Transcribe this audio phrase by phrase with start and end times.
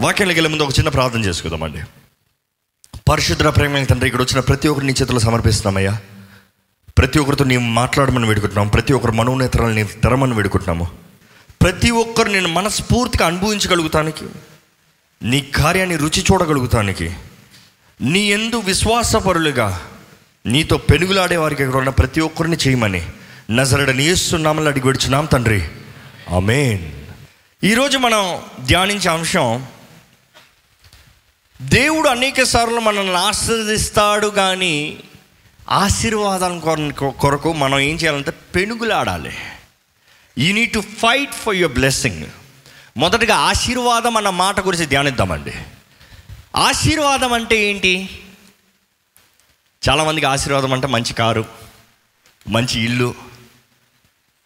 [0.00, 1.80] వాక్యానికి వెళ్ళే ముందు ఒక చిన్న ప్రార్థన చేసుకుందామండి.
[3.08, 5.98] పరిశుద్ర ప్రేమ తండ్రి ఇక్కడ వచ్చిన ప్రతి ఒక్కరిని నీ చేతులు సమర్పిస్తున్నామయ్యా.
[6.98, 8.68] ప్రతి ఒక్కరితో నీ మాట్లాడమని వేడుకుంటున్నాం.
[8.68, 10.90] ప్రతి ఒక్కరు మనోనేతరాలు నీ తెరమని వేడుకుంటున్నాము.
[11.62, 14.24] ప్రతి ఒక్కరు నేను మనస్ఫూర్తిగా అనుభవించగలుగుతానికి
[15.22, 17.16] నీ కార్యాన్ని రుచి చూడగలుగుతానికి
[18.00, 19.82] నీ ఎందు విశ్వాసపరులుగా
[20.46, 23.06] నీతో పెనుగులాడే వారికి ఇక్కడ ఉన్న ప్రతి ఒక్కరిని చేయమని
[23.50, 25.68] నజరడ నీస్తున్నామని అడిగి విడుచున్నాం తండ్రి.
[26.36, 26.92] అమేన్
[27.64, 29.66] ఈరోజు మనం ధ్యానించే అంశం
[31.62, 35.00] దేవుడు అనేక సార్లు మనల్ని ఆశీర్దిస్తాడు కానీ
[35.70, 39.36] ఆశీర్వాదాల కొర- కొరకు మనం ఏం చేయాలంటే పెనుగులాడాలి.
[40.38, 42.26] You need to fight for your blessing
[42.96, 45.52] మొదటగా ఆశీర్వాదం అన్న మాట గురించి ధ్యానిద్దామండి.
[46.56, 48.22] ఆశీర్వాదం అంటే ఏంటి?
[49.88, 51.44] చాలామందికి ఆశీర్వాదం అంటే మంచి కారు
[52.48, 53.14] మంచి ఇల్లు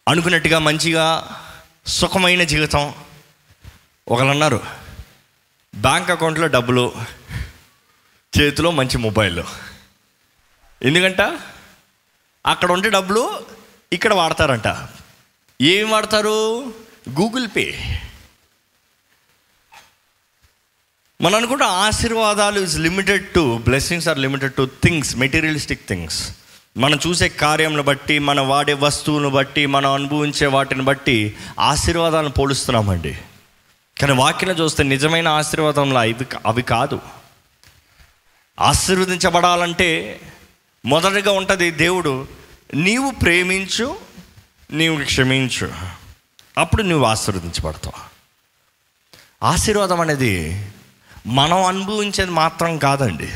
[0.08, 1.28] అనుకున్నట్టుగా మంచిగా
[1.86, 2.94] సుఖమైన జీవితం.
[4.08, 4.83] ఒకళ్ళు అన్నారు
[5.75, 6.92] బ్యాంక్ అకౌంట్లో డబ్బులు
[8.41, 9.42] చేతిలో మంచి మొబైల్.
[10.83, 11.20] ఎందుకంట?
[12.47, 13.41] అక్కడ ఉండే డబ్బులు
[13.92, 14.89] ఇక్కడ వాడతారంట.
[15.62, 16.61] ఏమి వాడతారు?
[17.11, 18.00] Google Pay.
[21.20, 26.36] మనం అనుకుంటే ఆశీర్వాదాలు is limited to blessings are limited to things materialistic things
[26.77, 33.19] మనం చూసే కార్యంను బట్టి మనం వాడే వస్తువును బట్టి మనం అనుభవించే వాటిని బట్టి ఆశీర్వాదాలను పోలుస్తున్నామండి.
[34.00, 37.00] కానీ వాక్యం చూస్తే నిజమైన ఆశీర్వాదంలో ఇవి అవి కాదు.
[38.60, 40.20] ఆశీర్వదించబడాలంటే
[40.86, 42.28] మొదటగా ఉంటుంది దేవుడు
[42.74, 43.96] నీవు ప్రేమించు
[44.70, 45.72] నీవు క్షమించు.
[46.58, 48.14] అప్పుడు నువ్వు ఆశీర్వదించబడతావు.
[49.44, 50.68] ఆశీర్వాదం అనేది
[51.26, 53.33] మనం అనుభవించేది మాత్రం కాదండి.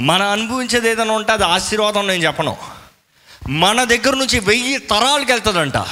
[0.00, 2.56] మనం అనుభవించేది ఏదైనా ఉంటే అది ఆశీర్వాదం నేను చెప్పను.
[3.48, 5.86] మన దగ్గర నుంచి వెయ్యి తరాలకి వెళ్తుందంట.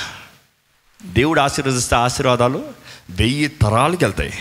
[1.03, 4.33] దేవుడు ఆశీర్వదిస్తే ఆశీర్వాదాలు వెయ్యి తరాలకి వెళ్తాయి.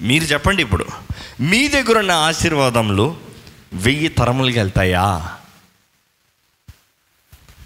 [0.00, 0.86] మీరు చెప్పండి ఇప్పుడు
[1.40, 3.20] మీ దగ్గర ఉన్న ఆశీర్వాదములు
[3.72, 5.36] వెయ్యి తరములకి వెళ్తాయా?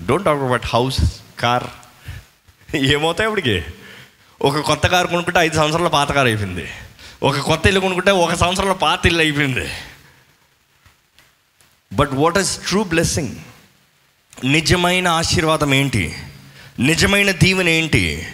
[0.06, 1.64] Don't talk about house car
[2.76, 3.64] ఏమవుతాయి ఇప్పటికి
[4.42, 6.70] ఒక కొత్త కారు కొనుక్కుంటే ఐదు సంవత్సరాల పాత కారు అయిపోయింది.
[7.22, 9.70] ఒక కొత్త ఇల్లు కొనుక్కుంటే ఒక సంవత్సరంలో పాత ఇల్లు అయిపోయింది.
[11.92, 13.36] But what is true blessing
[14.44, 16.18] నిజమైన ఆశీర్వాదం ఏంటి?
[16.78, 18.26] నిజమైన దీవెన ఏంటి?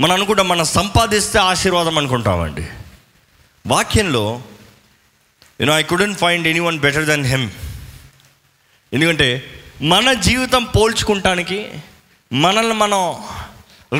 [0.00, 2.68] మనం అనుకుంటాం మనం సంపాదిస్తే ఆశీర్వాదం అనుకుంటామండి.
[3.66, 4.42] వాక్యంలో
[5.60, 7.50] you know I couldn't find anyone better than him
[8.92, 11.82] ఎందుకంటే మన జీవితం పోల్చుకుంటానికి
[12.32, 13.24] మనల్ని మనం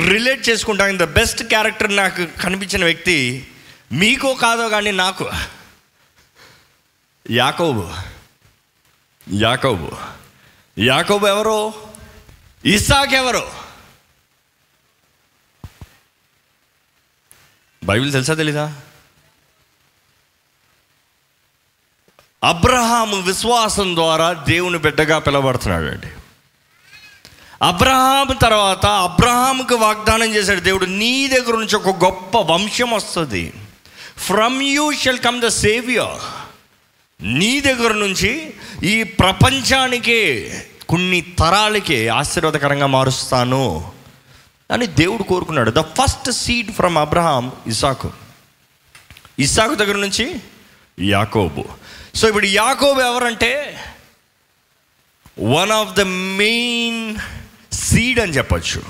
[0.09, 3.49] రిలేట్ చేసుకుంటానికి ద బెస్ట్ క్యారెక్టర్ నాకు కనిపించిన వ్యక్తి
[3.93, 5.31] మీకో కాదో కానీ నాకు.
[7.31, 7.91] యాకోబు.
[9.35, 9.93] యాకోబు.
[10.79, 11.75] యాకోబు ఎవరో?
[12.65, 13.68] ఇసాక్ ఎవరు?
[17.89, 18.67] బైబిల్ తెలుసా తెలీదా?
[22.45, 26.07] అబ్రహాము విశ్వాసం ద్వారా దేవుని బిడ్డగా పిలవబడుతున్నాడు అండి
[27.63, 33.53] అబ్రహాం తర్వాత అబ్రహాంకు వాగ్దానం చేశాడు దేవుడు నీ దగ్గర నుంచి ఒక గొప్ప వంశం వస్తుంది.
[34.17, 36.21] From you shall come the saviour
[37.23, 38.55] నీ దగ్గర నుంచి
[38.85, 40.21] ఈ ప్రపంచానికే
[40.89, 43.93] కొన్ని తరాలకే ఆశీర్వాదకరంగా మారుస్తాను.
[44.71, 45.71] అని దేవుడు కోరుకున్నాడు.
[45.71, 48.13] The first seed from Abraham ఇసాకు
[49.39, 50.41] ఇసాకు దగ్గర నుంచి
[51.01, 51.65] యాకోబు.
[52.15, 53.81] సో ఇప్పుడు యాకోబు ఎవరంటే
[55.41, 56.01] one of the
[56.37, 57.17] main
[57.73, 58.83] seed అని చెప్పచ్చు.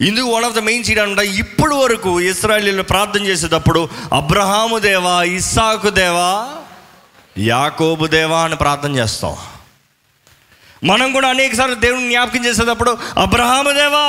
[0.00, 5.90] ఇందుకు one of the main seed అంట ఇప్పుడు వరకు ఇస్రాయలీలు ప్రార్థన చేసేటప్పుడు అబ్రహాము దేవా ఇస్సాకు
[5.90, 6.54] దేవా
[7.38, 9.36] యాకోబు దేవా అని ప్రార్థన చేస్తాం.
[10.84, 14.06] మనం కూడా అనేకసార్లు దేవుని జ్ఞాపకం చేసేటప్పుడు అబ్రహాము దేవా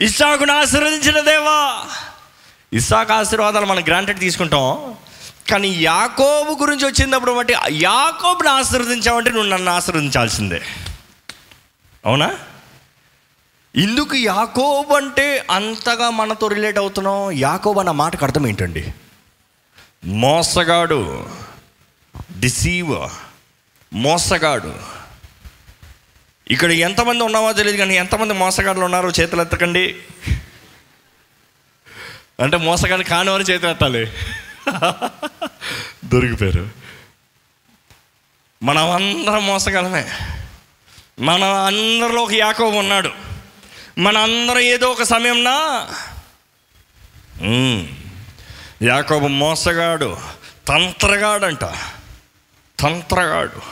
[0.00, 1.86] ఇస్సాకును ఆశీర్వదించిన దేవా.
[2.72, 4.94] ఇస్సాకు ఆశీర్వాదాలు మనం గ్రాంటెడ్ తీసుకుంటాం.
[5.50, 10.62] కానీ యాకోబు గురించి వచ్చినప్పుడు బట్టి యాకోబుని ఆశీర్వదించావంటే నువ్వు నన్ను ఆశీర్వదించాల్సిందే.
[12.06, 12.34] అవునా?
[13.76, 17.30] ఇందుకు యాకోబు అంటే అంతగా మనతో రిలేట్ అవుతున్నాం.
[17.30, 18.94] యాకోబు అన్న మాటకు అర్థం ఏంటండి?
[20.04, 21.28] మోసగాడు
[22.40, 23.08] డిసీవ్
[23.94, 25.01] మోసగాడు
[26.50, 29.96] ఇక్కడ ఎంతమంది ఉన్నావో తెలియదు కానీ ఎంతమంది మోసగాళ్ళు ఉన్నారో చేతులు ఎత్తకండి.
[32.42, 34.12] అంటే మోసగాడు కానివారు చేతులు ఎత్తాలి.
[36.04, 36.68] దొరికిపోయారు.
[38.62, 40.10] మనం అందరం మోసగలమే
[41.18, 43.10] మన అందరిలో ఒక యాకోబు ఉన్నాడు.
[43.98, 45.88] మన అందరం ఏదో ఒక సమయంనా?
[48.82, 50.16] యాకోబు మోసగాడు
[50.68, 51.64] తంత్రగాడంట.
[52.80, 53.62] తంత్రగాడు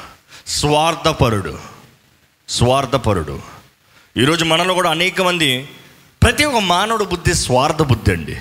[0.46, 1.79] స్వార్థపరుడు.
[2.50, 3.42] స్వార్థపరుడు.
[4.16, 5.68] ఈరోజు మనలో కూడా అనేక మంది
[6.22, 8.36] ప్రతి ఒక్క మానవుడు బుద్ధి స్వార్థ బుద్ధి అండి.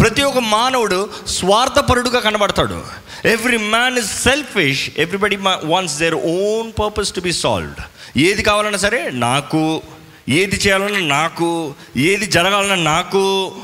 [0.00, 2.84] ప్రతి ఒక్క మానవుడు స్వార్థపరుడుగా కనబడతాడు.
[3.24, 7.80] Every man is selfish everybody wants their own purpose to be solved
[8.16, 9.82] ఏది కావాలన్నా సరే నాకు
[10.28, 13.56] ఏది చేయాలన్నా నాకు ఏది జరగాలన్నా నాకు.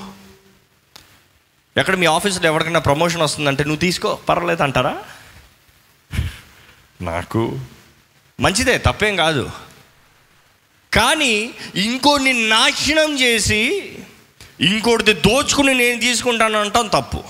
[1.77, 4.99] ఎక్కడ మీ ఆఫీస్లో ఎవరికైనా ప్రమోషన్ వస్తుందంటే నువ్వు తీసుకో పర్వాలేదు అంటారా?
[7.01, 7.59] నాకు
[8.41, 9.51] మంచిదే తప్పేం కాదు.
[10.95, 13.93] కానీ ఇంకోటిని నాశనం చేసి
[14.61, 17.25] ఇంకోటిది దోచుకుని నేను తీసుకుంటాను అంటాం తప్పు.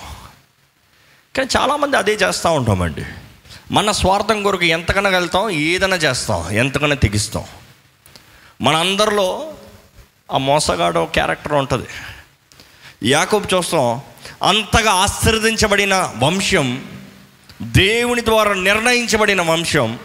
[1.36, 3.04] కానీ చాలామంది అదే చేస్తూ ఉంటామండి.
[3.70, 7.44] మన స్వార్థం కొరకు ఎంతకన్నా వెళ్తాం ఏదైనా చేస్తాం ఎంతకన్నా తెగిస్తాం.
[8.60, 9.54] మన అందరిలో
[10.32, 11.86] ఆ మోసగాడు క్యారెక్టర్ ఉంటుంది.
[13.04, 14.00] యాకోబు చూస్తాం
[14.42, 16.84] అంతగా ఆశీర్వదించబడిన వంశం
[17.62, 19.98] దేవుని ద్వారా నిర్ణయించబడిన వంశం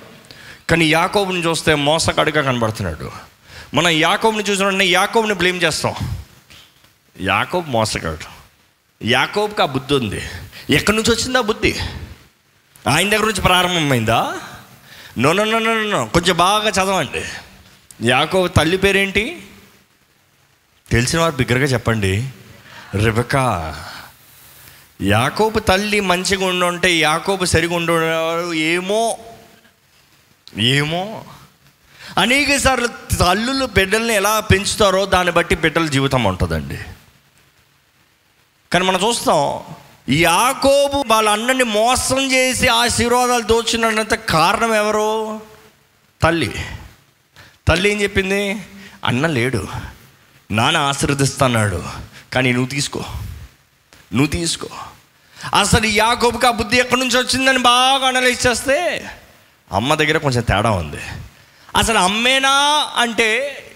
[0.69, 3.32] కానీ యాకోబుని చూస్తే మోసగాడిగా కనబడుతున్నాడు.
[3.73, 5.93] మనం యాకోబ్ని చూసిన యాకోబ్ని బ్లేమ్ చేస్తాం.
[7.21, 8.43] యాకోబ్ మోసగాడు.
[9.05, 10.21] యాకోబ్కి ఆ బుద్ధి ఉంది.
[10.69, 11.79] ఎక్కడి నుంచి వచ్చింది ఆ బుద్ధి?
[12.87, 14.39] ఆయన దగ్గర నుంచి ప్రారంభమైందా?
[15.17, 17.23] No no no no no కొంచెం బాగా చదవండి.
[18.07, 19.47] యాకోబ్ తల్లి పేరేంటి?
[20.91, 22.29] తెలిసిన వారు బిగ్గరగా చెప్పండి.
[23.03, 23.75] రిబకా.
[25.01, 29.17] యాకోబు తల్లి మంచిగా ఉండుంటే యాకోబు సరిగా ఉండేవారు ఏమో?
[30.57, 31.25] ఏమో?
[32.17, 32.87] అనేక సార్లు
[33.19, 36.79] తల్లులు బిడ్డల్ని ఎలా పెంచుతారో దాన్ని బట్టి బిడ్డల జీవితం ఉంటుందండి.
[38.73, 39.63] కానీ మనం చూస్తాం
[40.09, 45.41] యాకోబు వాళ్ళ అన్నని మోసం చేసి ఆశీర్వాదాలు దోచినంత కారణం ఎవరు?
[46.21, 46.55] తల్లి.
[47.67, 48.65] తల్లి ఏం చెప్పింది?
[49.05, 49.67] అన్న లేడు.
[50.51, 51.83] నాన్న ఆశీర్వదిస్తున్నాడు.
[52.33, 52.99] కానీ నువ్వు తీసుకో.
[54.13, 54.67] నువ్వు తీసుకో.
[55.59, 59.09] అసలు యాకోబుకి ఆ బుద్ధి ఎక్కడి నుంచి వచ్చిందని బాగా అనలైజ్ చేస్తే
[59.71, 60.99] అమ్మ దగ్గర కొంచెం తేడా ఉంది.
[61.75, 62.51] అసలు అమ్మేనా
[62.95, 63.29] అంటే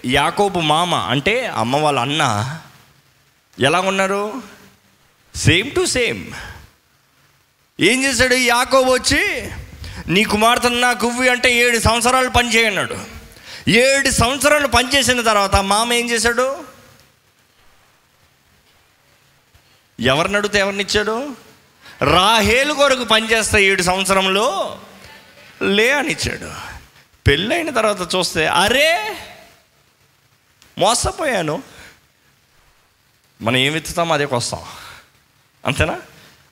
[0.06, 2.58] యాకోబు మామ అంటే అమ్మ వాళ్ళ అన్న
[3.60, 4.42] ఎలా ఉన్నారు?
[5.34, 6.32] Same to same.
[7.80, 8.34] ఏం చేశాడు?
[8.34, 9.50] యాకోబు వచ్చి
[10.08, 12.98] నీ కుమార్తెను నాకు ఇవ్వి అంటే ఏడు సంవత్సరాలు పని చేయన్నాడు.
[13.68, 16.64] ఏడు సంవత్సరాలు పనిచేసిన తర్వాత మామ ఏం చేశాడు?
[20.00, 21.36] ఎవరిని అడిగితే ఎవరినిచ్చాడు
[22.02, 24.78] రాహేలు కొరకు పనిచేస్తా ఏడు సంవత్సరంలో
[25.62, 26.77] లే అని ఇచ్చాడు.
[27.26, 29.16] పెళ్ళైన తర్వాత చూస్తే అరే
[30.78, 31.62] మోసపోయాను.
[33.42, 34.60] మనం ఏం ఎత్తుతామో అదే కొస్తాం
[35.66, 36.00] అంతేనా?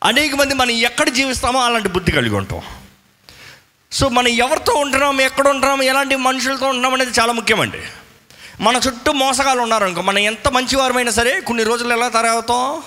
[0.05, 2.63] అనేక మంది మనం ఎక్కడ జీవిస్తామో అలాంటి బుద్ధి కలిగి ఉంటాం.
[3.93, 7.83] సో మనం ఎవరితో ఉంటున్నాం ఎక్కడ ఉంటున్నాం ఎలాంటి మనుషులతో ఉంటున్నాం అనేది చాలా ముఖ్యమండి.
[8.61, 12.83] మన చుట్టూ మోసగాళ్ళు ఉన్నారనుకో మనం ఎంత మంచివారమైనా సరే కొన్ని రోజులు ఎలా తయారవుతాం?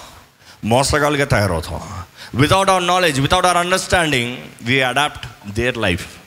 [0.66, 2.04] మోసగాలుగా తయారవుతాం.
[2.36, 6.19] Without our knowledge without our understanding we adapt their life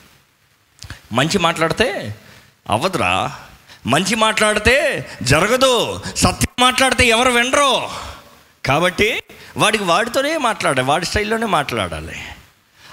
[1.13, 2.15] మంచి మాట్లాడితే
[2.69, 3.39] అవ్వదురా.
[3.87, 6.01] మంచి మాట్లాడితే జరగదు.
[6.15, 7.89] సత్యం మాట్లాడితే ఎవరు వినరు.
[8.65, 9.23] కాబట్టి
[9.57, 12.25] వాడికి వాడితోనే మాట్లాడాలి వాడి స్టైల్లోనే మాట్లాడాలి.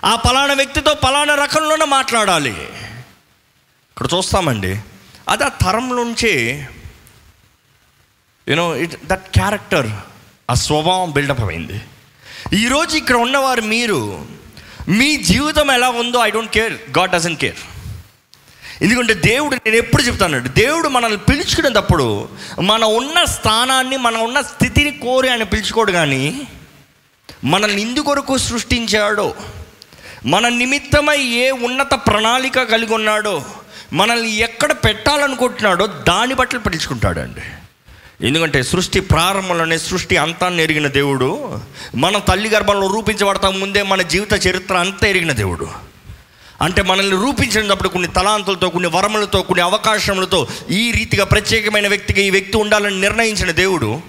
[0.05, 2.69] ఆ పలానా వ్యక్తితో పలానా రకంలోనే మాట్లాడాలి.
[3.91, 4.81] ఇక్కడ చూస్తామండి.
[5.29, 6.65] అది ఆ తరం నుంచి
[8.49, 9.91] యూనో ఇట్ దట్ క్యారెక్టర్
[10.51, 11.81] ఆ స్వభావం బిల్డప్ అయింది.
[12.53, 14.27] ఈరోజు ఇక్కడ ఉన్నవారు మీరు
[14.89, 17.57] మీ జీవితం ఎలా ఉందో I don't care God doesn't care
[18.83, 22.29] ఎందుకంటే దేవుడు నేను ఎప్పుడు చెప్తానండి దేవుడు మనల్ని పిలుచుకునేటప్పుడు
[22.61, 26.41] మన ఉన్న స్థానాన్ని మన ఉన్న స్థితిని కోరి ఆయన పిలుచుకోడు కానీ
[27.45, 29.35] మనల్ని ఇందుకొరకు సృష్టించాడో.
[30.27, 33.45] మన నిమిత్తమై ఏ ఉన్నత ప్రణాళిక కలిగి ఉన్నాడో
[33.93, 37.41] మనల్ని ఎక్కడ పెట్టాలనుకుంటున్నాడో దాన్ని బట్టి పిలుచుకుంటాడండి.
[38.27, 41.59] ఎందుకంటే సృష్టి ప్రారంభంలోనే సృష్టి అంతాన్ని ఎరిగిన దేవుడు
[41.95, 45.90] మన తల్లి గర్భంలో రూపించబడతా ముందే మన జీవిత చరిత్ర అంతా ఎరిగిన దేవుడు.
[46.63, 52.57] అంటే మనల్ని రూపించినప్పుడు కొన్ని తలాంతులతో కొన్ని వరములతో కొన్ని అవకాశములతో ఈ రీతిగా ప్రత్యేకమైన వ్యక్తిగా ఈ వ్యక్తి
[52.57, 54.01] ఉండాలని నిర్ణయించిన దేవుడు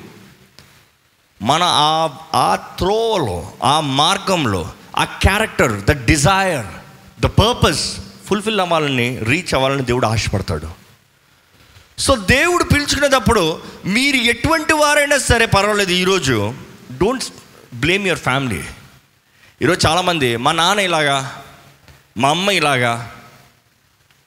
[1.41, 6.65] మన ఆ ఆ త్రోలో ఆ మార్గంలో ఆ character the desire
[7.22, 7.98] the purpose
[8.29, 10.70] fulfil అవ్వాలని రీచ్ అవ్వాలని దేవుడు ఆశపడతాడు.
[11.98, 16.53] సో దేవుడు పిలుచుకునేటప్పుడు మీరు ఎటువంటి వారైనా సరే పర్వాలేదు ఈరోజు
[16.91, 17.24] డోంట్
[17.74, 18.63] బ్లేమ్ యువర్ ఫ్యామిలీ.
[19.62, 21.43] ఈరోజు చాలామంది మా నాన్న ఇలాగా
[22.18, 23.12] మా అమ్మ ఇలాగా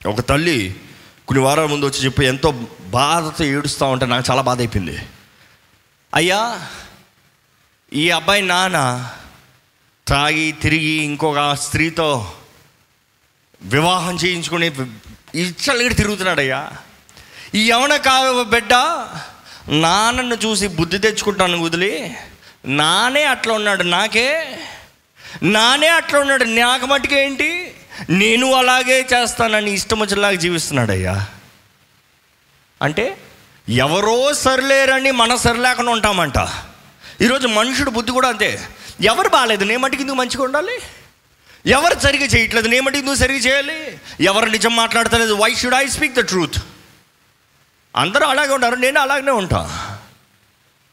[0.07, 0.81] ఒక తల్లి
[1.29, 2.51] కొన్ని వారాల ముందు వచ్చి చెప్పి ఎంతో
[2.81, 5.09] బాధతో ఏడుస్తూ ఉంటే నాకు చాలా బాధ అయిపోయింది.
[6.15, 6.69] అయ్యా
[7.93, 9.11] ఈ అబ్బాయి నాన్న
[10.09, 12.33] తాగి తిరిగి ఇంకొక స్త్రీతో
[13.63, 14.67] వివాహం చేయించుకుని
[15.35, 16.71] ఇచ్చలగడి తిరుగుతున్నాడయ్యా.
[17.55, 18.75] ఈ యవన కావ బిడ్డ
[19.69, 22.17] నాన్నను చూసి బుద్ధి తెచ్చుకుంటాను వదిలి
[22.67, 24.59] నానే అట్లా ఉన్నాడు నాకే
[25.43, 26.45] నానే అట్లా ఉన్నాడు.
[26.45, 27.75] నాకు మట్టుకు ఏంటి?
[28.11, 31.27] నేను అలాగే చేస్తానని ఇష్టం వచ్చేలాగా జీవిస్తున్నాడయ్యా.
[32.83, 33.17] అంటే
[33.69, 36.39] ఎవరో సరిలేరని మన సరిలేకుండా ఉంటామంట.
[37.21, 38.69] ఈరోజు మనుషుడు బుద్ధి కూడా అంతే.
[39.01, 40.79] ఎవరు బాగాలేదు నే మటుకు ఎందుకు మంచిగా ఉండాలి?
[41.67, 42.69] ఎవరు సరిగా చేయట్లేదు?
[42.69, 43.99] నే మటుకు ఎందుకు సరిగా చేయాలి?
[44.21, 45.35] ఎవరు నిజం మాట్లాడతలేదు?
[45.35, 46.59] Why should I speak the truth
[47.97, 49.84] అందరూ అలాగే ఉంటారు నేను అలాగనే ఉంటాను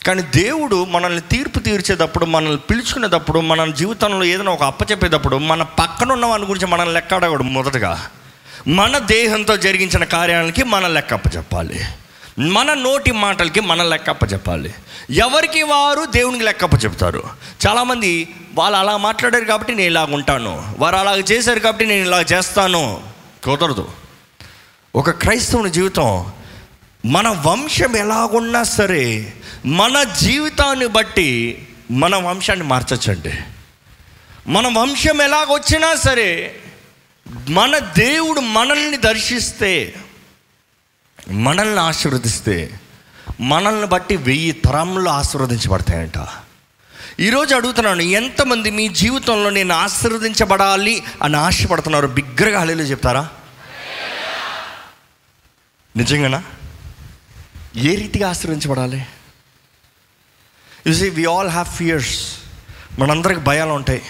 [0.05, 6.25] కానీ దేవుడు మనల్ని తీర్పు తీర్చేటప్పుడు మనల్ని పిలుచుకునేటప్పుడు మన జీవితంలో ఏదైనా ఒక అప్పచెప్పేటప్పుడు మన పక్కన ఉన్న
[6.25, 8.09] వాని గురించి మనం లెక్క అడగడు మొదటగా.
[8.67, 11.85] మన దేహంతో జరిగించిన కార్యాలకి మన లెక్క అప్పచెప్పాలి.
[12.39, 14.73] మన నోటి మాటలకి మన లెక్క అప్పచెప్పాలి.
[15.11, 17.23] ఎవరికి వారు దేవునికి లెక్క అప్పచెప్తారు?
[17.67, 20.75] చాలామంది వాళ్ళు అలా మాట్లాడారు కాబట్టి నేను ఇలాగ ఉంటాను.
[20.79, 23.01] వారు అలాగ చేశారు కాబట్టి నేను ఇలా చేస్తాను.
[23.43, 23.89] కుదరదు.
[24.95, 26.31] ఒక క్రైస్తవుని జీవితం
[27.05, 29.33] మన వంశం ఎలాగున్నా సరే
[29.65, 33.33] మన జీవితాన్ని బట్టి మన వంశాన్ని మార్చచ్చండి.
[34.47, 36.59] మన వంశం ఎలాగొచ్చినా సరే
[37.49, 39.93] మన దేవుడు మనల్ని దర్శిస్తే
[41.29, 42.79] మనల్ని ఆశీర్వదిస్తే
[43.39, 46.27] మనల్ని బట్టి వెయ్యి తరంలో ఆశీర్వదించబడతాయంట.
[47.19, 52.07] ఈరోజు అడుగుతున్నాను ఎంతమంది మీ జీవితంలో నేను ఆశీర్వదించబడాలి అని ఆశపడుతున్నారు?
[52.07, 53.29] బిగ్గరగా హళీలో చెప్తారా?
[55.97, 56.43] నిజంగానా?
[57.75, 59.05] ఏ రీతిగా ఆశ్రయించబడాలి?
[60.87, 62.37] You see we all have fears
[62.99, 64.01] మనందరికి భయాలు ఉంటాయి.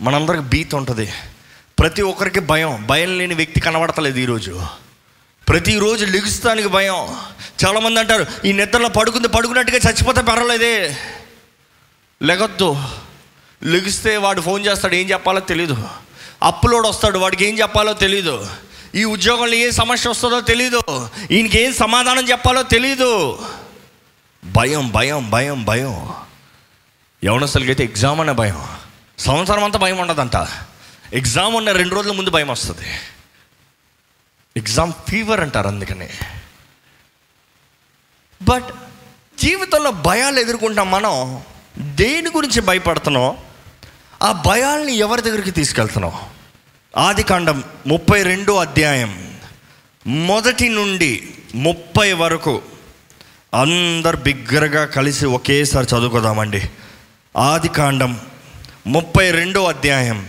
[0.00, 1.12] మనందరికి బీత్ ఉంటుంది.
[1.78, 2.86] ప్రతి ఒక్కరికి భయం.
[2.86, 4.66] భయం లేని వ్యక్తి కనబడతలేదు ఈరోజు.
[5.48, 7.16] ప్రతిరోజు లెగుస్తానికి భయం.
[7.64, 10.96] చాలామంది అంటారు ఈ నిద్రలో పడుకుంది పడుకున్నట్టుగా చచ్చిపోతే పర్వాలేదే.
[12.22, 12.76] లెగొద్దు.
[13.62, 15.88] లెగిస్తే వాడు ఫోన్ చేస్తాడు ఏం చెప్పాలో తెలీదు.
[16.42, 18.46] అప్లోడ్ వస్తాడు వాడికి ఏం చెప్పాలో తెలీదు.
[18.94, 20.80] ఈ ఉద్యోగంలో ఏ సమస్య వస్తుందో తెలీదు.
[21.30, 23.38] ఈయనకి ఏం సమాధానం చెప్పాలో తెలీదు.
[24.44, 26.12] భయం భయం భయం భయం.
[27.24, 28.68] యవనస్తులకైతే ఎగ్జామ్ అనే భయం.
[29.18, 30.36] సంవత్సరం అంతా భయం ఉండదంట.
[31.12, 32.86] ఎగ్జామ్ ఉన్న రెండు రోజుల ముందు భయం వస్తుంది.
[34.56, 36.08] ఎగ్జామ్ ఫీవర్ అంటారు అందుకని.
[38.42, 38.66] బట్
[39.42, 41.42] జీవితంలో భయాలు ఎదుర్కొంటాం మనం.
[41.78, 43.36] దేని గురించి భయపడుతున్నాం?
[44.22, 46.12] ఆ భయాల్ని ఎవరి దగ్గరికి తీసుకెళ్తున్నాం?
[46.96, 49.36] ఆది కాండం ముప్పై రెండో అధ్యాయం
[50.06, 51.22] మొదటి నుండి
[51.54, 52.62] ముప్పై వరకు
[53.54, 56.62] అందరు బిగ్గరగా కలిసి ఒకేసారి చదువుకుదామండి.
[57.36, 58.20] ఆది కాండం
[58.86, 60.28] ముప్పై రెండో అధ్యాయం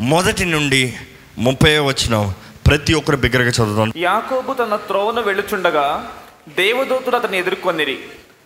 [0.00, 0.96] మొదటి నుండి
[1.38, 2.32] ముప్పై వచ్చిన
[2.66, 3.92] ప్రతి ఒక్కరు బిగ్గరగా చదువుదాం.
[3.96, 6.12] యాకోబు తన త్రోవను వెళ్ళుచుండగా
[6.48, 7.98] దేవదూతుడు అతన్ని ఎదుర్కొనిరి.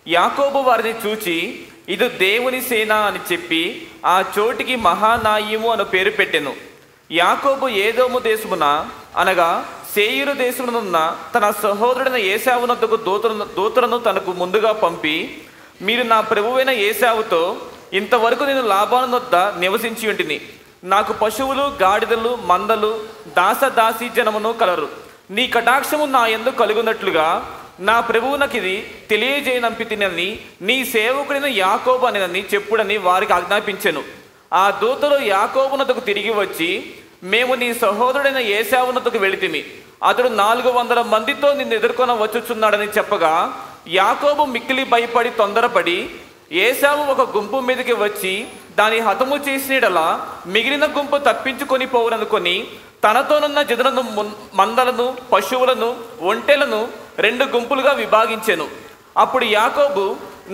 [0.09, 6.69] యాకోబు వారిని చూచి ఇది దేవుని సేన అని చెప్పి ఆ చోటికి మహానాయము అను పేరు పెట్టెను.
[7.13, 8.87] యాకోబు ఏదోము దేశమున
[9.17, 15.43] అనగా సేయురు దేశమునున్న తన సహోదరుడైన ఏసావునద్దకు దూతలను దూతలను తనకు ముందుగా పంపి
[15.83, 17.57] మీరు నా ప్రభువైన ఏసావుతో
[17.93, 20.41] ఇంతవరకు నేను లాభాలను వద్ద నివసించి ఉంటిని.
[20.85, 23.05] నాకు పశువులు గాడిదలు మందలు
[23.37, 24.89] దాస దాసి జనమును కలరు.
[25.31, 28.95] నీ కటాక్షము నా ఎందు కలుగునట్లుగా నా ప్రభువునకిది
[29.61, 34.18] నాకు ఇది నీ సేవకుడిన యాకోబు అనేదని చెప్పుడని వారికి ఆజ్ఞాపించెను.
[34.53, 36.71] ఆ దూతలు యాకోబునతకు తిరిగి వచ్చి
[37.33, 39.61] మేము నీ సహోదరుడైన ఏశావునతకు వెళితిమి.
[40.09, 43.33] అతడు నాలుగు వందల మందితో నిన్ను ఎదుర్కొన వచ్చుచున్నాడని చెప్పగా
[43.97, 45.99] యాకోబు మిక్కిలి భయపడి తొందరపడి
[46.65, 48.35] ఏశావు ఒక గుంపు మీదకి వచ్చి
[48.79, 50.07] దాని హతము చేసినడలా
[50.55, 52.57] మిగిలిన గుంపు తప్పించుకొని పోవుననుకొని
[53.05, 54.03] తనతోనున్న జదులను
[54.61, 55.91] మందలను పశువులను
[56.31, 56.81] ఒంటెలను
[57.27, 58.67] రెండు గుంపులుగా విభాగించెను.
[59.25, 60.07] అప్పుడు యాకోబు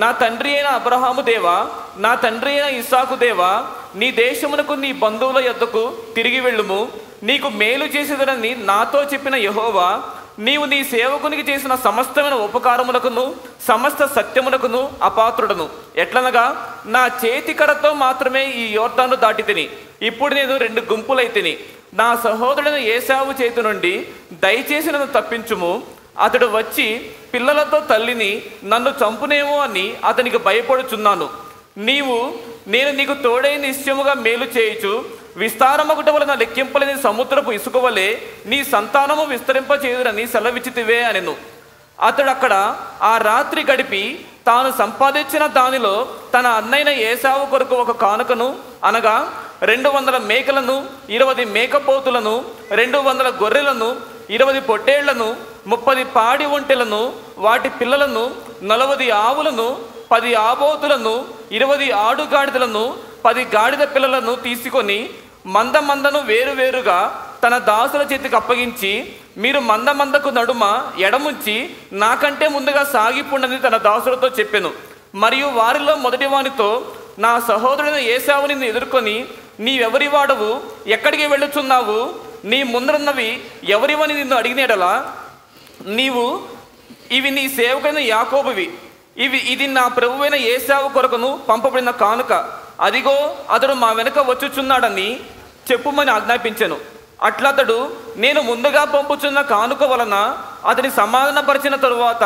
[0.03, 1.57] నా తండ్రి అయిన అబ్రహాము దేవా
[2.05, 3.51] నా తండ్రి అయిన ఇసాకు దేవా
[4.01, 5.83] నీ దేశమునకు నీ బంధువుల యొద్దకు
[6.17, 6.81] తిరిగి వెళ్ళుము.
[7.29, 9.89] నీకు మేలు చేసేదనని నాతో చెప్పిన యహోవా
[10.47, 13.25] నీవు నీ సేవకునికి చేసిన సమస్తమైన ఉపకారములకును
[13.69, 15.67] సమస్త సత్యమునకును అపాత్రుడను.
[15.97, 16.47] ఎట్లనగా
[16.95, 19.67] నా చేతి కడతో మాత్రమే ఈ యోర్దాను దాటి తిని
[20.03, 21.55] ఇప్పుడు నేను రెండు గుంపులైతిని
[22.01, 23.95] నా సహోదరుని ఏసావు చేతి నుండి
[24.45, 25.73] దయచేసి నన్ను తప్పించుము.
[26.25, 26.89] అతడు వచ్చి
[27.35, 28.33] పిల్లలతో తల్లిని
[28.65, 31.29] నన్ను చంపునేమో అని అతనికి భయపడుచున్నాను.
[31.77, 32.17] నీవు
[32.69, 34.93] నేను నీకు తోడై నిశ్చయముగా మేలు చేయుచు
[35.37, 38.07] విస్తారమగుట వలన లెక్కింపలేని సముద్రపు ఇసుక వలె
[38.47, 41.35] నీ సంతానము విస్తరింపచేయురని సెలవిచ్చితివే అనెను.
[41.99, 42.55] అతడు అక్కడ
[43.03, 44.03] ఆ రాత్రి గడిపి
[44.47, 45.95] తాను సంపాదించిన దానిలో
[46.35, 48.49] తన అన్నైన ఏసావు కొరకు ఒక కానుకను
[48.85, 49.17] అనగా
[49.63, 50.77] రెండు వందల మేకలను
[51.09, 52.35] ఇరవై మేకపోతులను
[52.71, 53.89] రెండు వందల గొర్రెలను
[54.31, 55.29] ఇరవై పొట్టేళ్ళను
[55.67, 57.03] ముప్పది పాడి ఒంటెలను
[57.39, 58.25] వాటి పిల్లలను
[58.63, 59.69] నలవది ఆవులను
[60.11, 61.15] పది ఆబోతులను
[61.57, 62.85] ఇరవై ఆడుగాడిదలను
[63.25, 64.99] పది గాడిద పిల్లలను తీసుకొని
[65.47, 66.99] మంద మందను వేరువేరుగా
[67.45, 68.93] తన దాసుల చేతికి అప్పగించి
[69.39, 70.65] మీరు మంద మందకు నడుమ
[70.99, 71.57] ఎడముంచి
[71.93, 74.71] నాకంటే ముందుగా సాగిపుండని తన దాసులతో చెప్పాను.
[75.15, 76.69] మరియు వారిలో మొదటి వానితో
[77.19, 79.17] నా సహోదరుడైన ఏసావు నిన్ను ఎదుర్కొని
[79.61, 80.51] నీవెవరి వాడవు?
[80.87, 81.99] ఎక్కడికి వెళ్ళుచున్నావు?
[82.45, 83.31] నీ ముందరున్నవి
[83.69, 84.93] ఎవరివని నిన్ను అడిగినేడలా
[85.99, 86.25] నీవు
[87.11, 88.67] ఇవి నీ సేవకైన యాకోబువి.
[89.19, 92.33] ఇవి ఇది నా ప్రభువైన ఏసావు కొరకును పంపబడిన కానుక.
[92.81, 95.21] అదిగో అతడు మా వెనుక వచ్చుచున్నాడని
[95.73, 96.77] చెప్పుమని ఆజ్ఞాపించాను.
[97.23, 100.17] అట్లతడు నేను ముందుగా పంపుచున్న కానుక వలన
[100.69, 102.25] అతని సమాధానపరిచిన తరువాత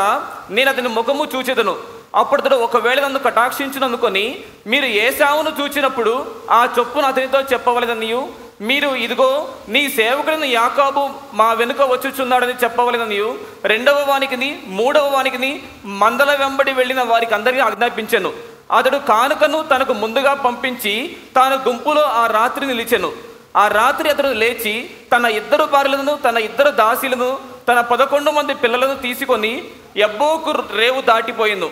[0.50, 1.76] నేను అతని ముఖము చూచెదను.
[2.14, 8.47] అప్పుడు అతడు ఒకవేళ నన్ను కటాక్షించుననుకొని మీరు ఏసావును చూచినప్పుడు ఆ చొప్పును అతనితో చెప్పవలదనియు.
[8.60, 9.26] మీరు ఇదిగో
[9.68, 11.02] నీ సేవకుడిని యాకాబు
[11.34, 14.48] మా వెనుక వచ్చుచున్నాడని చెప్పవలెదనియు రెండవ వానికిని
[14.78, 15.50] మూడవ వానికిని
[15.84, 18.32] మందల వెంబడి వెళ్ళిన వారికి అందరికీ ఆజ్ఞాపించాను.
[18.78, 23.12] అతడు కానుకను తనకు ముందుగా పంపించి తాను గుంపులో ఆ రాత్రి నిలిచెను.
[23.56, 27.30] ఆ రాత్రి అతడు లేచి తన ఇద్దరు భార్యలను తన ఇద్దరు దాసీలను
[27.68, 29.54] తన పదకొండు మంది పిల్లలను తీసుకొని
[29.96, 31.70] ఎబ్బోకు రేవు దాటిపోయింది.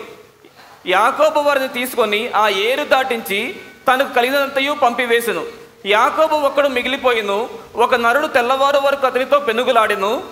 [0.95, 3.39] యాకోబు వారిని తీసుకొని ఆ ఏరు దాటించి
[3.87, 5.66] తనకు కలిగినంతయు పంపివేసెను.
[5.87, 7.49] యాకోబు ఒక్కడు మిగిలిపోయిను.
[7.75, 10.23] ఒక నరుడు తెల్లవారు వరకు అతనితో పెనుగులాడెను.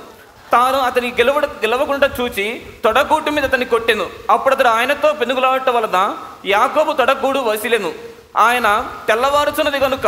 [0.51, 4.09] తాను అతని గెలవ గెలవకుండా చూచి తొడగూటు మీద అతన్ని కొట్టెను.
[4.29, 7.93] అప్పుడు అతడు ఆయనతో పెనుగులాడటం వలన యాకోబు తొడగూడు వసిలెను.
[8.37, 8.67] ఆయన
[9.07, 10.07] తెల్లవారుచున్నది కనుక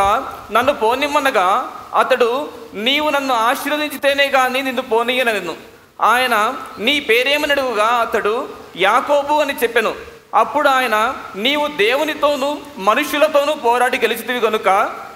[0.52, 1.48] నన్ను పోనిమ్మనగా
[1.96, 5.56] అతడు నీవు నన్ను ఆశీర్వదించితేనే కానీ నిన్ను పోనీయనను.
[6.02, 10.17] ఆయన నీ పేరేమని అడుగుగా అతడు యాకోబు అని చెప్పెను.
[10.38, 10.98] అప్పుడు ఆయన
[11.36, 14.68] నీవు దేవునితోనూ మనుషులతోనూ పోరాడి గెలిచితివి గనుక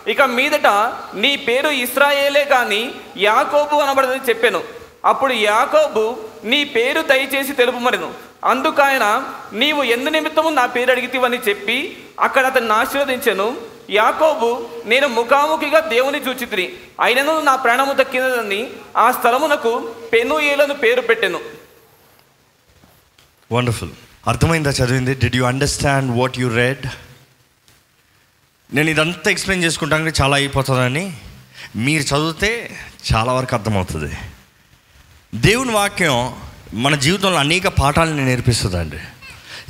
[0.08, 0.68] ఇక మీదట
[1.14, 2.82] నీ పేరు ఇస్రాయేలే కానీ
[3.18, 4.64] యాకోబు అనబడదని చెప్పాను.
[5.06, 6.04] అప్పుడు యాకోబు
[6.44, 8.14] నీ పేరు దయచేసి తెలుపుమరెను
[8.46, 9.06] అందుకు ఆయన
[9.54, 11.78] నీవు ఎందు నిమిత్తము నా పేరు అడిగితివని చెప్పి
[12.20, 13.48] అక్కడ అతన్ని ఆశీర్వదించాను.
[13.90, 14.50] యాకోబు
[14.86, 16.66] నేను ముఖాముఖిగా దేవుని చూచితిని.
[17.02, 18.62] అయినను నా ప్రాణము దక్కినదని
[18.98, 19.74] ఆ స్థలమునకు
[20.14, 21.42] పెనుయేలను పేరు పెట్టెను.
[23.52, 23.92] వండర్ఫుల్
[24.28, 25.14] అర్థమైందా చదివింది?
[25.14, 26.86] Did you understand what you read
[28.74, 31.18] నేను ఇదంతా ఎక్స్ప్లెయిన్ చేసుకుంటానికి చాలా అయిపోతుందని.
[31.76, 32.80] మీరు చదివితే
[33.14, 34.18] చాలా వరకు అర్థమవుతుంది.
[35.36, 36.36] దేవుని వాక్యం
[36.74, 39.00] మన జీవితంలో అనేక పాఠాలను నేర్పిస్తుందండి.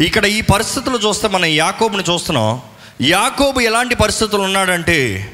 [0.04, 2.62] ఇక్కడ ఈ పరిస్థితులు చూస్తే మనం యాకోబుని చూస్తున్నాం.
[3.02, 5.32] యాకోబు ఎలాంటి పరిస్థితులు ఉన్నాడంటే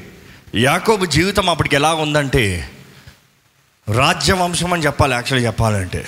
[0.54, 2.70] యాకోబు జీవితం అప్పటికి ఎలా ఉందంటే
[3.96, 6.04] రాజ్యవంశం అని చెప్పాలి యాక్చువల్లీ చెప్పాలంటే.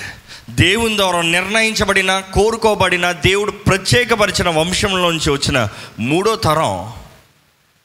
[0.54, 6.92] దేవుని ద్వారా నిర్ణయించబడిన కోరుకోబడిన దేవుడు ప్రత్యేకపరిచిన వంశంలోంచి వచ్చిన మూడో తరం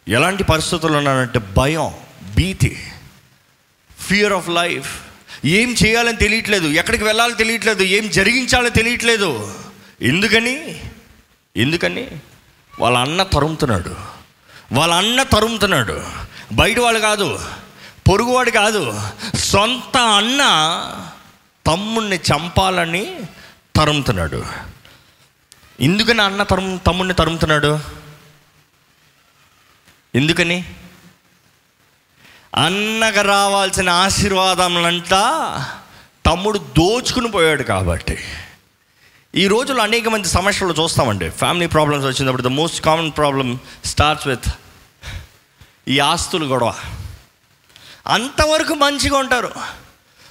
[0.07, 1.91] ఎలాంటి పరిస్థితులు ఉన్నానంటే భయం
[2.35, 2.87] భీతి
[4.07, 5.01] ఫియర్ ఆఫ్ లైఫ్
[5.45, 9.53] ఏం చేయాలని తెలియట్లేదు ఎక్కడికి వెళ్ళాలో తెలియట్లేదు ఏం జరిగించాలో తెలియట్లేదు.
[10.01, 10.81] ఎందుకని?
[11.57, 12.07] ఎందుకని?
[12.79, 13.95] వాళ్ళ అన్న తరుముతున్నాడు.
[14.71, 16.03] వాళ్ళ అన్న తరుముతున్నాడు.
[16.53, 17.39] బయట వాళ్ళు కాదు
[18.09, 19.01] పొరుగువాడు కాదు
[19.35, 20.41] సొంత అన్న
[21.67, 23.19] తమ్ముణ్ణి చంపాలని
[23.75, 24.45] తరుముతున్నాడు.
[25.79, 27.79] ఎందుకని అన్న తరుము తమ్ముడిని తరుముతున్నాడు?
[30.15, 30.75] ఎందుకని?
[32.55, 35.21] అన్నకు రావాల్సిన ఆశీర్వాదములంతా
[36.25, 38.17] తమ్ముడు దోచుకుని పోయాడు కాబట్టి.
[39.35, 41.29] ఈ రోజుల్లో అనేక మంది సమస్యలు చూస్తామండి.
[41.29, 44.45] ఫ్యామిలీ ప్రాబ్లమ్స్ వచ్చినప్పుడు the most common problem starts with
[45.87, 46.73] ఈ ఆస్తులు గొడవ.
[48.07, 49.84] అంతవరకు మంచిగా ఉంటారు.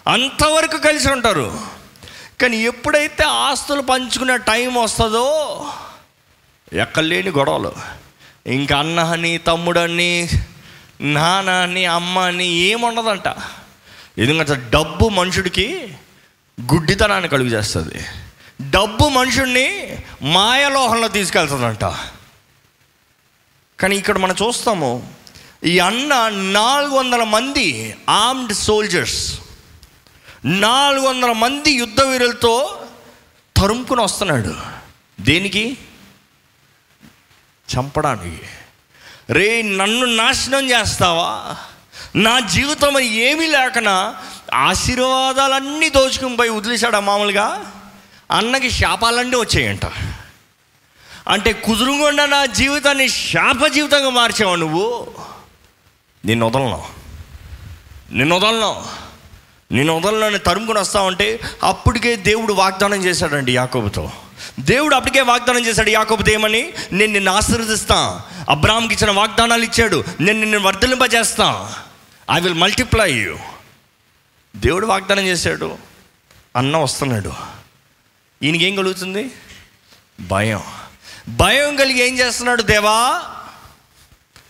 [0.06, 1.60] అంతవరకు కలిసి ఉంటారు.
[2.40, 5.66] కానీ ఎప్పుడైతే ఆస్తులు పంచుకునే టైం వస్తుందో
[6.72, 7.72] ఎక్కలేని గొడవలు.
[8.46, 10.28] ఇంకా అన్న అని తమ్ముడని
[11.00, 13.28] నాన్న అని అమ్మ అని ఏముండదంట.
[14.18, 15.96] ఎందుకంటే డబ్బు మనుషుడికి
[16.60, 18.04] గుడ్డితనాన్ని కలుగు చేస్తుంది.
[18.70, 21.84] డబ్బు మనుషుడిని మాయలోహంలో తీసుకెళ్తుందంట.
[23.80, 25.14] కానీ ఇక్కడ మనం చూస్తాము
[25.64, 29.40] ఈ అన్న నాలుగు వందల మంది ఆర్మ్డ్ సోల్జర్స్
[30.44, 32.86] నాలుగు వందల మంది యుద్ధ వీరులతో
[33.56, 34.56] తరుముకుని వస్తున్నాడు.
[35.20, 35.78] దేనికి?
[37.76, 38.40] చంపడానికి.
[39.30, 41.56] రే నన్ను నాశనం చేస్తావా?
[42.16, 44.14] నా జీవితం ఏమీ లేకనా?
[44.54, 47.72] ఆశీర్వాదాలన్నీ దోచుకుని పోయి వదిలేశాడు మామూలుగా?
[48.30, 49.86] అన్నకి శాపాలన్నీ వచ్చాయంట.
[51.28, 55.14] అంటే కుదురుగొండ నా జీవితాన్ని శాప జీవితంగా మార్చావు నువ్వు?
[56.24, 56.88] నిన్ను వదలను.
[58.12, 59.03] నిన్ను వదలను.
[59.72, 64.12] నేను వదలని వస్తా ఉంటే అప్పటికే దేవుడు వాగ్దానం చేశాడండి యాకోబుతో.
[64.60, 66.72] దేవుడు అప్పటికే వాగ్దానం చేశాడు యాకోబుతో ఏమని?
[66.92, 68.22] నేను నిన్ను ఆశీర్వదిస్తా.
[68.50, 70.04] అబ్రామ్కి ఇచ్చిన వాగ్దానాలు ఇచ్చాడు.
[70.20, 71.74] నేను నిన్ను వర్ధలింపజేస్తా
[72.30, 73.38] ఐ విల్ మల్టిప్లై యూ
[74.56, 75.78] దేవుడు వాగ్దానం చేశాడు.
[76.56, 77.32] అన్న వస్తున్నాడు.
[78.42, 79.30] ఈయనకేం కలుగుతుంది?
[80.20, 80.62] భయం.
[81.28, 83.22] భయం కలిగి ఏం చేస్తున్నాడు దేవా?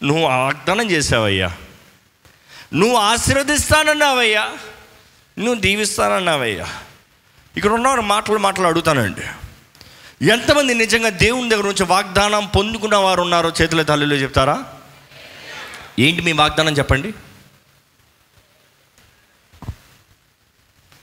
[0.02, 1.52] నువ్వు వాగ్దానం చేసావయ్యా
[2.74, 4.50] నువ్వు ఆశీర్వదిస్తానన్నావయ్యా.
[5.38, 6.66] నువ్వు దీవిస్తానన్నావయ్యా.
[7.56, 9.22] ఇక్కడ ఉన్నవారు మాటలు మాటలు అడుగుతానండి.
[10.26, 14.64] ఎంతమంది నిజంగా దేవుని దగ్గర నుంచి వాగ్దానం పొందుకున్న వారు ఉన్నారో చేతుల తల్లిలో చెప్తారా?
[15.98, 17.14] ఏంటి మీ వాగ్దానం చెప్పండి.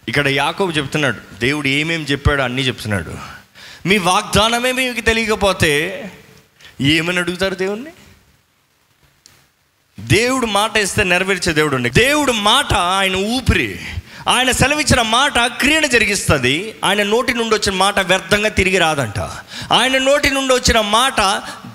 [0.08, 3.16] ఇక్కడ యాకోబు చెప్తున్నాడు దేవుడు ఏమేమి చెప్పాడో అన్నీ చెప్తున్నాడు.
[3.86, 6.12] మీ వాగ్దానమే మీకు తెలియకపోతే
[6.82, 7.92] ఏమని అడుగుతారు దేవుణ్ణి?
[10.00, 11.90] దేవుడు మాట ఇస్తే నెరవేర్చే దేవుడు ఉండే.
[11.90, 13.80] దేవుడు మాట ఆయన ఊపిరి.
[14.28, 16.76] ఆయన సెలవిచ్చిన మాట క్రియను జరిగిస్తుంది.
[16.84, 19.20] ఆయన నోటి నుండి వచ్చిన మాట వ్యర్థంగా తిరిగి రాదంట.
[19.72, 21.22] ఆయన నోటి నుండి వచ్చిన మాట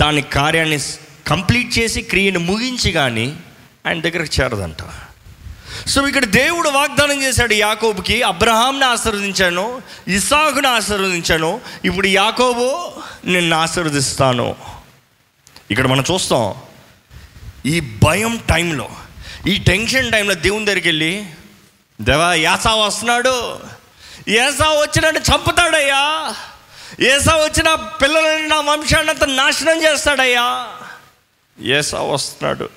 [0.00, 0.78] దాని కార్యాన్ని
[1.26, 3.36] కంప్లీట్ చేసి క్రియను ముగించి కానీ
[3.86, 4.76] ఆయన దగ్గరకు చేరదంట.
[5.86, 12.92] సో ఇక్కడ దేవుడు వాగ్దానం చేశాడు యాకోబుకి అబ్రహాంని ఆశీర్వదించాను ఇసాకుని ఆశీర్వదించాను ఇప్పుడు యాకోబు
[13.26, 14.56] నిన్ను ఆశీర్వదిస్తాను.
[15.70, 16.54] ఇక్కడ మనం చూస్తాం
[17.66, 18.88] ఈ భయం టైంలో
[19.46, 21.26] ఈ టెన్షన్ టైంలో దేవుని దగ్గరికి వెళ్ళి
[22.00, 23.60] దేవా యాసా వస్తున్నాడు.
[24.28, 26.34] ఏసా వచ్చినట్టు చంపుతాడయ్యా.
[27.00, 30.72] ఏసా వచ్చిన పిల్లలని నా వంశాన్ని అంత నాశనం చేస్తాడయ్యా.
[31.60, 32.70] ఏసా వస్తున్నాడు.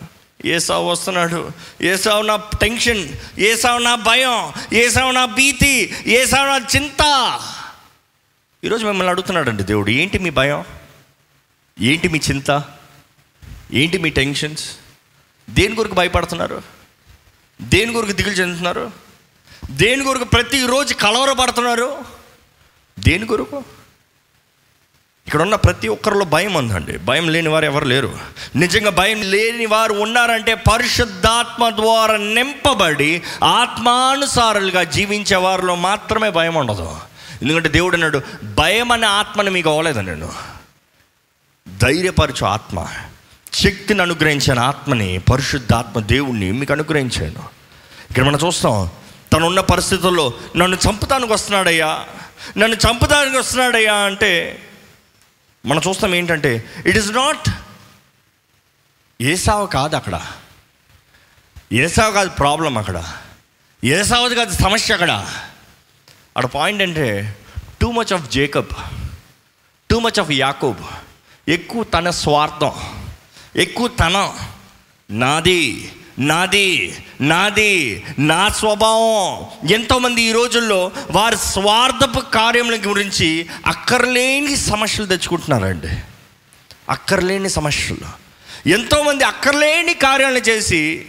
[0.45, 1.51] ఏసావు వస్తున్నాడు.
[1.82, 3.10] ఏసావు నా టెన్షన్.
[3.39, 4.53] ఏసావు నా భయం.
[4.73, 6.03] ఏసావు నా భీతి.
[6.05, 7.39] ఏసావు నా చింత.
[8.63, 10.65] ఈరోజు మిమ్మల్ని అడుగుతున్నాడండి దేవుడు ఏంటి మీ భయం?
[11.82, 12.63] ఏంటి మీ చింత?
[13.73, 14.71] ఏంటి మీ టెన్షన్స్?
[15.49, 16.62] దేని కొరకు భయపడుతున్నారు?
[17.62, 19.09] దేని కొరకు దిగులు చెందుతున్నారు?
[19.69, 21.97] దేని కొరకు ప్రతిరోజు కలవరపడుతున్నారు?
[22.99, 23.63] దేని కొరకు?
[25.27, 26.97] ఇక్కడ ఉన్న ప్రతి ఒక్కరిలో భయం ఉందండి.
[26.97, 28.19] భయం లేని వారు ఎవరు లేరు.
[28.55, 36.97] నిజంగా భయం లేని వారు ఉన్నారంటే పరిశుద్ధాత్మ ద్వారా నింపబడి ఆత్మానుసారులుగా జీవించే వారిలో మాత్రమే భయం ఉండదు.
[37.41, 40.32] ఎందుకంటే దేవుడు అన్నాడు భయం అనే ఆత్మని మీకు అవ్వలేదు నేను?
[41.77, 42.88] ధైర్యపరచు ఆత్మ.
[43.53, 47.43] శక్తిని అనుగ్రహించిన ఆత్మని పరిశుద్ధాత్మ దేవుణ్ణి మీకు అనుగ్రహించాను
[48.10, 48.89] ఇక్కడ మనం చూస్తాం
[49.34, 52.08] తను ఉన్న పరిస్థితుల్లో నన్ను చంపుతానికి వస్తున్నాడయ్యా?
[52.58, 54.63] నన్ను చంపుతానికి వస్తున్నాడయ్యా అంటే
[55.65, 57.50] మనం చూస్తాం ఏంటంటే ఇట్ ఈస్ నాట్
[59.22, 60.28] ఏసావు కాదు అక్కడ.
[61.74, 63.13] ఏసావు కాదు ప్రాబ్లం అక్కడ.
[63.84, 65.12] ఏసావది కాదు సమస్య అక్కడ.
[66.38, 67.38] అక్కడ పాయింట్ అంటే
[67.82, 68.70] too much of Jacob
[69.89, 70.84] too much of యాకోబ్
[71.48, 72.72] ఎక్కువ తన స్వార్థం
[73.56, 74.34] ఎక్కువ తన
[75.12, 79.45] నాది నాది నాది నా స్వభావం.
[79.69, 85.88] ఎంతోమంది ఈ రోజుల్లో వారి స్వార్థపు కార్యముల గురించి అక్కర్లేని సమస్యలు తెచ్చుకుంటున్నారండి.
[86.89, 88.29] అక్కర్లేని సమస్యలు.
[88.69, 91.05] ఎంతోమంది అక్కర్లేని కార్యాలను చేసి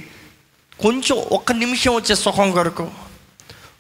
[0.80, 2.88] కొంచెం ఒక్క నిమిషం వచ్చే సుఖం కొరకు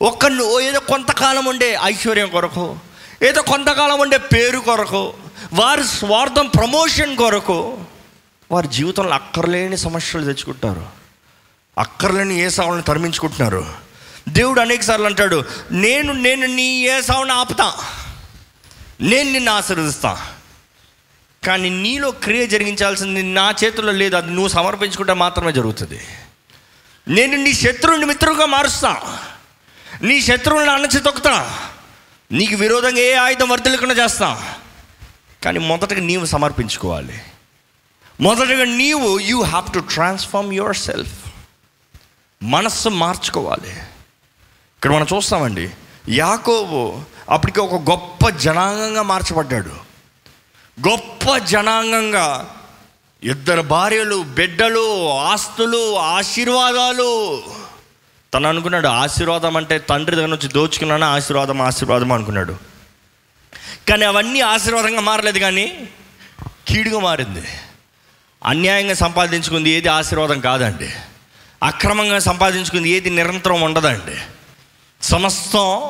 [0.02, 0.24] ఒక్క
[0.62, 2.76] ఏదో కొంతకాలం ఉండే ఐశ్వర్యం కొరకు
[3.22, 5.12] ఏదో కొంతకాలం ఉండే పేరు కొరకు
[5.52, 7.78] వారి స్వార్థం ప్రమోషన్ కొరకు
[8.52, 10.99] వారి జీవితంలో అక్కర్లేని సమస్యలు తెచ్చుకుంటారు.
[11.80, 13.66] అక్కర్లేని ఏ సావులను తరిమించుకుంటున్నారు.
[14.28, 17.74] దేవుడు అనేకసార్లు అంటాడు నేను నేను నీ ఏ సావును ఆపుతా.
[19.00, 20.34] నేను నిన్ను ఆశీర్వదిస్తా.
[21.46, 26.00] కానీ నీలో క్రియ జరిగించాల్సింది నా చేతుల్లో లేదు అది నువ్వు సమర్పించుకుంటే మాత్రమే జరుగుతుంది.
[27.08, 29.18] నేను నీ శత్రువుని మిత్రుగా మారుస్తా.
[30.02, 31.58] నీ శత్రువులను అణచి తొక్కుతా.
[32.32, 34.54] నీకు విరోధంగా ఏ ఆయుధం వర్తిల్లకుండా చేస్తా.
[35.44, 37.22] కానీ మొదటగా నీవు సమర్పించుకోవాలి.
[38.20, 41.29] మొదటగా నీవు you have to transform your self
[42.42, 43.70] మనస్సు మార్చుకోవాలి.
[43.70, 45.70] ఇక్కడ మనం చూస్తామండి
[46.08, 49.70] యాకోబు అప్పటికి ఒక గొప్ప జనాంగంగా మార్చబడ్డాడు.
[50.88, 52.54] గొప్ప జనాంగంగా
[53.22, 57.42] ఇద్దరు భార్యలు బిడ్డలు ఆస్తులు ఆశీర్వాదాలు.
[58.34, 61.04] తను అనుకున్నాడు ఆశీర్వాదం అంటే తండ్రి దగ్గర నుంచి దోచుకున్నాను?
[61.04, 62.56] ఆశీర్వాదం ఆశీర్వాదం అనుకున్నాడు.
[63.88, 65.88] కానీ అవన్నీ ఆశీర్వాదంగా మారలేదు కానీ
[66.68, 67.46] కీడుగా మారింది.
[68.44, 70.92] అన్యాయంగా సంపాదించుకుంది ఏది ఆశీర్వాదం కాదండి.
[71.62, 74.16] అక్రమంగా సంపాదించుకుంది ఏది నిరంతరం ఉండదండి.
[75.02, 75.80] సమస్తం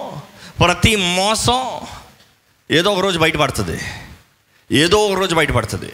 [0.61, 1.81] ప్రతి మోసం
[2.71, 3.81] ఏదో ఒక రోజు బయటపడుతుంది.
[4.73, 5.93] ఏదో ఒక రోజు బయటపడుతుంది.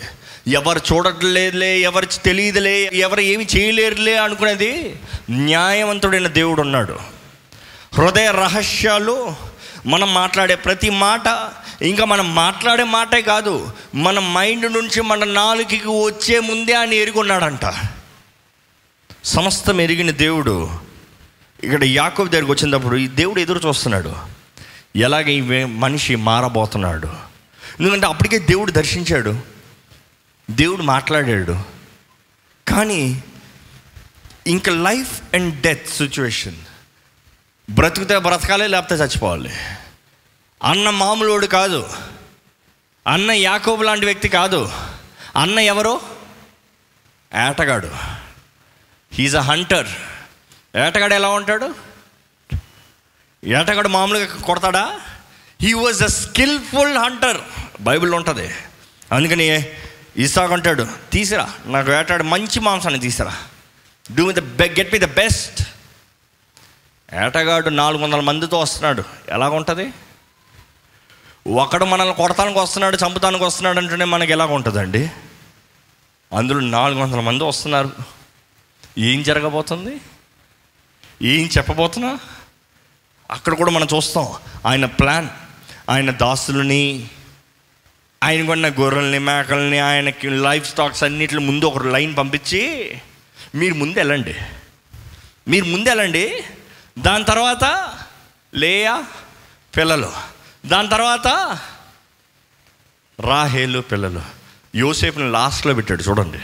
[0.48, 6.98] ఎవరు చూడట్లేదులే ఎవరు తెలియదులే ఎవరు ఏమి చేయలేరులే అనుకునేది న్యాయవంతుడైన దేవుడు ఉన్నాడు.
[7.94, 9.34] హృదయ రహస్యాలు
[9.86, 16.40] మనం మాట్లాడే ప్రతి మాట ఇంకా మనం మాట్లాడే మాటే కాదు మన మైండ్ నుంచి మన నాలుకకి వచ్చే
[16.40, 17.95] ముందే ఆయన ఎరుగున్నాడంట.
[19.26, 20.70] సమస్తం ఎరిగిన దేవుడు
[21.64, 24.16] ఇక్కడ యాకోబు దగ్గరికి వచ్చినప్పుడు ఈ దేవుడు ఎదురు చూస్తున్నాడు.
[24.96, 27.06] ఎలాగ ఈ మనిషి మారబోతున్నాడు.
[27.80, 29.40] ఎందుకంటే అప్పటికే దేవుడు దర్శించాడు.
[30.50, 31.62] దేవుడు మాట్లాడాడు.
[32.68, 33.24] కానీ
[34.46, 36.56] ఇంకా లైఫ్ అండ్ డెత్ సిచ్యువేషన్.
[37.70, 39.52] బ్రతికితే బ్రతకాలి లేకపోతే చచ్చిపోవాలి.
[40.62, 41.88] అన్న మామూలుడు కాదు.
[43.06, 44.72] అన్న యాకోబు లాంటి వ్యక్తి కాదు.
[45.36, 46.00] అన్న ఎవరు?
[47.48, 48.25] ఏటగాడు.
[49.16, 49.88] హీజ్ అ హంటర్
[50.76, 51.68] ఏటగాడు ఎలా ఉంటాడు?
[53.44, 55.00] ఏటగాడు మామూలుగా కొడతాడా?
[55.62, 57.38] He was a skilful hunter
[57.80, 58.54] బైబిల్లో ఉంటుంది.
[59.12, 59.46] అందుకని
[60.16, 63.34] ఇసాక్ అంటాడు తీసిరా నాకు వేటాడు మంచి మాంసాన్ని తీసిరా.
[64.16, 65.60] Do the get me the best
[67.14, 69.04] ఏటగాడు నాలుగు వందల మందితో వస్తున్నాడు.
[69.28, 69.92] ఎలాగుంటుంది
[71.62, 75.10] ఒకడు మనల్ని కొడతానికి వస్తున్నాడు చంపుతానికి వస్తున్నాడు అంటేనే మనకి ఎలాగుంటుందండి
[76.36, 78.15] అందులో నాలుగు వందల మంది వస్తున్నారు.
[78.98, 80.00] ఏం జరగబోతుంది?
[81.22, 82.18] ఏం చెప్పబోతున్నా?
[83.30, 84.34] అక్కడ కూడా మనం చూస్తాం.
[84.66, 85.28] ఆయన ప్లాన్
[85.90, 87.08] ఆయన దాసులని
[88.24, 92.92] ఆయన కొన్న గొర్రెల్ని మేకల్ని ఆయనకి లైఫ్ స్టాక్స్ అన్నిటి ముందు ఒక లైన్ పంపించి
[93.54, 94.34] మీరు ముందు వెళ్ళండి.
[95.48, 96.44] మీరు ముందు వెళ్ళండి.
[96.98, 97.94] దాని తర్వాత
[98.54, 99.04] లేయా
[99.76, 100.12] పిల్లలు.
[100.66, 101.58] దాని తర్వాత
[103.20, 104.22] రాహేలు పిల్లలు.
[104.74, 106.38] యోసేపుని లాస్ట్లో పెట్టాడు చూడండి.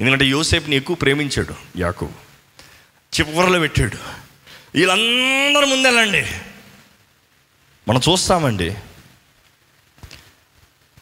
[0.00, 2.08] ఎందుకంటే యోసేపుని ఎక్కువ ప్రేమించాడు యాకు
[3.20, 3.96] చివరిలో పెట్టాడు.
[4.74, 6.26] వీళ్ళందరూ ముందెళ్ళండి
[7.88, 8.76] మనం చూస్తామండి.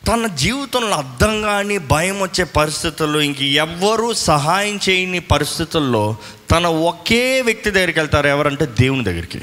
[0.06, 6.16] తన జీవితంలో అర్థం కాని భయం వచ్చే పరిస్థితుల్లో ఇంక ఎవ్వరూ సహాయం చేయని పరిస్థితుల్లో
[6.50, 9.40] తన ఒకే వ్యక్తి దగ్గరికి వెళ్తారు ఎవరంటే దేవుని దగ్గరికి.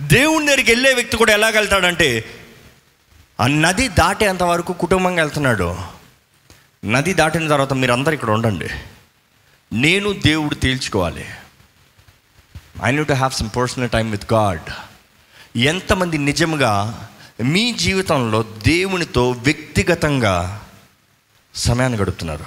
[0.00, 2.24] దేవుని దగ్గరికి వెళ్ళే వ్యక్తి కూడా ఎలాగెళ్తాడంటే
[3.40, 5.93] ఆ నది దాటేంత వరకు కుటుంబంగా వెళ్తున్నాడు.
[6.84, 8.68] నది దాటిన తర్వాత మీరందరూ ఇక్కడ ఉండండి.
[9.72, 11.26] నేను దేవుడు తేల్చుకోవాలి.
[12.84, 14.60] I need to have some personal time with God
[15.58, 17.08] ఎంతమంది నిజంగా
[17.42, 20.64] మీ జీవితంలో దేవునితో వ్యక్తిగతంగా
[21.54, 22.44] సమయాన్ని గడుపుతున్నారు?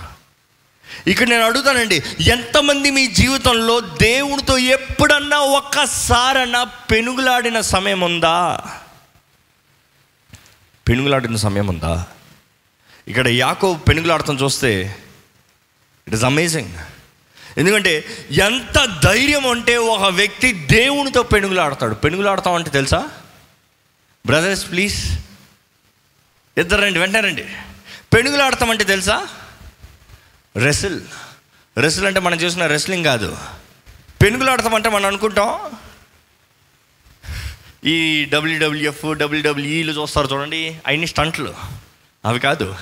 [1.07, 8.61] ఇక్కడ నేను అడుగుతానండి ఎంతమంది మీ జీవితంలో దేవునితో ఎప్పుడన్నా ఒక్కసారన్నా పెనుగులాడిన సమయం ఉందా?
[10.87, 12.05] పెనుగులాడిన సమయం ఉందా?
[13.07, 14.99] ఇక్కడ యాకో పెనుగులాడటం చూస్తే
[16.07, 16.73] ఇట్ ఇస్ అమేజింగ్
[17.57, 21.95] ఎందుకంటే ఎంత ధైర్యం అంటే ఒక వ్యక్తి దేవునితో పెనుగులాడతాడు.
[21.95, 23.09] పెనుగులాడతాం అంటే తెలుసా?
[24.25, 25.19] బ్రదర్స్ ప్లీజ్
[26.57, 27.45] ఇద్దరు రండి వెంటనే రండి.
[28.13, 29.27] పెనుగులాడతాం అంటే తెలుసా?
[30.57, 31.01] రెసిల్
[31.77, 33.37] రెసిల్ అంటే మనం చూసిన రెస్లింగ్ కాదు.
[34.23, 35.59] పెనుగులాడతాం అంటే మనం అనుకుంటాం
[37.85, 40.79] ఈ డబ్ల్యూడబ్ల్యూఎఫ్ డబ్ల్యూడబ్ల్యూఈలు చూస్తారు చూడండి.
[40.87, 41.55] అవన్నీ స్టంట్లు.
[42.25, 42.75] అవి కాదు.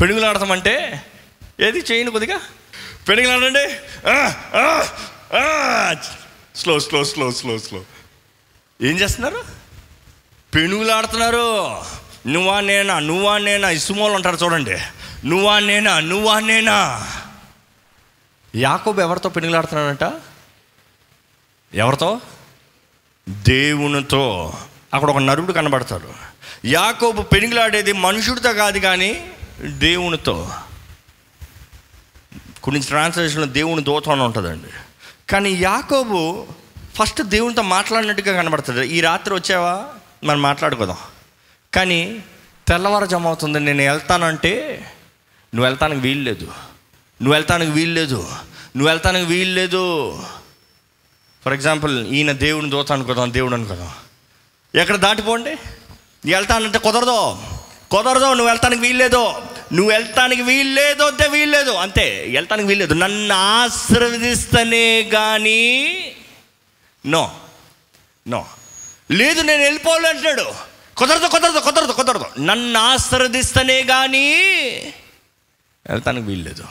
[0.00, 1.02] పెనుగులాడతాం అంటే
[1.60, 2.40] ఏది చేయను కొద్దిగా?
[3.08, 3.66] పెనుగులాడండి
[6.58, 7.80] slow slow slow slow slow
[8.82, 9.44] ఏం చేస్తున్నారు?
[10.54, 11.82] పెనుగులాడుతున్నారు.
[12.26, 13.70] నువ్వా నేనా నువ్వా నేనా?
[13.70, 14.78] ఇసుమోలు అంటారు చూడండి.
[15.24, 16.78] నువ్వా నేనా నువ్వా నేనా?
[18.56, 20.12] యాకోబు ఎవరితో పెనుగులాడుతున్నాడంట?
[21.74, 22.20] ఎవరితో?
[23.28, 24.52] దేవునితో.
[24.94, 26.12] అక్కడ ఒక నరుడు కనబడతాడు.
[26.64, 30.50] యాకోబు పెనుగులాడేది మనుషుడితో కాదు కానీ దేవునితో.
[32.62, 34.68] కొన్ని ట్రాన్స్లేషన్లో దేవుని దోత అని ఉంటుందండి.
[35.30, 36.46] కానీ యాకోబు
[36.94, 38.88] ఫస్ట్ దేవునితో మాట్లాడినట్టుగా కనబడుతుంది.
[38.88, 39.86] ఈ రాత్రి వచ్చావా?
[40.24, 40.96] మనం మాట్లాడుకుందాం.
[41.74, 42.24] కానీ
[42.68, 43.60] తెల్లవారుజాము అవుతుంది.
[43.60, 44.86] నేను వెళ్తానంటే
[45.54, 46.44] నువ్వు వెళ్తానికి వీలు లేదు.
[47.22, 48.16] నువ్వు వెళ్తానికి వీలు లేదు.
[48.76, 50.12] నువ్వు వెళ్తానికి వీల్లేదు
[51.44, 53.90] ఫర్ ఎగ్జాంపుల్ ఈయన దేవుని దూత అనుకుందాం దేవుడు అనుకుందాం.
[54.74, 55.56] ఎక్కడ దాటిపోండి?
[56.30, 57.36] వెళ్తానంటే కుదరదు.
[57.94, 59.42] కుదరదు నువ్వు వెళ్తానికి వీల్లేదు.
[59.72, 61.70] నువ్వు వెళ్తానికి వీల్లేదు అంటే వీల్లేదు.
[61.70, 62.94] అంతే వెళ్తానికి వీల్లేదు.
[62.94, 65.96] నన్ను ఆశీర్వదిస్తేనే కానీ
[67.06, 67.36] నో
[68.28, 68.46] నో.
[69.10, 70.52] లేదు నేను వెళ్ళిపోవాలి అంటున్నాడు.
[70.96, 72.26] కుదరదు కుదరదు కుదరదు కుదరదు.
[72.40, 74.34] నన్ను ఆశీర్వదిస్తేనే కానీ
[75.90, 76.64] వెళ్తానికి వీల్లేదు.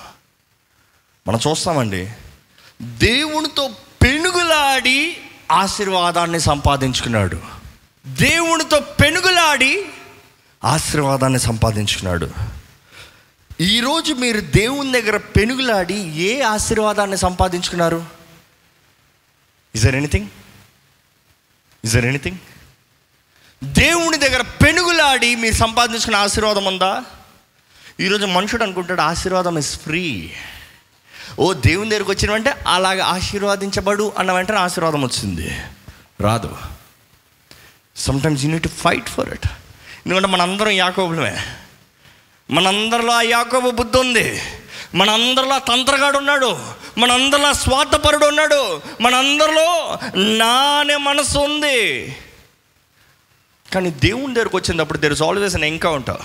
[1.27, 2.09] మనం చూస్తామండి
[2.81, 3.69] దేవునితో
[4.03, 5.17] పెనుగులాడి
[5.51, 7.41] ఆశీర్వాదాన్ని సంపాదించుకున్నాడు.
[8.07, 9.85] దేవునితో పెనుగులాడి
[10.65, 12.31] ఆశీర్వాదాన్ని సంపాదించుకున్నాడు.
[13.61, 18.05] ఈరోజు మీరు దేవుని దగ్గర పెనుగులాడి ఏ ఆశీర్వాదాన్ని సంపాదించుకున్నారు?
[19.75, 20.27] Is there anything
[21.85, 22.37] is there anything
[23.63, 27.03] దేవుని దగ్గర పెనుగులాడి మీరు సంపాదించుకున్న ఆశీర్వాదం ఉందా?
[27.99, 30.31] ఈరోజు మనుషుడు అనుకుంటాడు ఆశీర్వాదం ఇస్ ఫ్రీ
[31.39, 35.57] ఓ దేవుని దగ్గరికి వచ్చినవంటే అలాగ ఆశీర్వాదించబడు అన్న వెంటనే ఆశీర్వాదం వచ్చింది.
[36.21, 36.57] రాదు.
[37.95, 39.47] Sometimes you need to fight for it
[40.05, 41.37] ఎందుకంటే మనందరం యాకోబులమే.
[42.51, 44.41] మనందరిలో ఆ యాకోబు బుద్ధి ఉంది.
[44.95, 46.59] మనందరిలో తంత్రగాడు ఉన్నాడు.
[46.97, 48.81] మనందరిలో స్వార్థపరుడు ఉన్నాడు.
[49.01, 52.09] మనందరిలో నా అనే మనసు ఉంది.
[53.73, 56.21] కానీ దేవుని దగ్గరకు వచ్చినప్పుడు there is always an encounter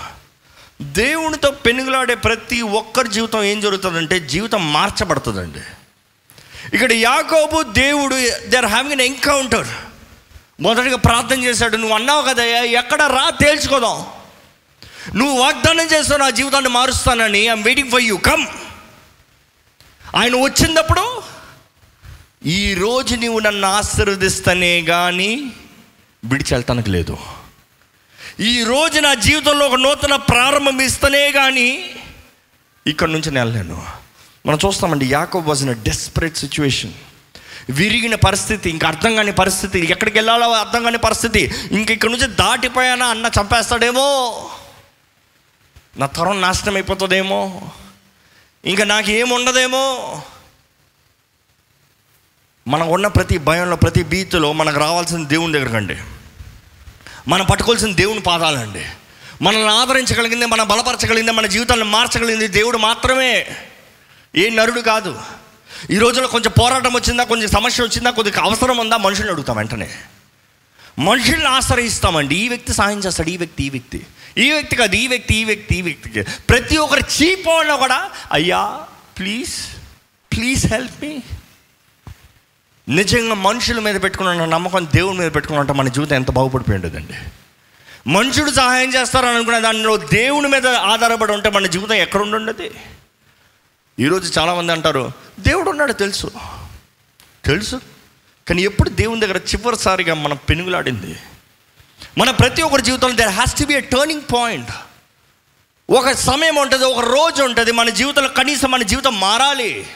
[0.81, 5.59] దేవునితో పెనుగులాడే ప్రతి ఒక్కరి జీవితం ఏం జరుగుతుందంటే జీవితం మార్చబడుతుందండి.
[6.73, 8.15] ఇక్కడ యాకోబు దేవుడు
[8.47, 9.67] they are having an encounter
[10.61, 14.05] మొదటిగా ప్రార్థన చేశాడు నువ్వు అన్నావు కదయ్యా ఎక్కడ రా తేల్చుకోదాం.
[15.15, 18.47] నువ్వు వాగ్దానం చేస్తావు నా జీవితాన్ని మారుస్తానని I'm waiting for you come
[20.15, 21.21] ఆయన వచ్చినప్పుడు
[22.45, 25.51] ఈరోజు నీవు నన్ను ఆశీర్వదిస్తనే కానీ
[26.25, 27.17] విడిచెళ్తానికి లేదు.
[28.39, 31.89] ఈ రోజు నా జీవితంలో ఒక నూతన ప్రారంభం ఇస్తేనే కానీ
[32.87, 33.85] ఇక్కడ నుంచి నేను వెళ్ళలేను.
[34.45, 36.93] మనం చూస్తామండి యాకోబ్ was in a desperate situation
[37.69, 43.05] విరిగిన పరిస్థితి ఇంక అర్థం కాని పరిస్థితి ఎక్కడికి వెళ్ళాలో అర్థం కాని పరిస్థితి ఇంక ఇక్కడ నుంచి దాటిపోయానా
[43.05, 44.49] అన్న చంపేస్తాడేమో.
[45.97, 47.61] నా తరం నాశనం అయిపోతుందేమో.
[48.65, 50.21] ఇంకా నాకు ఏముండదేమో
[52.67, 55.97] మనకు ఉన్న ప్రతి భయంలో ప్రతి భీతిలో మనకు రావాల్సిన దేవుని దగ్గరకండి.
[57.27, 58.85] మనం పట్టుకోవాల్సిన దేవుని పాదాలండి.
[59.41, 63.47] మనల్ని ఆదరించగలిగింది మనం బలపరచగలిగింది మన జీవితాన్ని మార్చగలిగింది దేవుడు మాత్రమే.
[64.35, 65.21] ఏ నరుడు కాదు.
[65.91, 68.97] ఈ రోజుల్లో కొంచెం పోరాటం వచ్చిందా కొంచెం సమస్య వచ్చిందా కొద్దిగా అవసరం ఉందా?
[68.97, 69.89] మనుషుల్ని అడుగుతాం వెంటనే.
[70.99, 72.35] మనుషుల్ని ఆశ్రయిస్తామండి.
[72.35, 74.05] ఈ వ్యక్తి సాయం చేస్తాడు ఈ వ్యక్తి ఈ వ్యక్తి.
[74.37, 78.79] ఈ వ్యక్తి కాదు ఈ వ్యక్తి ఈ వ్యక్తి ఈ వ్యక్తికి ప్రతి ఒక్కరు చీప్ వాళ్ళలో కూడా అయ్యా
[79.17, 79.53] ప్లీజ్
[80.35, 81.19] ప్లీజ్ హెల్ప్ మీ
[82.89, 87.13] నిజంగా మనుషుల మీద పెట్టుకున్న నమ్మకం దేవుని మీద పెట్టుకున్నట్టు మన జీవితం ఎంత బాగుపడిపోయి ఉండదండి.
[88.07, 92.69] మనుషుడు సహాయం చేస్తారని అనుకునే దానిలో దేవుని మీద ఆధారపడి ఉంటే మన జీవితం ఎక్కడ ఉండదు
[93.99, 96.31] ఈరోజు చాలామంది అంటారు దేవుడు ఉన్నాడు తెలుసు.
[97.45, 97.81] తెలుసు?
[98.47, 101.19] కానీ ఎప్పుడు దేవుని దగ్గర చివరిసారిగా మనం పెనుగులాడింది.
[102.17, 104.71] మన ప్రతి ఒక్కరి జీవితంలో there has to be a turning point
[105.89, 109.87] ఒక సమయం ఉంటుంది ఒక రోజు ఉంటుంది మన జీవితంలో కనీసం మన జీవితం మారాలి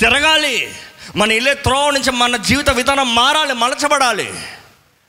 [0.00, 0.74] తిరగాలి
[1.16, 4.32] మన ఇల్లే త్రోవ నుంచి మన జీవిత విధానం మారాలి మలచబడాలి.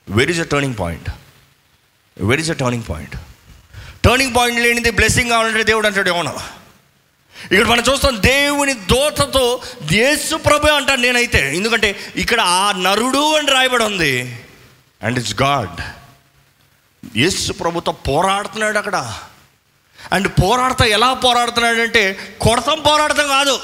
[0.08, 1.10] Where is a turning point
[2.20, 3.16] where is a turning point
[4.04, 6.34] turning point లేనిది బ్లెస్సింగ్ కావాలంటే దేవుడు అంటాడు ఏమన్నా?
[7.44, 11.56] ఇక్కడ మనం చూస్తాం దేవుని దోతతో యేసు ప్రభు అంటాను నేనైతే.
[11.56, 14.44] ఎందుకంటే ఇక్కడ ఆ నరుడు అని రాయబడి ఉంది.
[15.02, 15.80] అండ్ ఇట్స్ గాడ్
[17.18, 19.14] యేసు ప్రభుతో పోరాడుతున్నాడు అక్కడ.
[20.12, 23.60] అండ్ పోరాడతా ఎలా పోరాడుతున్నాడు అంటే కొడతాం పోరాడతాం కాదు.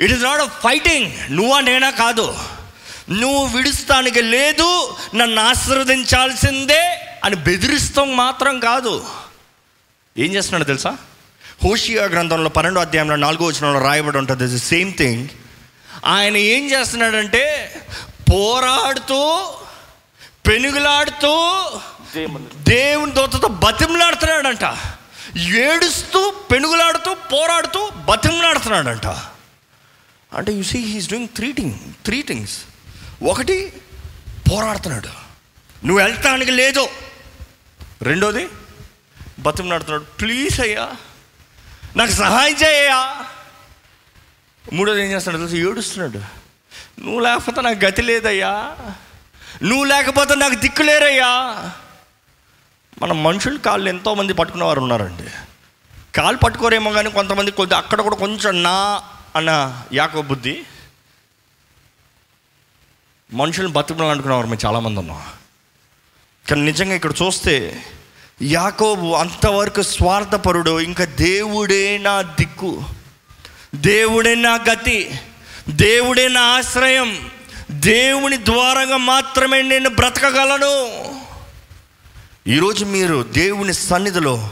[0.00, 2.38] It is not a fighting నువ్వా నేనా కాదు.
[3.10, 9.06] నువ్వు విడుస్తానికి లేదు నన్ను ఆశీర్వదించాల్సిందే అని బెదిరిస్తాం మాత్రం కాదు.
[10.18, 10.96] ఏం చేస్తున్నాడు తెలుసా?
[11.64, 14.46] హోషియా గ్రంథంలో పన్నెండో అధ్యాయంలో నాలుగో వచనంలో రాయబడి ఉంటుంది.
[14.46, 15.28] ది సేమ్ థింగ్
[16.04, 17.42] ఆయన ఏం చేస్తున్నాడంటే
[18.32, 19.48] పోరాడుతూ
[20.46, 21.32] పెనుగులాడుతూ
[22.56, 24.76] దేవుని దూతతో బతిమలాడుతున్నాడంట.
[25.38, 29.06] ఏడుస్తూ పెనుగులాడుతూ పోరాడుతూ బతిమలాడుతున్నాడంట.
[30.36, 32.58] అంటే you see he's doing three thing three things
[33.22, 33.72] ఒకటి
[34.52, 35.08] పోరాడుతున్నాడు.
[35.86, 36.88] నువ్వు వెళ్తానికి లేదు.
[38.02, 38.48] రెండోది
[39.38, 40.02] బతిమలాడుతున్నాడు.
[40.02, 40.88] ప్లీజ్ అయ్యా
[41.96, 43.24] నాకు సహాయం చేయయ్యా.
[44.72, 45.68] మూడోది ఏం చేస్తున్నాడు తెలుసు?
[45.68, 46.18] ఏడుస్తున్నాడు.
[47.00, 48.76] నువ్వు లేకపోతే నాకు గతి లేదయ్యా.
[49.62, 51.26] నువ్వు లేకపోతే నాకు దిక్కు లేరయ్యా.
[53.02, 55.30] మన మనుషులు కాళ్ళు ఎంతోమంది పట్టుకున్న వారు ఉన్నారండి.
[56.14, 59.02] కాళ్ళు పట్టుకోరేమో కానీ కొంతమంది కొద్ది అక్కడ కూడా కొంచెం నా
[59.36, 60.64] అన్న యాకో బుద్ధి.
[63.32, 65.24] మనుషులను బతుకులు అనుకునేవారు మేము చాలామంది ఉన్నాం.
[66.50, 67.84] కానీ నిజంగా ఇక్కడ చూస్తే
[68.42, 72.84] యాకోబు అంతవరకు స్వార్థపరుడు ఇంకా దేవుడే నా దిక్కు
[73.74, 75.20] దేవుడే నా గతి
[75.68, 77.30] దేవుడే నా ఆశ్రయం
[77.70, 80.96] దేవుని ద్వారంగా మాత్రమే నేను బ్రతకగలను.
[82.46, 84.50] ఈరోజు మీరు దేవుని సన్నిధిలో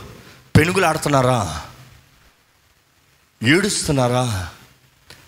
[0.57, 1.63] పెనుగులాడుతున్నారా?
[3.43, 4.49] ఏడుస్తున్నారా?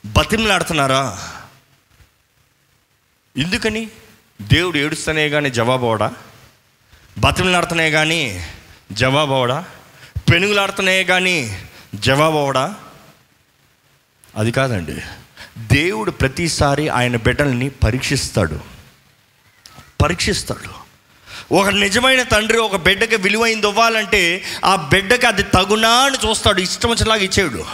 [0.06, 1.18] బతిమలాడుతున్నారా?
[3.36, 3.88] ఎందుకని?
[4.42, 6.12] దేవుడు ఏడుస్తనే కానీ జవాబు అవడా?
[7.20, 8.46] బతిమలాడుతున్నాయి కానీ
[8.92, 9.64] జవాబు అవడా?
[10.30, 12.74] పెనుగులాడుతున్నాయి కానీ జవాబు అవడా?
[14.36, 14.96] అది కాదండి.
[15.58, 18.60] దేవుడు ప్రతిసారి ఆయన బిడ్డల్ని పరీక్షిస్తాడు.
[20.02, 20.80] పరీక్షిస్తాడు.
[21.54, 26.60] ఒక నిజమైన తండ్రి ఒక బిడ్డకి విలువైంది ఇవ్వాలంటే ఆ బిడ్డకి అది తగునా అని చూస్తాడు.
[26.60, 27.64] ఇష్టం వచ్చేలాగా ఇచ్చేడు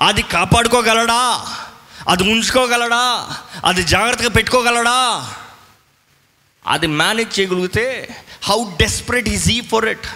[0.00, 1.46] అది కాపాడుకోగలడా?
[2.08, 3.36] అది ఉంచుకోగలడా?
[3.64, 5.30] అది జాగ్రత్తగా పెట్టుకోగలడా?
[6.68, 10.06] అది మేనేజ్ చేయగలిగితే how desperate is he for it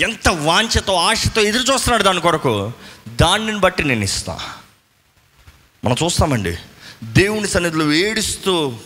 [0.00, 2.72] ఎంత వాంఛతో ఆశతో ఎదురు చూస్తున్నాడు దాని కొరకు?
[3.08, 4.38] దానిని బట్టి నేను ఇస్తా.
[5.84, 6.56] మనం చూస్తామండి.
[7.04, 8.76] దేవుని సన్నిధిలో ఏడుస్తూ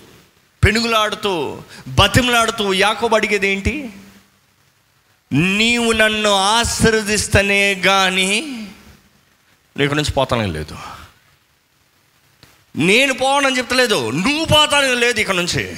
[0.64, 3.92] పెనుగులాడుతూ బతిమలాడుతూ యాకోబు అడిగేది ఏంటి?
[5.32, 8.66] నీవు నన్ను ఆశీర్వదిస్తేనే కానీ
[9.76, 10.76] నీకు నుంచి పోతానే లేదు.
[12.76, 14.10] నేను పోవనని చెప్తలేదు.
[14.10, 15.76] నువ్వు పోతానే లేదు ఇక్కడ నుంచి.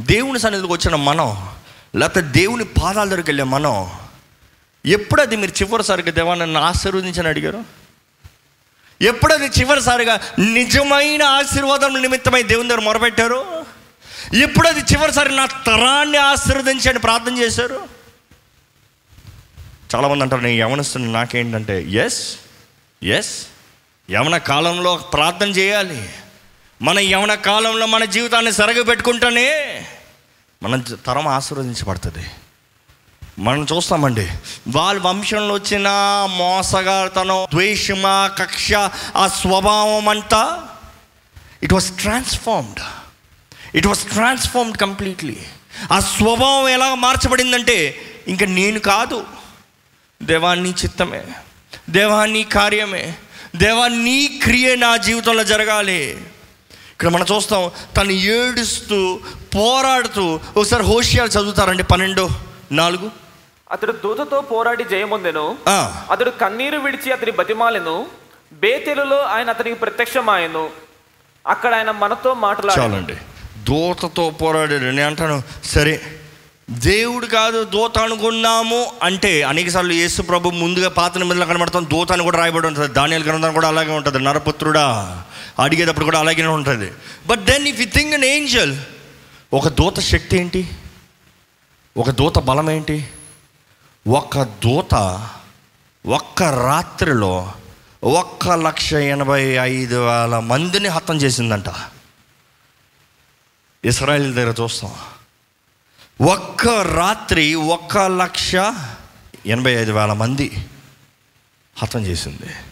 [0.00, 1.48] దేవుని సన్నిధికి వచ్చిన మనం
[1.96, 3.90] లేకపోతే దేవుని పాదాల దగ్గరికి వెళ్ళే మనం
[4.86, 7.64] ఎప్పుడు అది మీరు చివరిసారిగా దేవా నన్ను ఆశీర్వదించని అడిగారు?
[9.02, 13.66] ఎప్పుడది చివరిసారిగా నిజమైన ఆశీర్వాదం నిమిత్తమై దేవుని దగ్గర మొరపెట్టారు?
[14.34, 17.88] ఎప్పుడది చివరిసారి నా తరాన్ని ఆశీర్వదించని ప్రార్థన చేశారు?
[19.94, 22.36] చాలామంది అంటారు నేను యవనిస్తున్న నాకేంటంటే ఎస్
[23.02, 23.46] ఎస్
[24.10, 26.08] యవన కాలంలో ప్రార్థన చేయాలి.
[26.82, 29.48] మన యవన కాలంలో మన జీవితాన్ని సరగ పెట్టుకుంటేనే
[30.62, 32.26] మన తరం ఆశీర్వదించబడుతుంది.
[33.38, 34.28] మనం చూస్తామండి
[34.68, 35.88] వాళ్ళ వంశంలో వచ్చిన
[36.36, 38.72] మోసగాతనం ద్వేషమ కక్ష
[39.16, 40.68] ఆ స్వభావం అంతా
[41.62, 42.80] it was transformed
[43.76, 45.36] it was transformed completely
[45.92, 47.78] ఆ స్వభావం ఎలా మార్చబడిందంటే
[48.28, 49.26] ఇంకా నేను కాదు
[50.22, 51.22] దేవాన్ని చిత్తమే
[51.90, 53.14] దేవాన్ని కార్యమే
[53.56, 56.24] దేవా నీ క్రియ నా జీవితంలో జరగాలి.
[57.02, 59.20] ఇక్కడ మనం చూస్తాం తను ఏడుస్తూ
[59.54, 62.28] పోరాడుతూ ఒకసారి హోషియాలు చదువుతారండి పన్నెండు
[62.72, 63.10] నాలుగు.
[63.72, 65.58] అతడు దూతతో పోరాడి జయమొందెను
[66.10, 68.06] అతడు కన్నీరు విడిచి అతని బతిమాలెను.
[68.52, 70.70] బేతెలులో ఆయన అతనికి ప్రత్యక్షమాయను.
[71.46, 72.80] అక్కడ ఆయన మనతో మాట్లాడాడు.
[72.80, 73.14] చాలండి.
[73.58, 74.84] దూతతో పోరాడాడు.
[74.84, 76.00] నేను అంటాను సరే
[76.70, 82.38] దేవుడు కాదు దూత అనుకున్నాము అంటే అనేకసార్లు యేసు ప్రభు ముందుగా పాత నిబంధనలు కనబడతాం దూత అని కూడా
[82.38, 82.94] రాయబడి ఉంటుంది.
[82.94, 84.18] ధాన్యాల గ్రంథం కూడా అలాగే ఉంటుంది.
[84.18, 84.86] నరపుత్రుడా
[85.58, 86.92] అడిగేటప్పుడు కూడా అలాగే ఉంటుంది.
[87.26, 88.76] But then if you think an angel
[89.52, 90.68] ఒక దూత శక్తి ఏంటి?
[91.96, 93.08] ఒక దూత బలం ఏంటి?
[94.08, 94.94] ఒక దూత
[96.06, 97.52] ఒక్క రాత్రిలో
[98.04, 101.64] ఒక్క లక్ష ఎనభై ఐదు వేల మందిని హతం చేసిందంట.
[103.84, 104.94] ఇస్రాయల్ దగ్గర చూస్తాం.
[106.26, 108.52] ఒక్క రాత్రి ఒక్క లక్ష
[109.46, 110.66] ఎనభై ఐదు వేల మంది
[111.78, 112.71] హతం చేసింది.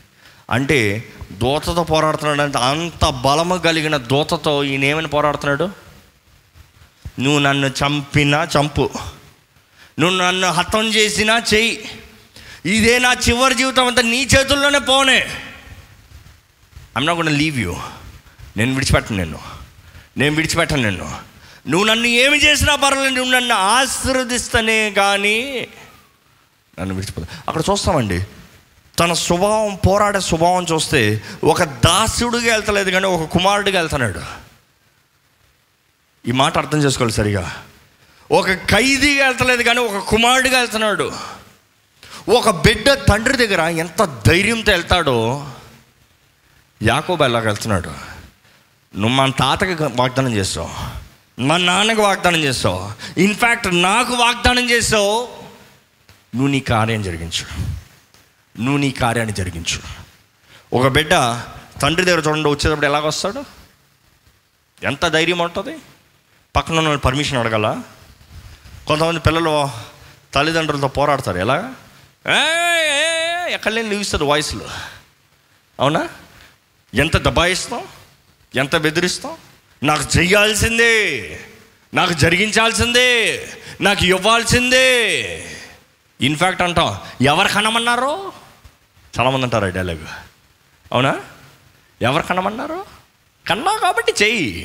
[0.50, 5.70] అంటే దూతతో పోరాడుతున్నాడు అంటే అంత బలము కలిగిన దూతతో ఈయన ఏమని పోరాడుతున్నాడు?
[7.18, 8.90] నువ్వు నన్ను చంపినా చంపు.
[9.98, 11.90] నువ్వు నన్ను హతం చేసినా చెయ్యి.
[12.66, 15.18] ఇదే నా చివరి జీవితం అంతా నీ చేతుల్లోనే పోనే.
[16.96, 17.76] ఐమ్ నాట్ కూడా లీవ్ యూ
[18.56, 19.38] నేను విడిచిపెట్టను నిన్ను.
[20.16, 21.16] నేను విడిచిపెట్టను నిన్ను.
[21.68, 23.14] నువ్వు నన్ను ఏమి చేసినా పర్వాలేదు.
[23.14, 25.68] నువ్వు నన్ను ఆశీర్వదిస్తనే కానీ
[26.80, 28.24] నన్ను విడిచిపోతా అక్కడ చూస్తామండి.
[29.00, 34.20] తన స్వభావం పోరాడే స్వభావం చూస్తే ఒక దాసుడిగా వెళ్తలేదు కానీ ఒక కుమారుడిగా వెళ్తున్నాడు
[36.28, 37.64] ఈ మాట అర్థం చేసుకోవాలి సరిగా.
[38.32, 41.12] ఒక ఖైదీగా వెళ్తలేదు కానీ ఒక కుమారుడిగా వెళ్తున్నాడు.
[42.28, 45.46] ఒక బిడ్డ తండ్రి దగ్గర ఎంత ధైర్యంతో వెళ్తాడో
[46.82, 47.88] యాకోబు ఎలాగ వెళ్తున్నాడు.
[48.96, 50.70] నువ్వు మన తాతకి వాగ్దానం చేస్తావు.
[51.40, 52.92] మా నాన్నకి వాగ్దానం చేస్తావు.
[53.20, 55.28] ఇన్ఫ్యాక్ట్ నాకు వాగ్దానం చేసావు
[56.34, 57.79] నువ్వు నీ కార్యం జరిగించు.
[58.58, 59.78] నువ్వు నీ కార్యాన్ని జరిగించు.
[60.72, 61.10] ఒక బిడ్డ
[61.82, 63.44] తండ్రి దగ్గర చూడండి వచ్చేటప్పుడు ఎలాగొస్తాడు
[64.82, 65.78] ఎంత ధైర్యం ఉంటుంది?
[66.56, 67.82] పక్కన ఉన్న వాళ్ళు పర్మిషన్ అడగల?
[68.86, 69.70] కొంతమంది పిల్లలు
[70.34, 71.74] తల్లిదండ్రులతో పోరాడతారు ఎలా
[73.48, 74.68] ఎక్కడ లేని నిలుస్తుంది వాయిస్లో.
[75.80, 76.08] అవునా?
[76.94, 77.84] ఎంత దబాయిస్తాం?
[78.56, 79.36] ఎంత బెదిరిస్తాం?
[79.82, 81.40] నాకు చెయ్యాల్సిందే.
[81.94, 83.46] నాకు జరిగించాల్సిందే.
[83.80, 85.06] నాకు ఇవ్వాల్సిందే.
[86.20, 88.39] ఇన్ఫ్యాక్ట్ అంటాం ఎవరు కనమన్నారు?
[89.18, 90.06] చాలామంది అంటారు ఆ డైలాగ్
[90.92, 91.20] అవునా?
[92.02, 92.84] ఎవరు కనమన్నారు
[93.48, 94.64] కన్నా కాబట్టి చెయ్యి.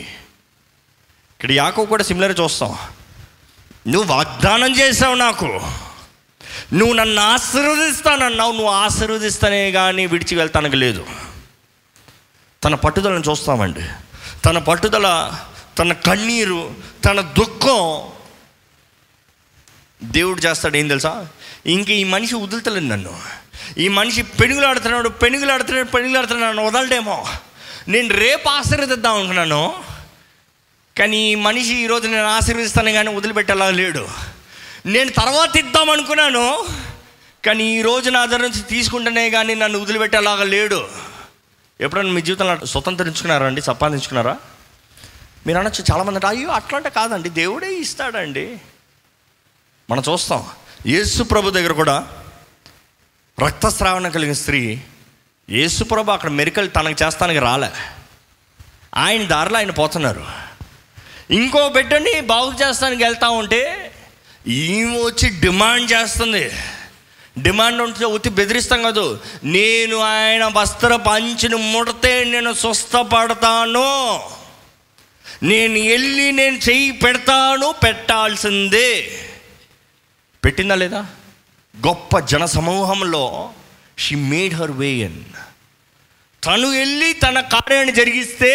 [1.35, 2.77] ఇక్కడ యాకో కూడా సిమిలర్ చూస్తాం.
[3.87, 5.61] నువ్వు వాగ్దానం చేసావు నాకు.
[6.73, 8.51] నువ్వు నన్ను ఆశీర్వదిస్తానన్నావు.
[8.51, 11.05] నువ్వు ఆశీర్వదిస్తానే కానీ విడిచి వెళ్తానికి లేదు.
[12.63, 13.81] తన పట్టుదలను చూస్తామండి.
[14.45, 15.33] తన పట్టుదల
[15.77, 16.75] తన కన్నీరు
[17.05, 18.11] తన దుఃఖం
[20.03, 20.77] దేవుడు చేస్తాడు.
[20.77, 21.27] ఏం తెలుసా?
[21.65, 23.19] ఇంక ఈ మనిషి వదులుతలేదు నన్ను.
[23.77, 27.27] ఈ మనిషి పెనుగులాడుతున్నాడు పెనుగులాడుతున్నాడు పెనుగులాడుతున్నాడు నన్ను వదలడేమో.
[27.87, 29.83] నేను రేపు ఆశీర్వదిద్దాం అనుకున్నాను.
[30.97, 34.07] కానీ ఈ మనిషి ఈరోజు నేను ఆశీర్వదిస్తాను కానీ వదిలిపెట్టేలా లేడు.
[34.85, 36.65] నేను తర్వాత ఇద్దాం అనుకున్నాను.
[37.45, 40.87] కానీ ఈ రోజు నా దగ్గర నుంచి తీసుకుంటేనే కానీ నన్ను వదిలిపెట్టేలాగా లేడు.
[41.81, 43.61] ఎప్పుడైనా మీ జీవితంలో స్వతంత్రించుకున్నారా అండి?
[43.61, 44.37] సంపాదించుకున్నారా?
[45.47, 48.57] మీరు అనొచ్చు చాలామంది అంటే అయ్యో అట్లాంటి కాదండి దేవుడే ఇస్తాడండి.
[49.89, 50.45] మనం చూస్తాం.
[50.87, 52.07] యేసు ప్రభు దగ్గర కూడా
[53.43, 54.81] రక్తస్రావణ కలిగిన స్త్రీ
[55.49, 57.69] యేసుప్రభు అక్కడ మెరికల్ తనకు చేస్తానికి రాలే.
[58.95, 60.25] ఆయన దారిలో ఆయన పోతున్నారు.
[61.31, 63.91] ఇంకో బిడ్డని బాగు చేస్తానికి వెళ్తా ఉంటే
[64.47, 66.51] ఈమె వచ్చి డిమాండ్ చేస్తుంది.
[67.41, 69.21] డిమాండ్ ఉంటే ఉత్తి బెదిరిస్తాం కాదు.
[69.43, 74.19] నేను ఆయన వస్త్ర పంచిని ముడితే నేను స్వస్థపడతాను.
[75.43, 79.19] నేను వెళ్ళి నేను చెయ్యి పెడతాను పెట్టాల్సిందే.
[80.45, 81.05] పెట్టిందా లేదా?
[81.87, 83.53] గొప్ప జన సమూహంలో
[83.97, 85.23] she made her way in
[86.43, 88.51] తను వెళ్ళి తన కార్యాన్ని జరిగిస్తే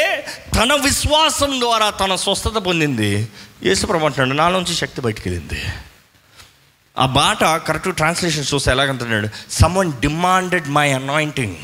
[0.56, 3.28] తన విశ్వాసం ద్వారా తన స్వస్థత పొందింది.
[3.64, 5.60] యేసుప్రభు అంటున్నాడు నాలోంచి శక్తి బయటికి వెళ్ళింది.
[6.98, 11.56] ఆ బాట కరెక్ట్ ట్రాన్స్లేషన్ చూస్తే ఎలాగంటున్నాడు someone demanded my anointing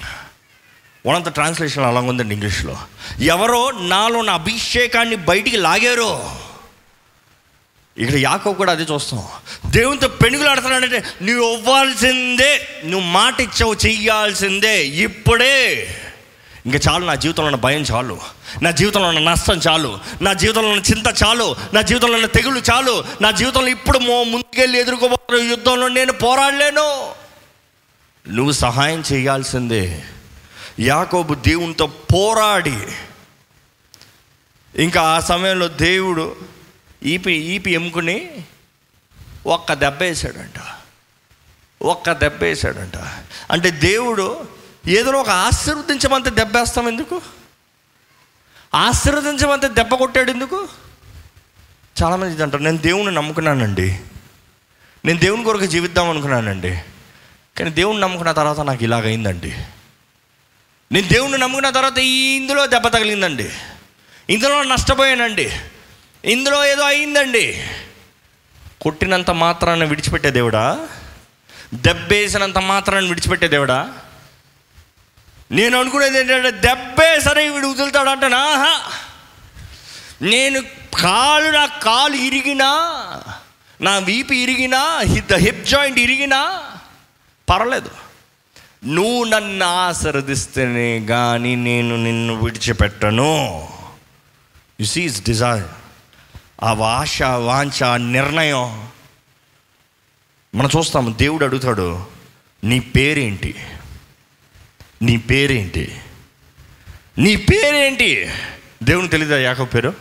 [1.06, 2.76] one of the translation అలా ఉందండి ఇంగ్లీష్లో
[3.20, 6.36] ఎవరో నాలో నా అభిషేకాన్ని బయటికి లాగారో.
[7.96, 9.28] ఇక్కడ యాకో కూడా అదే చూస్తాం.
[9.76, 15.88] దేవునితో పెనుగులాడుతున్నాడంటే నువ్వు ఇవ్వాల్సిందే నువ్వు మాట ఇచ్చావు చెయ్యాల్సిందే ఇప్పుడే.
[16.66, 18.20] ఇంకా చాలు నా జీవితంలో ఉన్న భయం చాలు.
[18.62, 19.98] నా జీవితంలో ఉన్న నష్టం చాలు.
[20.22, 21.56] నా జీవితంలో ఉన్న చింత చాలు.
[21.74, 23.04] నా జీవితంలో ఉన్న తెగులు చాలు.
[23.20, 27.12] నా జీవితంలో ఇప్పుడు మో ముందుకెళ్ళి ఎదుర్కోబోతున్న యుద్ధంలో నేను పోరాడలేను.
[28.28, 30.02] నువ్వు సహాయం చేయాల్సిందే
[30.80, 32.78] యాకోబు దేవునితో పోరాడి
[34.82, 36.36] ఇంకా ఆ సమయంలో దేవుడు
[37.02, 38.30] ఈపి ఈపి ఎముకుని
[39.46, 40.60] ఒక్క దెబ్బ వేసాడంట
[41.82, 42.96] ఒక్క దెబ్బ వేసాడంట
[43.50, 44.48] అంటే దేవుడు
[44.86, 47.22] ఏదో ఒక ఆశీర్వదించమంత దెబ్బ వేస్తాం ఎందుకు?
[48.74, 50.68] ఆశీర్వదించమంత దెబ్బ కొట్టాడు ఎందుకు?
[52.02, 54.00] చాలామంది ఇది అంటారు నేను దేవుణ్ణి నమ్ముకున్నానండి.
[55.04, 56.80] నేను దేవుని కొరకు జీవిద్దాం అనుకున్నానండి.
[57.58, 59.56] కానీ దేవుణ్ణి నమ్ముకున్న తర్వాత నాకు ఇలాగైందండి.
[60.92, 63.50] నేను దేవుణ్ణి నమ్ముకున్న తర్వాత ఇందులో దెబ్బ తగిలిందండి.
[64.30, 65.52] ఇందులో నష్టపోయానండి.
[66.24, 67.68] ఇందులో ఏదో అయిందండి.
[68.86, 70.88] కొట్టినంత మాత్రాన్ని విడిచిపెట్టే దేవుడా?
[71.74, 73.92] దెబ్బేసినంత మాత్రాన్ని విడిచిపెట్టే దేవుడా?
[75.52, 78.80] నేను అనుకునేది ఏంటంటే దెబ్బే సరే వీడు వదులుతాడంటే నాహా
[80.22, 80.60] నేను
[80.98, 82.70] కాలు నా కాలు ఇరిగినా
[83.80, 86.62] నా వీపు ఇరిగినా ద హిప్ జాయింట్ ఇరిగినా
[87.50, 87.90] పర్లేదు
[88.84, 93.68] నువ్వు నన్ను ఆశీర్వదిస్తేనే కానీ నేను నిన్ను విడిచిపెట్టను.
[94.80, 95.85] యు సీస్ డిజైర్
[96.62, 98.88] ఆ వాష వాంఛ నిర్ణయం.
[100.54, 102.06] మనం చూస్తాము దేవుడు అడుగుతాడు
[102.64, 103.54] నీ పేరేంటి?
[105.02, 106.00] నీ పేరేంటి?
[107.18, 108.30] నీ పేరేంటి?
[108.82, 109.94] దేవుని తెలీదా యాకోబు పేరు?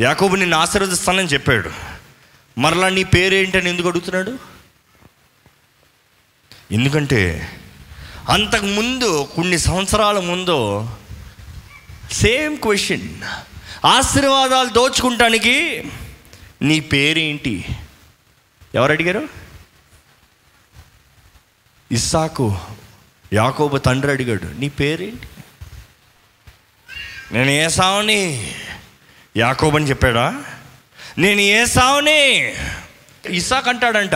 [0.00, 1.70] యాకోబు నిన్ను ఆశీర్వదిస్తానని చెప్పాడు.
[2.58, 4.38] మరలా నీ పేరేంటి అని ఎందుకు అడుగుతున్నాడు?
[6.72, 7.50] ఎందుకంటే
[8.28, 10.88] అంతకుముందు కొన్ని సంవత్సరాల ముందు
[12.12, 13.08] సేమ్ క్వశ్చన్
[13.84, 15.84] ఆశీర్వాదాలు దోచుకుంటానికి
[16.62, 17.64] నీ పేరేంటి?
[18.74, 19.28] ఎవరు అడిగారు?
[21.92, 22.58] ఇస్సాకు
[23.32, 25.28] యాకోబు తండ్రి అడిగాడు నీ పేరేంటి?
[27.32, 28.54] నేను ఏసావుని
[29.36, 30.44] యాకోబు అని చెప్పాడా?
[31.18, 32.54] నేను ఏసావుని
[33.26, 34.14] ఇసాక్ అంటాడంట.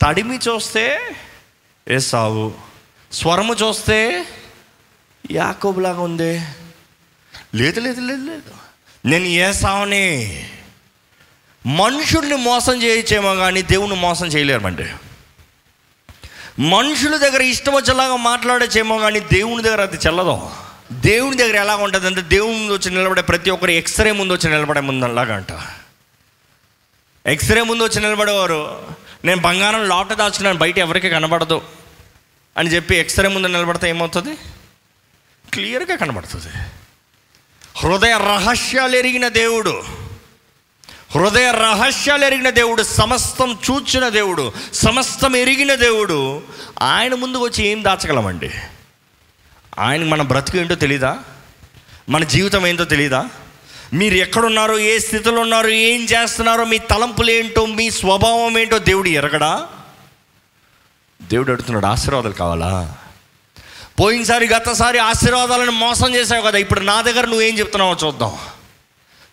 [0.00, 0.98] తడిమి చూస్తే
[1.88, 2.54] ఏసావు
[3.12, 4.26] స్వరము చూస్తే
[5.30, 6.40] యాకోబులాగా ఉంది.
[7.54, 8.52] లేదు లేదు లేదు లేదు.
[9.04, 10.04] నేను ఏసావని
[11.66, 14.86] మనుషుల్ని మోసం చేయొచ్చేమో కానీ దేవుని మోసం చేయలేమండి
[16.58, 20.50] మనుషుల దగ్గర ఇష్టం వచ్చేలాగా మాట్లాడచ్చేమో కానీ దేవుని దగ్గర అది చెల్లదు.
[20.92, 24.80] దేవుని దగ్గర ఎలా ఉంటుంది అంటే దేవుని ముందు వచ్చి నిలబడే ప్రతి ఒక్కరు ఎక్స్రే ముందు వచ్చి నిలబడే
[24.80, 25.52] ముందు అలాగా అంట
[27.26, 28.88] ఎక్స్రే ముందు వచ్చి నిలబడేవారు
[29.24, 31.62] నేను బంగారం లోట దాచుకున్నాను బయట ఎవరికి కనబడదు
[32.56, 34.36] అని చెప్పి ఎక్స్రే ముందు నిలబడితే ఏమవుతుంది?
[35.52, 36.68] క్లియర్గా కనబడుతుంది.
[37.76, 39.82] హృదయ రహస్యాలు ఎరిగిన దేవుడు.
[41.14, 46.42] హృదయ రహస్యాలు ఎరిగిన దేవుడు సమస్తం చూచిన దేవుడు సమస్తం ఎరిగిన దేవుడు
[46.82, 48.50] ఆయన ముందు వచ్చి ఏం దాచగలమండి?
[49.78, 51.18] ఆయన మన బ్రతుకు ఏంటో తెలీదా?
[52.08, 53.28] మన జీవితం ఏంటో తెలీదా?
[53.92, 59.68] మీరు ఎక్కడున్నారో ఏ స్థితిలో ఉన్నారో ఏం చేస్తున్నారో మీ తలంపులు ఏంటో మీ స్వభావం ఏంటో దేవుడు ఎరగడా?
[61.22, 62.96] దేవుడు అడుగుతున్నాడు ఆశీర్వాదాలు కావాలా?
[64.00, 68.32] పోయినసారి గతసారి ఆశీర్వాదాలను మోసం చేసావు కదా ఇప్పుడు నా దగ్గర నువ్వేం చెప్తున్నావో చూద్దాం.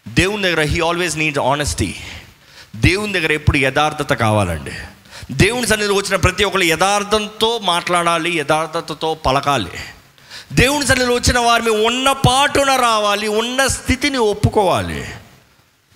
[0.08, 1.96] దేవుని దగ్గర హీ ఆల్వేస్ నీడ్స్ ఆనెస్టీ
[2.76, 4.72] దేవుని దగ్గర ఎప్పుడు యథార్థత కావాలండి.
[5.32, 9.72] దేవుని సన్నిధిలో వచ్చిన ప్రతి ఒక్కరు యథార్థంతో మాట్లాడాలి యథార్థతతో పలకాలి.
[10.54, 15.06] దేవుని సన్నిధిలో వచ్చిన వారిని ఉన్న పాటున రావాలి ఉన్న స్థితిని ఒప్పుకోవాలి.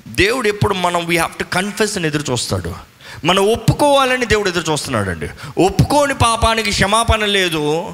[0.08, 2.76] దేవుడు ఎప్పుడు మనం వీ హ్యావ్ టు కన్ఫెస్ అని ఎదురు చూస్తాడు.
[3.24, 5.30] మనం ఒప్పుకోవాలని దేవుడు ఎదురు చూస్తున్నాడండి.
[5.66, 7.94] ఒప్పుకోని పాపానికి క్షమాపణ లేదు.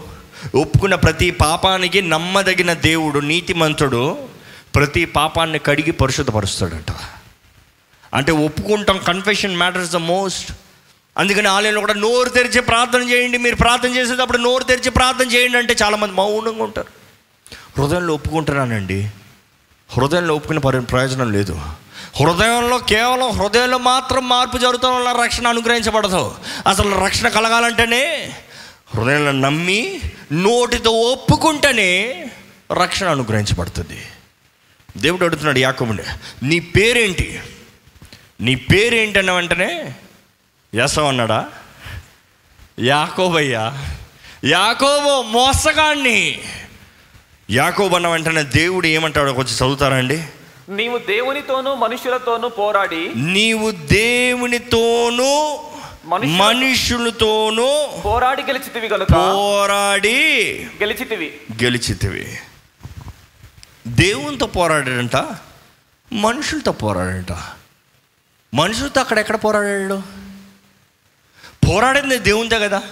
[0.55, 4.17] ఒప్పుకున్న ప్రతి పాపానికి నమ్మదగిన దేవుడు నీతిమంతుడు
[4.75, 6.91] ప్రతి పాపాన్ని కడిగి పరిశుద్ధపరుస్తాడట.
[8.13, 10.51] అంటే ఒప్పుకుంటాం కన్ఫెషన్ మ్యాటర్స్ ద మోస్ట్
[11.17, 15.75] అందుకని ఆలయంలో కూడా నోరు తెరిచి ప్రార్థన చేయండి మీరు ప్రార్థన చేసేటప్పుడు నోరు తెరిచి ప్రార్థన చేయండి అంటే
[15.83, 16.87] చాలామంది మౌనంగా ఉంటారు.
[17.81, 19.09] హృదయంలో ఒప్పుకుంటున్నానండి.
[19.89, 21.61] హృదయంలో ఒప్పుకునే పరి ప్రయోజనం లేదు.
[22.19, 26.35] హృదయంలో కేవలం హృదయంలో మాత్రం మార్పు జరుగుతాం వల్ల రక్షణ అనుగ్రహించబడదు.
[26.67, 28.33] అసలు రక్షణ కలగాలంటేనే
[28.95, 32.29] హృదయంలో నమ్మి నోటితో ఒప్పుకుంటేనే
[32.73, 34.03] రక్షణ అనుగ్రహించబడుతుంది.
[34.97, 36.03] దేవుడు అడుగుతున్నాడు యాకోబుని
[36.43, 37.39] నీ పేరేంటి?
[38.41, 39.95] నీ పేరేంటి అన్న వెంటనే
[40.75, 41.49] యసవ్ అన్నాడా?
[42.79, 43.95] యాకోబయ్యా
[44.45, 46.41] యాకోబో మోసగాన్ని
[47.49, 50.23] యాకోబు అన్న వెంటనే దేవుడు ఏమంటాడో కొంచెం చదువుతారండి
[50.69, 55.59] నీవు దేవునితోనూ మనుషులతోనూ పోరాడి నీవు దేవునితోనూ
[56.05, 59.11] మనుషులతోనూ పోరాడి గెలిచితివి గనుక.
[59.11, 61.39] పోరాడి గెలిచితివి.
[61.63, 62.37] గెలిచితివి.
[63.87, 65.15] దేవునితో పోరాడాడంట
[66.13, 67.37] మనుషులతో పోరాడంట
[68.53, 70.01] మనుషులతో అక్కడ ఎక్కడ పోరాడాడు?
[71.69, 72.83] పోరాడింది దేవునితో కదా.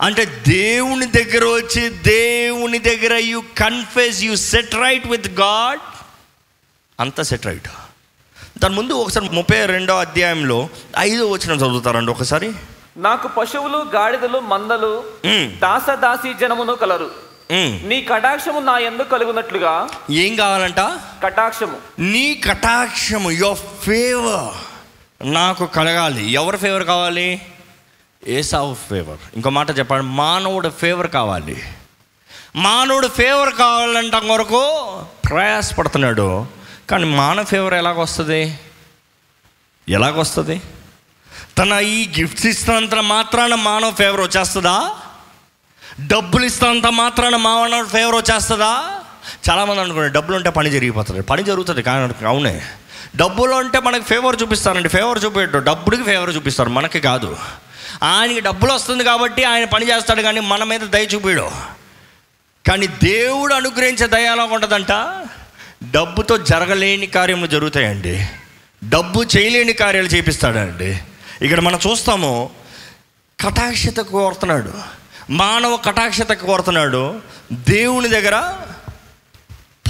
[0.00, 5.80] అంటే దేవుని దగ్గర వచ్చి దేవుని దగ్గర you confess you set right with God
[7.00, 7.68] అంతా సెట్ రైట్
[8.58, 12.52] దాని ముందు ఒకసారి ముప్పై రెండో అధ్యాయంలో ఐదో వచ్చిన చదువుతారండి ఒకసారి.
[12.96, 15.04] నాకు పశువులు గాడిదలు మందలు.
[15.58, 17.10] దాస దాసి జనమును కలరు.
[17.84, 19.88] నీ కటాక్షము నా ఎందుకు కలుగునట్లుగా?
[20.10, 20.80] ఏం కావాలంట?
[21.22, 21.76] కటాక్షము.
[21.98, 24.54] నీ కటాక్షము యువర్ ఫేవర్
[25.32, 26.30] నాకు కలగాలి.
[26.30, 27.42] ఎవరి ఫేవర్ కావాలి?
[28.26, 30.06] ఏసావు ఫేవర్ ఇంకో మాట చెప్పండి.
[30.06, 31.62] మానవుడు ఫేవర్ కావాలి.
[32.56, 34.84] మానవుడు ఫేవర్ కావాలంట కొరకు
[35.30, 36.46] ప్రయాసపడుతున్నాడు.
[36.90, 38.58] కానీ మానవ ఫేవర్ ఎలాగొస్తుంది
[39.88, 40.62] ఎలాగొస్తుంది
[41.58, 44.90] తన ఈ గిఫ్ట్స్ ఇస్తున్నంత మాత్రాన మానవ ఫేవర్ వచ్చేస్తుందా?
[46.06, 49.00] డబ్బులు ఇస్తున్నంత మాత్రాన మానవ ఫేవర్ వచ్చేస్తుందా?
[49.50, 51.20] చాలామంది అనుకున్నారు డబ్బులు ఉంటే పని జరిగిపోతుంది.
[51.20, 52.62] పని జరుగుతుంది కానీ అవునే.
[53.16, 54.88] డబ్బులు ఉంటే మనకి ఫేవర్ చూపిస్తారండి.
[54.88, 55.58] ఫేవర్ చూపేట్టు.
[55.58, 57.36] డబ్బుడికి ఫేవర్ చూపిస్తారు మనకి కాదు.
[58.02, 61.50] ఆయనకి డబ్బులు వస్తుంది కాబట్టి ఆయన పని చేస్తాడు కానీ మన మీద దయ చూపిడు.
[62.68, 64.92] కానీ దేవుడు అనుగ్రహించే దయ ఎలా ఉంటుందంట?
[65.90, 68.26] డబ్బుతో జరగలేని కార్యములు జరుగుతాయండి.
[68.88, 70.98] డబ్బు చేయలేని కార్యాలు చేపిస్తాడండి.
[71.42, 72.50] ఇక్కడ మనం చూస్తాము
[73.40, 74.72] కటాక్షత కోరుతున్నాడు.
[75.30, 77.20] మానవ కటాక్షత కోరుతున్నాడు.
[77.52, 78.54] దేవుని దగ్గర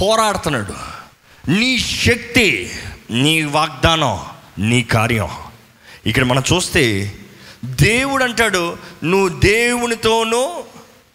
[0.01, 0.73] పోరాడుతున్నాడు.
[1.51, 2.71] నీ శక్తి
[3.11, 4.25] నీ వాగ్దానం
[4.59, 5.29] నీ కార్యం.
[6.05, 7.13] ఇక్కడ మనం చూస్తే
[7.65, 10.63] దేవుడు అంటాడు నువ్వు దేవునితోనూ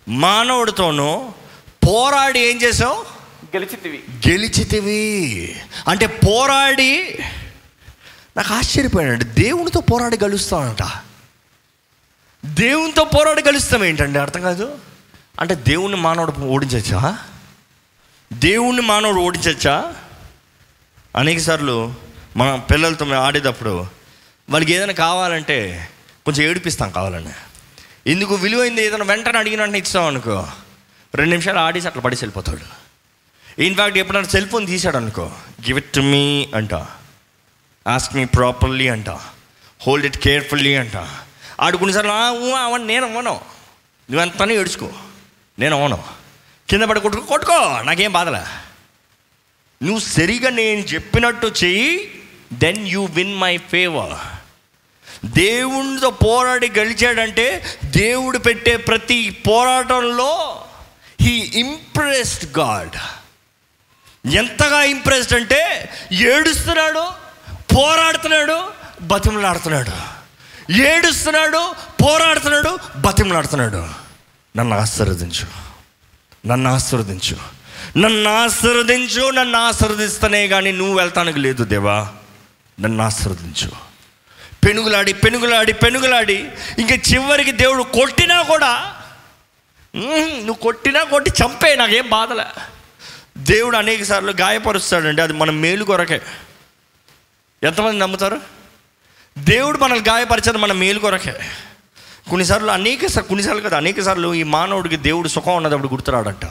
[0.09, 1.33] మానవుడితోనూ
[1.89, 3.20] పోరాడి ఏం చేసావు?
[3.57, 4.03] గెలిచితివి.
[4.29, 5.57] గెలిచితివి.
[5.89, 7.19] అంటే పోరాడి
[8.37, 10.83] నాకు ఆశ్చర్యపోయాడు దేవునితో పోరాడి గెలుస్తానంట.
[12.47, 14.19] దేవునితో పోరాడి గెలుస్తాం ఏంటండి?
[14.19, 14.79] అర్థం కాదు.
[15.41, 17.19] అంటే దేవుణ్ణి మానవుడు ఓడించచ్చా?
[18.33, 19.95] దేవుణ్ణి మానవుడు ఓడించచ్చా?
[21.17, 21.95] అనేక సార్లు
[22.37, 23.87] మన పిల్లలతో మేము ఆడేటప్పుడు
[24.51, 25.89] వాళ్ళకి ఏదైనా కావాలంటే
[26.25, 27.31] కొంచెం ఏడిపిస్తాం కావాలని.
[28.07, 30.49] ఎందుకు విలువైంది ఏదైనా వెంటనే అడిగిన వెంటనే ఇస్తాం అనుకో.
[31.15, 32.80] రెండు నిమిషాలు ఆడేసి అట్లా పడేసి వెళ్ళిపోతాడు.
[33.59, 35.23] ఇన్ఫ్యాక్ట్ ఎప్పుడైనా సెల్ ఫోన్ తీసాడు అనుకో
[35.67, 36.75] గివ్ ఇట్ టు మీ అంట.
[37.89, 39.09] ఆస్క్ మీ ప్రాపర్లీ అంట.
[39.87, 40.97] హోల్డ్ ఇట్ కేర్ఫుల్లీ అంట.
[41.61, 42.11] ఆడు కొన్నిసార్లు
[42.55, 43.41] అవన్నీ నేను అవ్వను.
[44.11, 44.91] నువ్వెంతనే ఏడుచుకో.
[45.59, 46.05] నేను అవ్వను.
[46.69, 47.83] కింద పడి కొట్టుకో కొట్టుకో.
[47.83, 48.43] నాకేం బాధలే
[49.83, 52.23] నువ్వు సరిగా నేను చెప్పినట్టు చెయ్యి
[52.53, 54.19] then you win my favour
[55.27, 60.65] దేవునితో పోరాడి గెలిచాడంటే దేవుడు పెట్టే ప్రతి పోరాటంలో
[61.21, 63.20] హీ ఇంప్రెస్డ్ గాడ్
[64.27, 67.01] ఎంతగా ఇంప్రెస్డ్ అంటే ఏడుస్తున్నాడు
[67.77, 68.63] పోరాడుతున్నాడు
[69.03, 69.93] బతిమలాడుతున్నాడు.
[70.73, 73.89] ఏడుస్తున్నాడు పోరాడుతున్నాడు బతిమలాడుతున్నాడు.
[74.57, 75.47] నన్ను ఆశీర్వదించు.
[76.49, 77.37] నన్ను ఆశీర్వదించు.
[77.99, 82.09] నన్ను ఆశీర్వదించు నన్ను ఆశీర్వదిస్తనే కానీ నువ్వు వెళ్తానికి లేదు దేవా.
[82.81, 83.71] నన్ను ఆశీర్వదించు.
[84.67, 86.49] పెనుగులాడి పెనుగులాడి పెనుగులాడి.
[86.79, 88.95] ఇంకా చివరికి దేవుడు కొట్టినా కూడా
[89.97, 92.63] నువ్వు కొట్టినా కొట్టి చంపే నాకేం బాధలే.
[93.41, 95.23] దేవుడు అనేక సార్లు గాయపరుస్తాడండి.
[95.23, 96.21] అది మన మేలు కొరకే.
[97.63, 98.41] ఎంతమంది నమ్ముతారు?
[99.39, 101.33] దేవుడు మనల్ని గాయపరిచేది మన మేలు కొరకే.
[102.31, 106.45] కొన్నిసార్లు అనేక సార్ కొన్నిసార్లు కదా అనేక సార్లు ఈ మానవుడికి దేవుడు సుఖం ఉన్నదప్పుడు గుర్తురాడంట.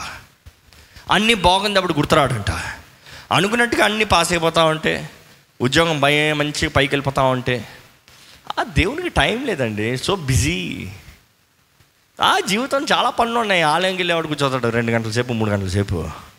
[1.10, 2.50] అన్నీ బాగుందప్పుడు గుర్తురాడంట.
[3.32, 5.10] అనుకున్నట్టుగా అన్నీ పాస్ అయిపోతా ఉంటే
[5.60, 7.68] ఉద్యోగం భయం మంచిగా పైకి వెళ్ళిపోతా ఉంటే
[8.58, 9.96] ఆ దేవునికి టైం లేదండి.
[9.96, 10.88] So busy.
[12.22, 13.62] ఆ జీవితం చాలా పనులు ఉన్నాయి.
[13.62, 14.68] ఆలయంకి వెళ్ళేవాడు కూర్చోతాడు.
[14.68, 16.29] రెండు గంటల సేపు మూడు గంటల సేపు.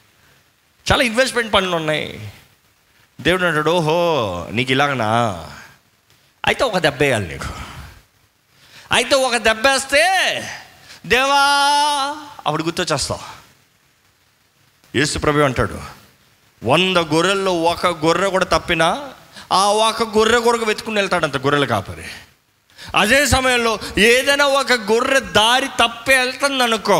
[0.89, 2.33] చాలా ఇన్వెస్ట్మెంట్ పనులు ఉన్నాయి.
[3.21, 3.97] దేవుడు అంటాడు ఓహో
[4.51, 5.07] నీకు ఇలాగనా?
[6.45, 7.51] అయితే ఒక దెబ్బ వేయాలి నీకు.
[8.91, 10.03] అయితే ఒక దెబ్బ వేస్తే
[11.05, 11.41] దేవా
[12.45, 13.19] అప్పుడు గుర్తొచ్చేస్తావు.
[14.97, 15.81] యేసు ప్రభు అంటాడు
[16.63, 19.09] వంద గొర్రెల్లో ఒక గొర్రె కూడా తప్పినా
[19.51, 22.07] ఆ ఒక గొర్రె కొరకు వెతుకుని వెళ్తాడంత గొర్రెల కాపరి.
[22.95, 26.99] అదే సమయంలో ఏదైనా ఒక గొర్రె దారి తప్పి వెళ్తుంది అనుకో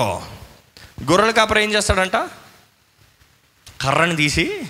[1.12, 2.16] గొర్రెల కాపరి ఏం చేస్తాడంట?
[3.82, 4.62] కర్రని తీసి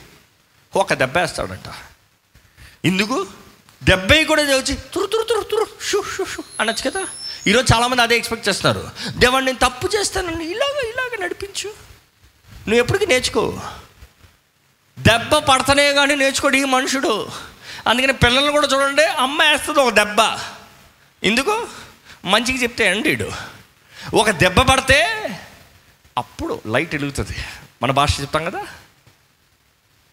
[0.76, 1.74] ఒక దెబ్బ వేస్తాడంట.
[2.86, 3.28] ఎందుకు
[3.84, 7.07] దెబ్బయి కూడా వచ్చి తురు తురు తురు తురు షూ షూ షూ అనొచ్చు కదా?
[7.47, 8.89] ఈరోజు చాలామంది అదే ఎక్స్పెక్ట్ చేస్తున్నారు.
[9.18, 11.68] దేవాన్ని నేను తప్పు చేస్తానండి ఇలాగ ఇలాగ నడిపించు.
[12.51, 13.62] నువ్వు ఎప్పటికీ నేర్చుకో.
[14.99, 17.30] దెబ్బ పడతనే కానీ నేర్చుకోడు ఈ మనుషుడు.
[17.88, 20.39] అందుకని పిల్లలు కూడా చూడండి అమ్మ వేస్తుంది ఒక దెబ్బ.
[21.24, 21.68] ఎందుకు
[22.26, 23.32] మంచిగా చెప్తే అండి
[24.14, 25.05] ఒక దెబ్బ పడితే
[26.18, 27.36] అప్పుడు లైట్ వెలుగుతుంది.
[27.84, 28.68] మన భాష చెప్తాం కదా?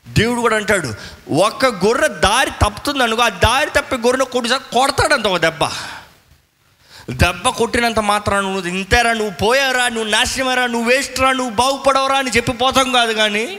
[0.08, 0.94] దేవుడు కూడా అంటాడు
[1.32, 5.64] ఒక్క గొర్రె దారి తప్పుతుంది అనుకో ఆ దారి తప్పి గొర్రెను కొట్టిసారి కొడతాడంత ఒక దెబ్బ.
[7.10, 12.30] దెబ్బ కొట్టినంత మాత్రం నువ్వు ఇంతేరా నువ్వు పోయారా నువ్వు నాశనమరా నువ్వు వేస్ట్ రా నువ్వు బాగుపడవరా అని
[12.30, 13.58] చెప్పి పోతాం కాదు కానీ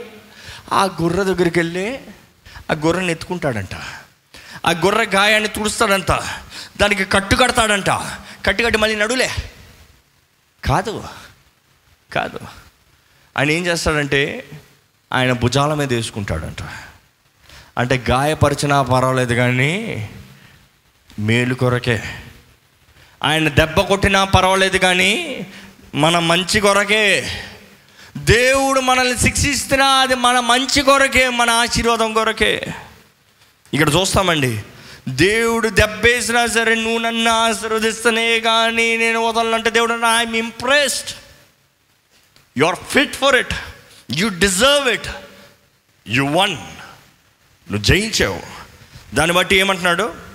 [0.72, 2.00] ఆ గొర్రె దగ్గరికి వెళ్ళి
[2.70, 3.74] ఆ గొర్రెని ఎత్తుకుంటాడంట.
[4.66, 6.12] ఆ గొర్రె గాయాన్ని తుడుస్తాడంట.
[6.80, 7.90] దానికి కట్టు కడతాడంట.
[8.46, 9.30] కట్టు కట్టి మళ్ళీ నడులే.
[10.64, 11.04] కాదు
[12.12, 12.38] కాదు.
[13.38, 14.44] ఆయన ఏం చేస్తాడంటే
[15.12, 16.62] ఆయన భుజాల మీద వేసుకుంటాడంట.
[17.78, 20.08] అంటే గాయపరిచినా పర్వాలేదు కానీ
[21.18, 22.02] మేలు కొరకే.
[23.24, 25.46] ఆయన దెబ్బ కొట్టినా పర్వాలేదు కానీ
[25.94, 27.30] మన మంచి కొరకే.
[28.16, 32.74] దేవుడు మనల్ని శిక్షిస్తున్నా అది మన మంచి కొరకే మన ఆశీర్వాదం కొరకే.
[33.74, 34.62] ఇక్కడ చూస్తామండి.
[35.08, 41.10] దేవుడు దెబ్బేసినా సరే నువ్వు నన్ను ఆశీర్వదిస్తనే కానీ నేను వదలంటే దేవుడు I'm impressed
[42.58, 43.54] you are fit for it
[44.12, 45.08] you deserve it
[46.08, 46.52] you won
[47.70, 48.40] నువ్వు జయించావు.
[49.14, 50.30] దాన్ని బట్టి ఏమంటున్నాడు?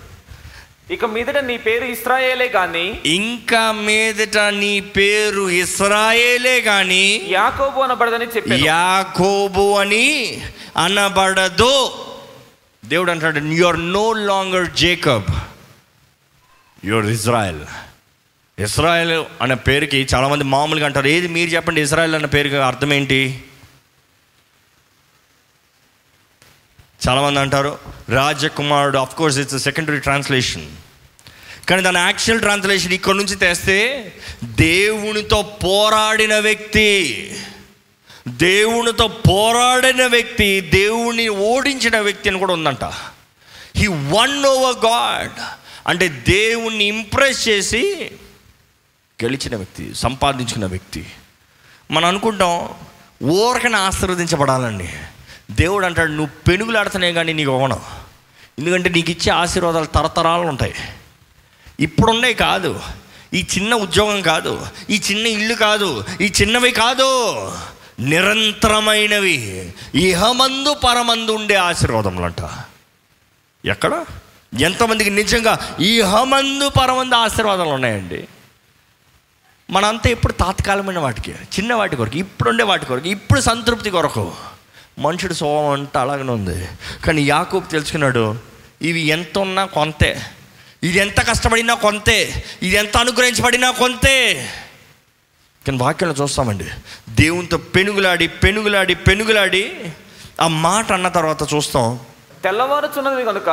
[0.92, 8.66] ఇక మీదట నీ పేరు ఇస్రాయేలే గాని ఇంకా మీదట నీ పేరు ఇస్రాయేలే కానీ యాకోబు అనబడదని చెప్పాను
[8.66, 10.42] యాకోబు అని
[10.78, 11.94] అనబడదు.
[12.86, 15.32] దేవుడు అంటాడు are no longer Jacob
[16.86, 17.62] your Israel
[18.60, 21.08] Israel అనే పేరుకి చాలామంది మామూలుగా అంటారు.
[21.08, 23.44] ఏది మీరు చెప్పండి ఇజ్రాయెల్ అన్న పేరుకి అర్థం ఏంటి?
[27.08, 27.80] చాలామంది అంటారు
[28.10, 30.66] రాజకుమారుడు of course it's secondary translation
[31.70, 36.90] కానీ దాని యాక్చువల్ ట్రాన్స్లేషన్ ఇక్కడ నుంచి తెస్తే దేవునితో పోరాడిన వ్యక్తి
[38.28, 42.84] దేవునితో పోరాడిన వ్యక్తి దేవుణ్ణి ఓడించిన వ్యక్తి అని కూడా ఉందంట.
[43.76, 45.32] హీ వన్ ఓవర్ గాడ్
[45.88, 48.12] అంటే దేవుణ్ణి ఇంప్రెస్ చేసి
[49.24, 51.06] గెలిచిన వ్యక్తి సంపాదించుకున్న వ్యక్తి.
[51.92, 52.70] మనం అనుకుంటాం
[53.30, 54.90] ఓరకని ఆశీర్వదించబడాలండి.
[55.52, 57.82] దేవుడు అంటాడు నువ్వు పెనుగులాడుతున్నాయి కానీ నీకు ఇవ్వను.
[58.60, 60.74] ఎందుకంటే నీకు ఇచ్చే ఆశీర్వాదాలు తరతరాలు ఉంటాయి.
[61.80, 62.80] ఇప్పుడున్నాయి కాదు.
[63.34, 64.68] ఈ చిన్న ఉద్యోగం కాదు.
[64.90, 66.06] ఈ చిన్న ఇల్లు కాదు.
[66.22, 67.52] ఈ చిన్నవి కాదు.
[68.00, 69.74] నిరంతరమైనవి.
[69.96, 72.50] ఇహమందు పరమందు ఉండే ఆశీర్వాదములంట.
[73.66, 74.06] ఎక్కడ?
[74.60, 78.28] ఎంతమందికి నిజంగా ఇహమందు పరమందు ఆశీర్వాదాలు ఉన్నాయండి?
[79.70, 81.32] మనంతా ఇప్పుడు తాత్కాలమైన వాటికి.
[81.32, 84.34] చిన్న వాటి కొరకు ఇప్పుడుండే వాటి కొరకు ఇప్పుడు సంతృప్తి కొరకు.
[85.00, 86.68] మనుషుడు స్వభావం అంతా అలాగనే ఉంది.
[87.06, 88.36] కానీ యాకూబ్ తెలుసుకున్నాడు
[88.82, 90.22] ఇవి ఎంత ఉన్నా కొంతే.
[90.84, 92.44] ఇది ఎంత కష్టపడినా కొంతే.
[92.64, 94.18] ఇది ఎంత అనుగ్రహించబడినా కొంతే.
[95.68, 96.66] కానీ వాక్యంలో చూస్తామండి.
[97.10, 99.64] దేవునితో పెనుగులాడి పెనుగులాడి పెనుగులాడి
[100.42, 102.00] ఆ మాట అన్న తర్వాత చూస్తాం.
[102.44, 103.50] తెల్లవారుచున్నది కనుక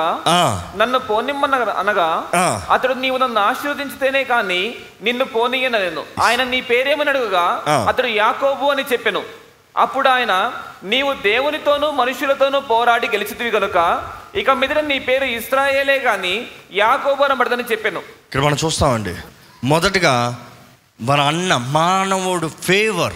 [0.77, 2.11] నన్ను పోనిమ్మన అనగా.
[2.71, 7.63] అతడు నీవు నన్ను ఆశీర్వదించితేనే కానీ నిన్ను పోనీయన నేను ఆయన నీ పేరేమని అడుగుగా.
[7.89, 9.23] అతడు యాకోబు అని చెప్పెను.
[9.77, 10.53] అప్పుడు ఆయన
[10.85, 17.99] నీవు దేవునితోనూ మనుషులతోనూ పోరాడి గెలిచితివి గనుక ఇక మీద నీ పేరు ఇస్రాయేలే కానీ యాకోబు అనబడదని చెప్పాను.
[17.99, 19.15] ఇక్కడ మనం చూస్తామండి.
[19.65, 20.45] మొదటగా
[21.01, 23.13] మన అన్న మానవుడు ఫేవర్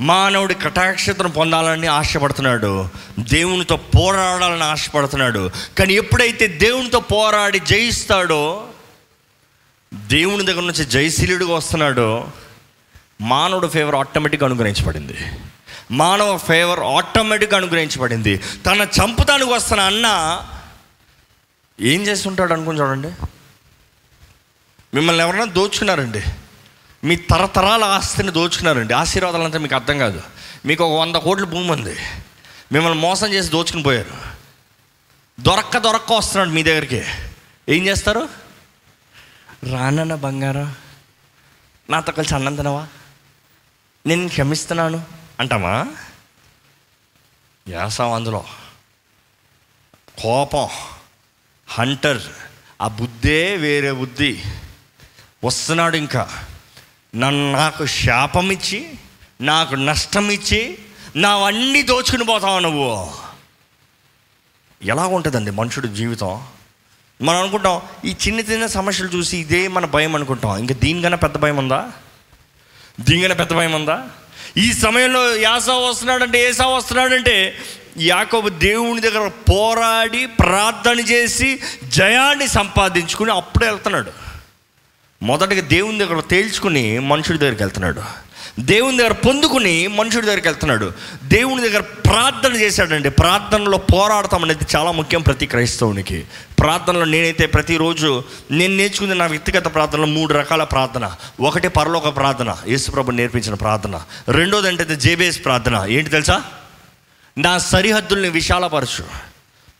[0.00, 2.88] మానవుడి కటాక్షతను పొందాలని ఆశపడుతున్నాడు.
[3.18, 5.50] దేవునితో పోరాడాలని ఆశపడుతున్నాడు.
[5.78, 8.66] కానీ ఎప్పుడైతే దేవునితో పోరాడి జయిస్తాడో
[9.94, 12.28] దేవుని దగ్గర నుంచి జయశీలుడిగా వస్తున్నాడో
[13.20, 15.16] మానవుడు ఫేవర్ ఆటోమేటిక్గా అనుగ్రహించబడింది.
[15.90, 18.38] మానవ ఫేవర్ ఆటోమేటిక్గా అనుగ్రహించబడింది.
[18.38, 20.06] తన చంపుతానికి వస్తున్న అన్న
[21.80, 23.12] ఏం చేస్తుంటాడు అనుకుని చూడండి.
[24.94, 26.22] మిమ్మల్ని ఎవరైనా దోచుకున్నారండి?
[27.04, 28.94] మీ తరతరాల ఆస్తిని దోచుకున్నారండి.
[28.94, 30.22] ఆశీర్వాదాలంతా మీకు అర్థం కాదు.
[30.66, 31.96] మీకు ఒక వంద కోట్ల భూమి ఉంది.
[32.72, 34.38] మిమ్మల్ని మోసం చేసి దోచుకుని పోయారు.
[35.40, 37.04] దొరక్క దొరక్క వస్తున్నాడు మీ దగ్గరికి.
[37.68, 38.28] ఏం చేస్తారు?
[39.72, 40.74] రానన్న బంగారం.
[41.90, 42.86] నాతో కలిసి అన్నం తినవా?
[44.06, 45.17] నేను క్షమిస్తున్నాను.
[45.40, 45.96] అంటామా?
[47.68, 48.44] యాసాం అందులో?
[50.22, 50.68] కోపం
[51.68, 52.22] హంటర్
[52.82, 54.42] ఆ బుద్ధే వేరే బుద్ధి.
[55.44, 56.46] వస్తున్నాడు ఇంకా.
[57.14, 58.94] నన్ను నాకు శాపం ఇచ్చి
[59.40, 60.78] నాకు నష్టం ఇచ్చి
[61.16, 63.14] నావన్నీ దోచుకుని పోతావు నువ్వు.
[64.82, 66.46] ఎలా ఉంటుందండి మనుషుడి జీవితం?
[67.22, 70.58] మనం అనుకుంటాం ఈ చిన్న చిన్న సమస్యలు చూసి ఇదే మన భయం అనుకుంటాం.
[70.58, 71.92] ఇంకా దీనికన్నా పెద్ద భయం ఉందా?
[73.00, 74.10] దీనికన్నా పెద్ద భయం ఉందా?
[74.56, 77.58] ఈ సమయంలో యాసా వస్తున్నాడంటే ఏసా వస్తున్నాడంటే
[77.98, 84.10] యాకోబు దేవుని దగ్గర పోరాడి ప్రార్థన చేసి జయాన్ని సంపాదించుకుని అప్పుడే వెళ్తున్నాడు.
[85.22, 88.27] మొదటగా దేవుని దగ్గర తేల్చుకుని మనుషుడి దగ్గరికి వెళ్తున్నాడు.
[88.58, 90.92] దేవుని దగ్గర పొందుకుని మనుషుడి దగ్గరికి వెళ్తున్నాడు.
[91.24, 93.10] దేవుని దగ్గర ప్రార్థన చేశాడండి.
[93.10, 96.26] ప్రార్థనలో పోరాడతాం అనేది చాలా ముఖ్యం ప్రతి క్రైస్తవునికి.
[96.58, 101.10] ప్రార్థనలో నేనైతే ప్రతిరోజు నేను నేర్చుకుంది నా వ్యక్తిగత ప్రార్థనలో మూడు రకాల ప్రార్థన.
[101.40, 104.00] ఒకటి పరలోక ప్రార్థన యేసుప్రభు నేర్పించిన ప్రార్థన.
[104.28, 105.86] రెండోది అంటే జేబేస్ ప్రార్థన.
[105.88, 106.42] ఏంటి తెలుసా?
[107.38, 109.04] నా సరిహద్దుల్ని విశాలపరచు.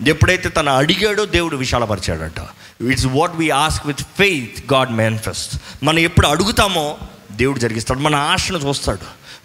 [0.08, 2.48] ఎప్పుడైతే తను అడిగాడో దేవుడు విశాలపరిచాడంట.
[2.90, 5.56] It's what we ask with faith God manifest.
[5.82, 6.98] మనం ఎప్పుడు అడుగుతామో
[7.38, 8.98] దేవుడు జరిగిస్తాడు మన ఆశను చూస్తాడు.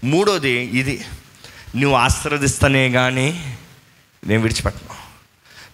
[0.06, 1.06] మూడోది ఇది
[1.76, 3.58] నువ్వు ఆశీర్వదిస్తానే కానీ
[4.28, 4.94] నేను విడిచిపెట్టను.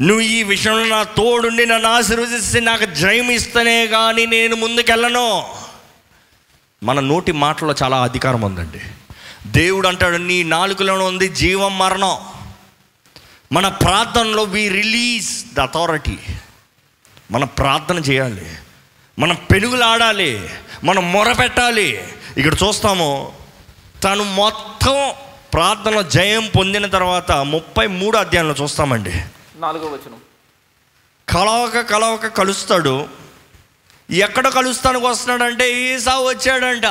[0.03, 5.45] నువ్వు ఈ విషయంలో నా తోడుండి నన్ను ఆశీర్వదిస్తే నాకు జయం ఇస్తేనే కానీ నేను ముందుకెళ్ళను.
[6.83, 8.81] మన నోటి మాటలో చాలా అధికారం ఉందండి.
[9.47, 12.17] దేవుడు అంటాడు నీ నాలుగులోనూ ఉంది జీవం మరణం.
[13.51, 16.17] మన ప్రార్థనలో వి రిలీజ్ ద అథారిటీ
[17.31, 18.45] మన ప్రార్థన చేయాలి.
[19.19, 20.49] మనం పెనుగులాడాలి.
[20.83, 22.13] మనం మొరపెట్టాలి.
[22.37, 23.37] ఇక్కడ చూస్తాము
[24.03, 25.13] తను మొత్తం
[25.53, 29.13] ప్రార్థనలో జయం పొందిన తర్వాత ముప్పై మూడు అధ్యాయంలో చూస్తామండి.
[29.55, 30.17] నాలుగో వచనం.
[31.29, 33.09] కలవక కలవక కలుస్తాడు.
[34.09, 36.85] ఎక్కడ కలుస్తానికి వస్తున్నాడంటే ఈసా వచ్చాడంట.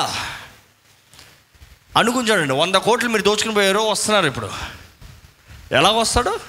[1.99, 4.51] అనుకుంటాడండి వంద కోట్లు మీరు దోచుకుని పోయారో వస్తున్నారు ఇప్పుడు.
[5.73, 6.41] ఎలా వస్తాడు?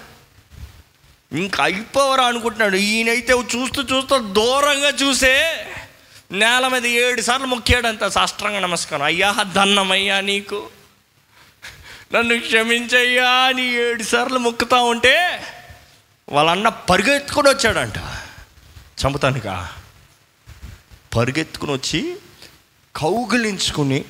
[1.31, 2.75] ఇంకా అయిపోవరా అనుకుంటున్నాడు.
[2.75, 5.65] ఈయనైతే చూస్తూ చూస్తూ దూరంగా చూసే
[6.31, 9.03] నేల మీద ఏడు సార్లు మొక్కాడంత సాష్ట్రంగా నమస్కారం.
[9.03, 10.69] అయ్యా దన్నమయ్యా నీకు.
[12.13, 15.43] నన్ను క్షమించయ్యా అని ఏడు సార్లు మొక్కుతా ఉంటే
[16.29, 17.97] వాళ్ళన్న పరిగెత్తుకొని వచ్చాడంట.
[19.05, 19.69] చంపుతానుక
[21.17, 22.15] పరిగెత్తుకుని వచ్చి
[22.95, 24.05] కౌగిలించుకుని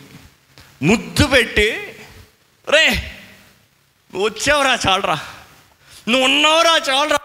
[0.84, 1.70] ముద్దు పెట్టి
[2.70, 2.90] రే
[4.14, 5.20] నువ్వు వచ్చావురా చాలరా.
[6.08, 7.19] నువ్వు ఉన్నావురా చాలరా.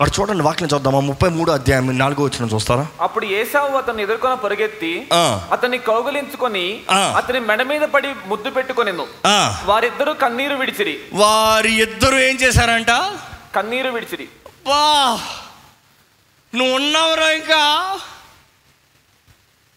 [0.00, 1.00] అక్కడ చూడండి వాక్యం చూద్దామా?
[1.00, 2.86] ముప్పై మూడు అధ్యాయం నాలుగో వచ్చిన చూస్తారా?
[3.00, 5.08] అప్పుడు ఏసావు అతన్ని ఎదుర్కొని పరిగెత్తి
[5.52, 6.82] అతన్ని కౌగులించుకొని.
[7.16, 9.06] అతని మెడ మీద పడి ముద్దు పెట్టుకొనిను.
[9.26, 9.62] ఆ.
[9.64, 10.98] వారిద్దరూ కన్నీరు విడిచిరి.
[11.12, 12.90] వారి ఇద్దరు ఏం చేశారంట?
[13.54, 14.28] కన్నీరు విడిచిరి.
[14.66, 15.18] వా!
[16.54, 17.98] నువ్వు ఉన్నావురా ఇంకా?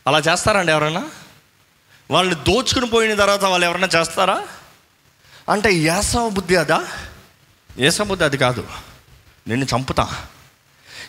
[0.08, 1.04] అలా చేస్తారండి ఎవరైనా
[2.12, 4.44] వాళ్ళు దోచుకుని పోయిన తర్వాత వాళ్ళు ఎవరైనా చేస్తారా?
[5.50, 6.86] అంటే ఏసవ బుద్ధి అదా?
[7.78, 8.89] ఏసవ బుద్ధి అది కాదు.
[9.50, 10.06] నిన్ను చంపుతా.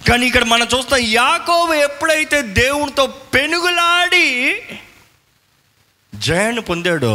[0.09, 4.27] కానీ ఇక్కడ మనం చూస్తాం యాకోబు ఎప్పుడైతే దేవునితో పెనుగులాడి
[6.15, 7.15] జయాన్ని పొందాడో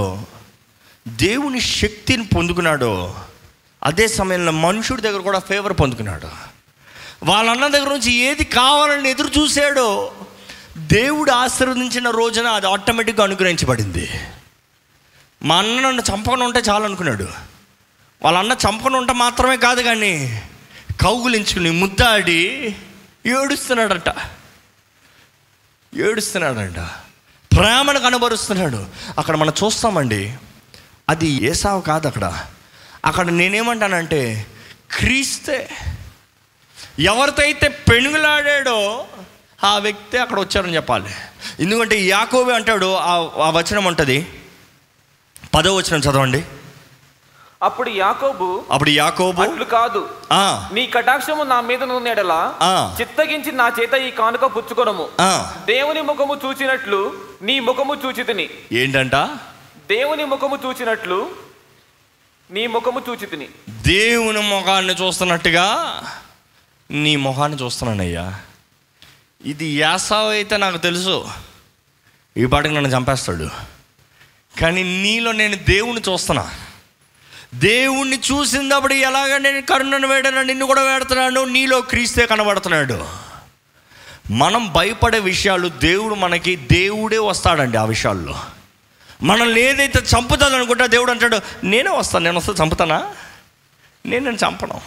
[1.07, 2.91] దేవుని శక్తిని పొందుకున్నాడో
[3.83, 6.29] అదే సమయంలో మనుషుడి దగ్గర కూడా ఫేవర్ పొందుకున్నాడు.
[7.23, 10.15] వాళ్ళ అన్న దగ్గర నుంచి ఏది కావాలని ఎదురు చూశాడో
[10.77, 14.05] దేవుడు ఆశీర్వదించిన రోజున అది ఆటోమేటిక్గా అనుగ్రహించబడింది.
[15.43, 17.27] మా అన్న నన్ను చంపకుండా ఉంటే చాలనుకున్నాడు
[18.21, 20.13] వాళ్ళ అన్న చంపకుండా ఉంటే మాత్రమే కాదు కానీ
[21.01, 22.75] కౌగులించుకుని ముద్దాడి
[23.25, 24.15] ఏడుస్తున్నాడంట.
[25.95, 26.75] ఏడుస్తున్నాడంట.
[27.55, 28.85] ప్రేమను కనబరుస్తున్నాడు.
[29.17, 30.37] అక్కడ మనం చూస్తామండి
[31.09, 32.45] అది ఏసావు కాదు అక్కడ.
[33.05, 34.47] అక్కడ నేనేమంటానంటే
[34.97, 35.69] క్రీస్తే
[36.99, 39.07] ఎవరితో అయితే పెనుగులాడాడో
[39.63, 41.09] ఆ వ్యక్తి అక్కడ వచ్చారని చెప్పాలి.
[41.59, 44.27] ఎందుకంటే యాకోబే అంటాడు ఆ- ఆ వచనం ఉంటుంది.
[45.55, 46.45] పదో వచనం చదవండి.
[47.63, 50.09] అప్పుడు యాకోబు అప్పుడు యాకోబు అట్లు కాదు.
[50.31, 52.55] ఆ, నీ కటాక్షము నా మీద నున్నెడలా.
[53.01, 55.09] చిత్తగించి నా చేత ఈ కానుక పుచ్చుకొనము.
[55.21, 55.55] ఆ.
[55.65, 58.49] దేవుని ముఖము చూచినట్లు నీ ముఖము చూచితిని.
[58.71, 59.15] ఏంటంట?
[59.89, 61.29] దేవుని ముఖము చూచినట్లు
[62.51, 63.47] నీ ముఖము చూచితిని.
[63.69, 66.01] దేవుని ముఖాన్ని చూస్తున్నట్టుగా
[66.91, 68.39] నీ ముఖాన్ని చూస్తున్నానయ్యా.
[69.45, 71.27] ఇది యాసావు అయితే నాకు తెలుసు.
[72.37, 73.49] ఈ పాటికి నన్ను చంపేస్తాడు.
[74.61, 76.51] కానీ నీలో నేను దేవుణ్ణి చూస్తున్నా.
[77.55, 83.07] దేవుణ్ణి చూసినప్పుడు ఎలాగ నేను కరుణను వేడను నిన్ను కూడా వేడుతున్నాడు నీలో క్రీస్తే కనబడుతున్నాడు.
[84.31, 88.39] మనం భయపడే విషయాలు దేవుడు మనకి దేవుడే వస్తాడండి ఆ విషయాల్లో.
[89.23, 93.13] మనల్ని ఏదైతే చంపుతుంది అనుకుంటా దేవుడు అంటాడు నేనే వస్తాను నేను వస్తే చంపుతానా?
[94.05, 94.81] నేను నేను చంపను.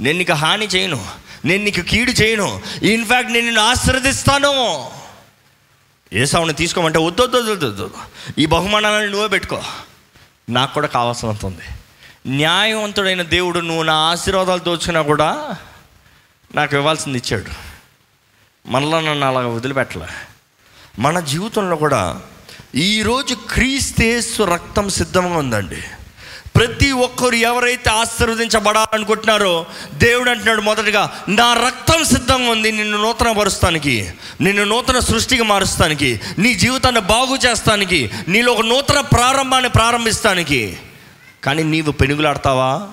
[0.00, 1.08] నేను నీకు హాని చేయను.
[1.44, 2.62] నేను నీకు కీడు చేయను.
[2.82, 4.90] ఇన్ఫ్యాక్ట్ నేను నిన్ను ఆశీర్వదిస్తాను.
[6.12, 7.90] ఏసావుని తీసుకోమంటే వద్దు వద్దు వద్దు.
[8.38, 9.62] ఈ బహుమానాలను నువ్వే పెట్టుకో.
[10.50, 11.62] నాకు కూడా కావాల్సినంత ఉంది.
[12.26, 15.56] న్యాయవంతుడైన దేవుడు నువ్వు నా ఆశీర్వాదాలు దోచుకున్నా కూడా
[16.54, 17.50] నాకు ఇవ్వాల్సింది ఇచ్చాడు.
[18.68, 20.06] మనలో నన్ను అలా వదిలిపెట్టలే.
[20.98, 22.20] మన జీవితంలో కూడా
[22.74, 25.82] ఈరోజు క్రీస్తేసు రక్తం సిద్ధంగా ఉందండి.
[26.56, 34.64] ప్రతి ఒక్కరు ఎవరైతే ఆశీర్వదించబడాలనుకుంటున్నారో దేవుడు అంటున్నాడు మొదటగా నా రక్తం సిద్ధంగా ఉంది నిన్ను నూతన పరుస్తానికి నిన్ను
[34.64, 40.78] నూతన సృష్టికి మారుస్తానికి నీ జీవితాన్ని బాగు చేస్తానికి నీలో ఒక నూతన ప్రారంభాన్ని ప్రారంభిస్తానికి
[41.46, 42.92] కానీ నీవు పెనుగులాడతావా?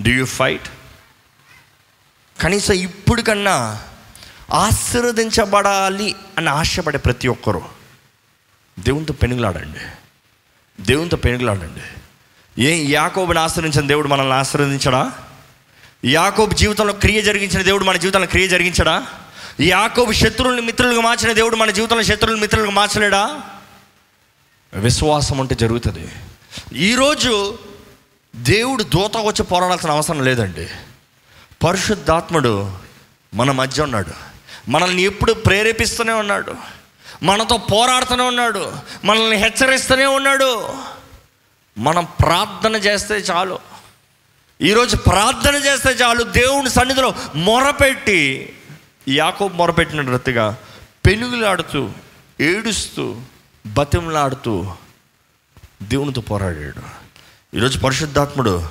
[0.00, 0.68] డూ యూ ఫైట్
[2.40, 3.82] కనీసం ఇప్పుడు కన్నా
[4.52, 7.62] ఆశీర్వదించబడాలి అని ఆశపడే ప్రతి ఒక్కరూ
[8.78, 9.78] దేవునితో పెనుగులాడండి.
[10.82, 11.82] దేవునితో పెనుగులాడండి.
[12.62, 15.12] ఏ యాకోబుని ఆశ్రయించిన దేవుడు మనల్ని ఆశీర్వదించడా?
[16.04, 19.06] యాకోబు జీవితంలో క్రియ జరిగించిన దేవుడు మన జీవితంలో క్రియ జరిగించడా?
[19.60, 23.40] యాకోబు శత్రువుల్ని మిత్రులుగా మార్చిన దేవుడు మన జీవితంలో శత్రువులు మిత్రులుగా మార్చలేడా?
[24.74, 26.12] విశ్వాసం అంటే జరుగుతుంది.
[26.76, 27.58] ఈరోజు
[28.36, 30.68] దేవుడు దూత వచ్చి పోరాడాల్సిన అవసరం లేదండి.
[31.64, 32.72] పరిశుద్ధాత్ముడు
[33.34, 34.10] మన మధ్య ఉన్నాడు.
[34.70, 36.54] మనల్ని ఎప్పుడు ప్రేరేపిస్తూనే ఉన్నాడు.
[37.22, 38.72] మనతో పోరాడుతూనే ఉన్నాడు.
[39.04, 40.68] మనల్ని హెచ్చరిస్తూనే ఉన్నాడు.
[41.78, 43.58] మనం ప్రార్థన చేస్తే చాలు.
[44.60, 46.22] ఈరోజు ప్రార్థన చేస్తే చాలు.
[46.22, 48.52] దేవుని సన్నిధిలో మొరపెట్టి
[49.08, 50.56] యాకో మొరపెట్టినట్టుగా
[51.06, 51.90] పెనుగులాడుతూ
[52.40, 53.20] ఏడుస్తూ
[53.66, 54.72] బతిమలాడుతూ
[55.82, 56.82] దేవునితో పోరాడాడు.
[57.56, 58.68] ఈరోజు పరిశుద్ధాత్ముడు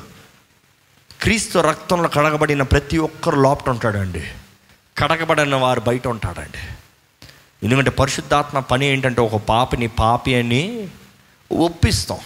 [1.21, 4.27] క్రీస్తు రక్తంలో కడగబడిన ప్రతి ఒక్కరు లోపట ఉంటాడండి.
[4.97, 6.73] కడగబడిన వారు బయట ఉంటాడండి.
[7.63, 10.87] ఎందుకంటే పరిశుద్ధాత్మ పని ఏంటంటే ఒక పాపిని పాపి అని
[11.51, 12.19] ఒప్పిస్తాం.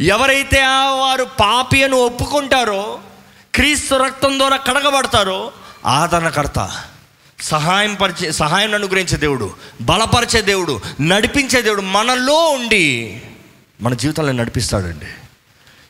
[0.00, 3.00] ఎవరైతే ఆ వారు పాపి అని ఒప్పుకుంటారో
[3.54, 5.52] క్రీస్తు రక్తం ద్వారా కడగబడతారో
[5.86, 6.82] ఆదరణకర్త
[7.42, 13.22] సహాయం పరిచే సహాయం అనుగ్రహించే దేవుడు బలపరిచే దేవుడు నడిపించే దేవుడు మనలో ఉండి
[13.80, 15.06] మన జీవితాలను నడిపిస్తాడండి.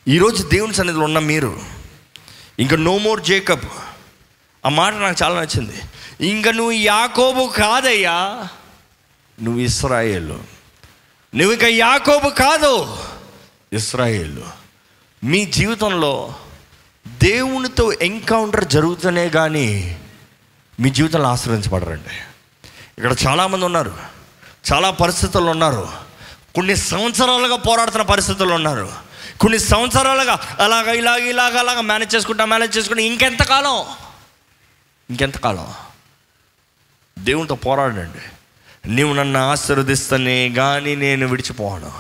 [0.08, 1.60] ఈరోజు దేవుని సన్నిధిలో ఉన్న మీరు
[2.58, 3.64] ఇంకా నో మోర్ జేకబ్
[4.66, 5.80] ఆ మాట నాకు చాలా నచ్చింది.
[6.28, 8.48] ఇంకా నువ్వు యాకోబు కాదయ్యా
[9.42, 10.28] నువ్వు ఇస్రాయేల్.
[11.34, 12.96] నువ్వు ఇంకా యాకోబు కాదు
[13.72, 14.42] ఇస్రాయేల్.
[15.24, 16.34] మీ జీవితంలో
[17.08, 20.00] దేవునితో ఎన్కౌంటర్ జరుగుతూనే కానీ
[20.80, 22.14] మీ జీవితంలో ఆశ్రయించబడరండి.
[22.98, 23.94] ఇక్కడ చాలామంది ఉన్నారు
[24.72, 26.05] చాలా పరిస్థితుల్లో ఉన్నారు.
[26.56, 28.92] కొన్ని సంవత్సరాలుగా పోరాడుతున్న పరిస్థితులు ఉన్నారు.
[29.40, 33.84] కొన్ని సంవత్సరాలుగా అలాగ ఇలాగ ఇలాగ అలాగ మేనేజ్ చేసుకుంటా మేనేజ్ చేసుకుంటా ఇంకెంతకాలం?
[35.10, 35.74] ఇంకెంతకాలం?
[37.18, 38.18] దేవునితో పోరాడండి.
[38.88, 41.92] నీవు నన్ను ఆశీర్వదిస్తనే కానీ నేను విడిచిపోను.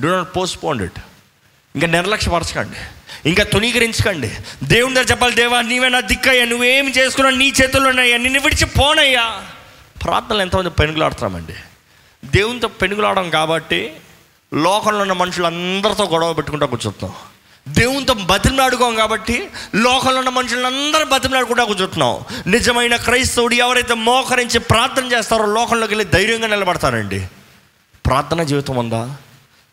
[0.00, 1.00] డూ నాట్ పోస్ట్పోండ్ ఇట్
[1.74, 2.76] ఇంకా నిర్లక్ష్యపరచకండి.
[3.28, 8.40] ఇంకా తునీకరించకండి దేవుని దగ్గర చెప్పాలి దేవా నీవే నా దిక్కయ్యా నువ్వేం చేసుకున్నా నీ చేతుల్లో ఉన్నాయా నిన్ను
[8.40, 9.46] విడిచిపోనయ్యా.
[10.04, 11.54] ప్రార్థనలు ఎంతమంది పెనుగులాడుతున్నామండి.
[12.24, 13.92] దేవునితో పెనుగులాడడం కాబట్టి
[14.54, 17.14] లోకంలో ఉన్న మనుషులందరితో గొడవ పెట్టుకుంటా కూర్చుంటున్నాం.
[17.74, 22.20] దేవునితో బతిమలాడుకోం కాబట్టి లోకంలో ఉన్న మనుషులందరూ బతిమలాడుకుంటా కూర్చుంటున్నాం.
[22.46, 27.26] నిజమైన క్రైస్తవుడు ఎవరైతే మోకరించి ప్రార్థన చేస్తారో లోకంలోకి వెళ్ళి ధైర్యంగా నిలబడతారండి
[28.06, 29.16] ప్రార్థన జీవితం ఉందా?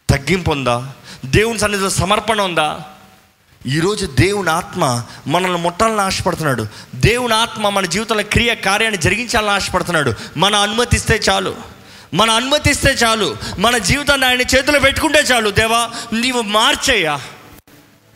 [0.10, 0.94] తగ్గింపు ఉందా?
[1.26, 2.80] దేవుని సన్నిధిలో సమర్పణ ఉందా?
[3.68, 6.68] ఈరోజు దేవుని ఆత్మ మనల్ని ముట్టాలని ఆశపడుతున్నాడు.
[6.96, 10.14] దేవుని ఆత్మ మన జీవితంలో క్రియ కార్యాన్ని జరిగించాలని ఆశపడుతున్నాడు.
[10.38, 11.77] మన అనుమతిస్తే చాలు.
[12.14, 13.38] మనం అనుమతిస్తే చాలు.
[13.60, 15.50] మన జీవితాన్ని ఆయన చేతిలో పెట్టుకుంటే చాలు.
[15.50, 17.20] దేవా నీవు మార్చేయ్యా.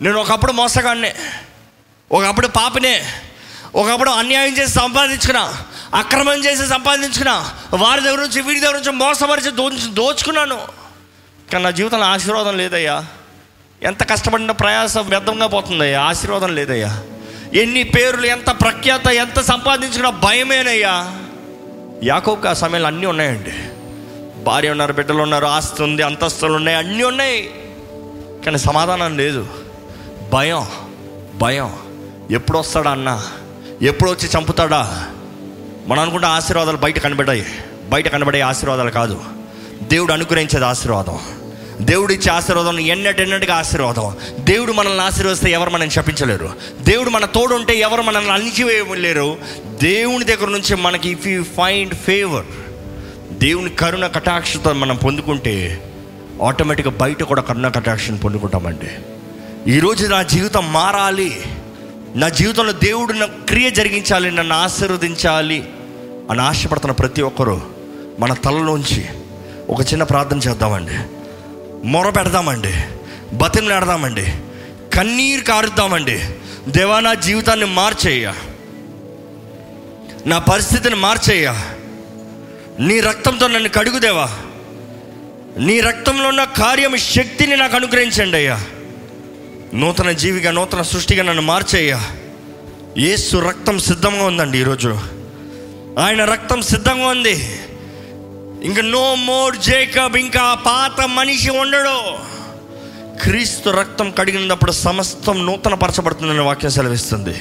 [0.01, 1.15] నేను ఒకప్పుడు మోసగాన్నే.
[2.11, 3.05] ఒకప్పుడు పాపనే.
[3.75, 5.53] ఒకప్పుడు అన్యాయం చేసి సంపాదించుకున్నా
[5.93, 10.67] అక్రమం చేసి సంపాదించుకున్నా వారి దగ్గర నుంచి వీరి దగ్గర నుంచి మోసపరిచి దో దోచుకున్నాను.
[11.51, 13.05] కానీ నా జీవితంలో ఆశీర్వాదం లేదయ్యా.
[13.83, 16.01] ఎంత కష్టపడిన ప్రయాసం వ్యర్థంగా పోతుందయ్యా.
[16.01, 17.03] ఆశీర్వాదం లేదయ్యా.
[17.53, 21.21] ఎన్ని పేర్లు ఎంత ప్రఖ్యాత ఎంత సంపాదించుకున్నా భయమేనయ్యా.
[22.03, 23.70] యాకోబ్కి ఆ సమయంలో అన్నీ ఉన్నాయండి.
[24.43, 27.49] భార్య ఉన్నారు బిడ్డలు ఉన్నారు ఆస్తి ఉంది అంతస్తులు ఉన్నాయి అన్నీ ఉన్నాయి.
[28.45, 29.47] కానీ సమాధానం లేదు.
[30.33, 30.67] భయం
[31.35, 31.73] భయం.
[32.31, 33.23] ఎప్పుడు వస్తాడా అన్న?
[33.81, 35.07] ఎప్పుడు వచ్చి చంపుతాడా?
[35.87, 37.45] మనం అనుకుంటే ఆశీర్వాదాలు బయట కనబడాయి
[37.89, 39.21] బయట కనబడే ఆశీర్వాదాలు కాదు.
[39.83, 41.19] దేవుడు అనుగ్రహించేది ఆశీర్వాదం.
[41.81, 44.15] దేవుడు ఇచ్చే ఆశీర్వాదం ఎన్నటెన్నటిగా ఆశీర్వాదం.
[44.39, 46.49] దేవుడు మనల్ని ఆశీర్వదిస్తే ఎవరు మనల్ని శపించలేరు.
[46.81, 49.37] దేవుడు మన తోడు ఉంటే ఎవరు మనల్ని అణిచివేయలేరు.
[49.65, 52.45] దేవుని దగ్గర నుంచి మనకి ఇఫ్ యూ ఫైండ్ ఫేవర్
[53.43, 55.83] దేవుని కరుణ కటాక్షత మనం పొందుకుంటే
[56.43, 58.89] ఆటోమేటిక్గా బయట కూడా కరుణ కటాక్షను పొందుకుంటామండి.
[59.71, 61.43] ఈరోజు నా జీవితం మారాలి.
[62.15, 65.69] నా జీవితంలో దేవుడు నా క్రియ జరిగించాలి నన్ను ఆశీర్వదించాలి
[66.31, 67.61] అని ఆశపడుతున్న ప్రతి ఒక్కరూ
[68.19, 69.05] మన తలలోంచి
[69.69, 70.97] ఒక చిన్న ప్రార్థన చేద్దామండి.
[71.87, 72.73] మొర పెడదామండి.
[73.35, 74.33] బతిమలాడదామండి
[74.93, 76.19] కన్నీరు కారుద్దామండి.
[76.67, 78.35] దేవా నా జీవితాన్ని మార్చేయ్యా.
[80.25, 81.65] నా పరిస్థితిని మార్చేయ్యా.
[82.81, 84.29] నీ రక్తంతో నన్ను కడుగుదేవా?
[85.57, 88.63] నీ రక్తంలో ఉన్న కార్యం శక్తిని నాకు అనుగ్రహించండి అయ్యా.
[89.73, 92.11] నూతన జీవిగా నూతన సృష్టిగా నన్ను మార్చేయ్యా.
[92.97, 94.99] ఏసు రక్తం సిద్ధంగా ఉందండి ఈరోజు.
[95.99, 97.59] ఆయన రక్తం సిద్ధంగా ఉంది.
[98.63, 101.99] ఇంకా నో మోర్ జేకబ్ ఇంకా పాత మనిషి ఉండడు.
[103.23, 107.35] క్రీస్తు రక్తం కడిగినప్పుడు సమస్తం నూతన పరచబడుతుందని వాక్యం సెలవిస్తుంది.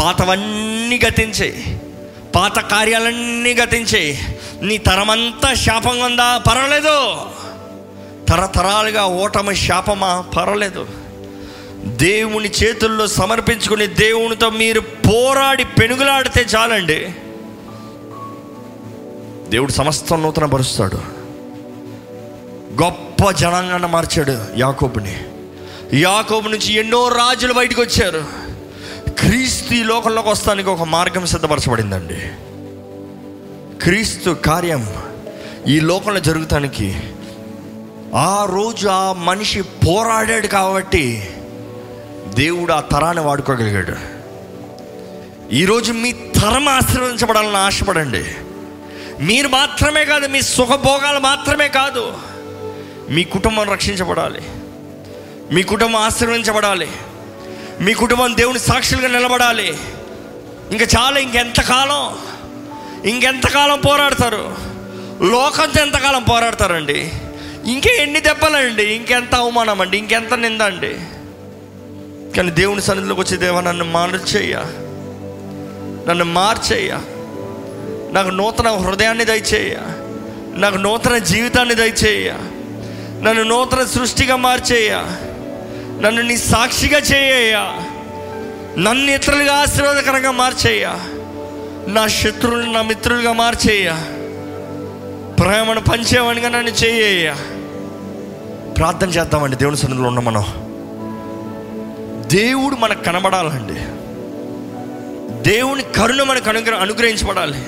[0.00, 1.80] పాతవన్నీ గతించాయి.
[2.34, 7.16] పాత కార్యాలన్నీ గతించాయి నీ తరమంతా శాపంగా ఉందా పర్వాలేదు.
[8.28, 10.24] తరతరాలుగా ఓటమి శాపమా?
[10.36, 10.86] పర్వాలేదు.
[11.84, 17.12] దేవుని చేతుల్లో సమర్పించుకుని దేవునితో మీరు పోరాడి పెనుగులాడితే చాలండి.
[19.50, 20.96] దేవుడు సమస్తం నూతన పరుస్తాడు
[22.82, 25.22] గొప్ప జనాంగాన్ని మార్చాడు యాకోబుని.
[26.00, 28.43] యాకోబు నుంచి ఎన్నో రాజులు బయటకు వచ్చారు
[29.18, 32.18] క్రీస్తు ఈ లోకంలోకి వస్తానికి ఒక మార్గం సిద్ధపరచబడిందండి.
[33.84, 34.94] క్రీస్తు కార్యం
[35.66, 37.00] ఈ లోకంలో జరుగుతానికి
[38.14, 41.30] ఆ రోజు ఆ మనిషి పోరాడాడు కాబట్టి
[42.34, 43.92] దేవుడు ఆ తరాన్ని వాడుకోగలిగాడు.
[45.54, 48.24] ఈరోజు మీ తరం ఆశీర్వదించబడాలని ఆశపడండి.
[49.20, 52.12] మీరు మాత్రమే కాదు మీ సుఖభోగాలు మాత్రమే కాదు
[53.10, 54.42] మీ కుటుంబం రక్షించబడాలి.
[55.54, 56.88] మీ కుటుంబం ఆశీర్వదించబడాలి.
[57.84, 59.78] మీ కుటుంబం దేవుని సాక్షులుగా నిలబడాలి.
[60.70, 62.18] ఇంకా చాలా ఇంకెంతకాలం
[63.10, 64.54] ఇంకెంతకాలం పోరాడతారు?
[65.22, 67.12] లోకంతో ఎంతకాలం పోరాడతారండి?
[67.64, 68.82] ఇంకే ఎన్ని దెబ్బలండి?
[68.82, 70.96] ఇంకెంత అవమానం అండి ఇంకెంత నింద అండి
[72.36, 74.60] కానీ దేవుని సన్నిధిలోకి వచ్చి దేవా నన్ను మార్చేయ్యా.
[76.08, 76.96] నన్ను మార్చేయ్యా.
[78.12, 79.76] నాకు నూతన హృదయాన్ని దయచేయ
[80.56, 82.30] నాకు నూతన జీవితాన్ని దయచేయ
[83.22, 85.02] నన్ను నూతన సృష్టిగా మార్చేయ
[86.00, 87.54] నన్ను నీ సాక్షిగా చేయ
[88.78, 91.00] నన్ను ఇతరులుగా ఆశీర్వాదకరంగా మార్చేయ్యా.
[91.88, 93.90] నా శత్రువుని నా మిత్రులుగా మార్చేయ
[95.40, 97.34] ప్రేమను పంచేవాడిగా నన్ను చేయ
[98.76, 100.44] ప్రార్థన చేద్దామండి దేవుని సన్నిధిలో ఉన్న మనం.
[102.26, 103.80] దేవుడు మనకు కనబడాలండి.
[105.50, 107.66] దేవుని కరుణ మనకు అనుగ్రహ అనుగ్రహించబడాలి.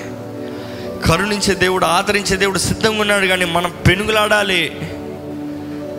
[1.07, 4.77] కరుణించే దేవుడు ఆదరించే దేవుడు సిద్ధంగా ఉన్నాడు కానీ మనం పెనుగులాడాలి.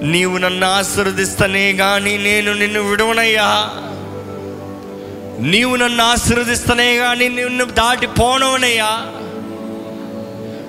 [0.03, 3.70] నీవు నన్ను ఆశీర్వదిస్తనే కానీ నేను నిన్ను విడవనయ్యా.
[5.40, 9.07] నీవు నన్ను ఆశీర్వదిస్తనే కానీ నిన్ను దాటి పోనవనయ్యా.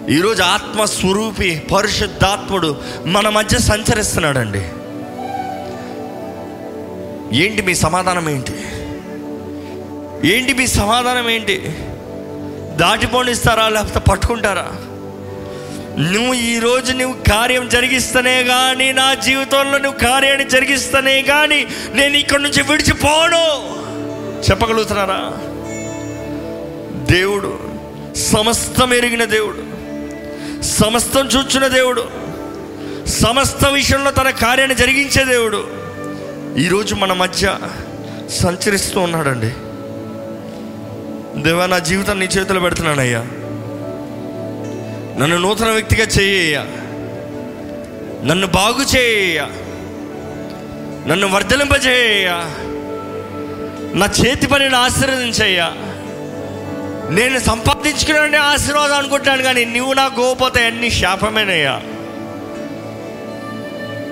[0.10, 4.62] ఈరోజు ఆత్మస్వరూపి పరిశుద్ధాత్ముడు మన మధ్య సంచరిస్తున్నాడండి.
[7.44, 8.54] ఏంటి మీ సమాధానం ఏంటి?
[10.34, 11.78] ఏంటి మీ సమాధానం ఏంటి?
[12.78, 14.68] దాటిపోనిస్తారా లేకపోతే పట్టుకుంటారా?
[16.00, 22.62] నువ్వు ఈరోజు నువ్వు కార్యం జరిగిస్తేనే కానీ నా జీవితంలో నువ్వు కార్యాన్ని జరిగిస్తేనే కానీ నేను ఇక్కడి నుంచి
[22.62, 23.46] విడిచిపోను.
[24.50, 25.32] చెప్పగలుగుతున్నారా?
[27.16, 27.60] దేవుడు
[28.18, 29.70] సమస్తం ఎరిగిన దేవుడు
[30.64, 32.08] సమస్తం చూచున్న దేవుడు
[33.08, 35.68] సమస్త విషయంలో తన కార్యాన్ని జరిగించే దేవుడు
[36.58, 37.58] ఈరోజు మన మధ్య
[38.30, 39.50] సంచరిస్తూ ఉన్నాడండి.
[41.42, 43.26] దేవా నా జీవితాన్ని నీ చేతులు పెడుతున్నానయ్యా.
[45.20, 46.58] నన్ను నూతన వ్యక్తిగా చేయ
[48.24, 49.48] నన్ను బాగు చేయ
[51.08, 52.28] నన్ను వర్ధలింపజేయ
[53.94, 55.72] నా చేతి పనిని ఆశీర్వదించయ్యా
[57.10, 61.82] నేను సంపాదించుకునే ఆశీర్వాదం అనుకుంటాను కానీ నువ్వు నా గోపోతే అన్ని శాపమేనయ్యా.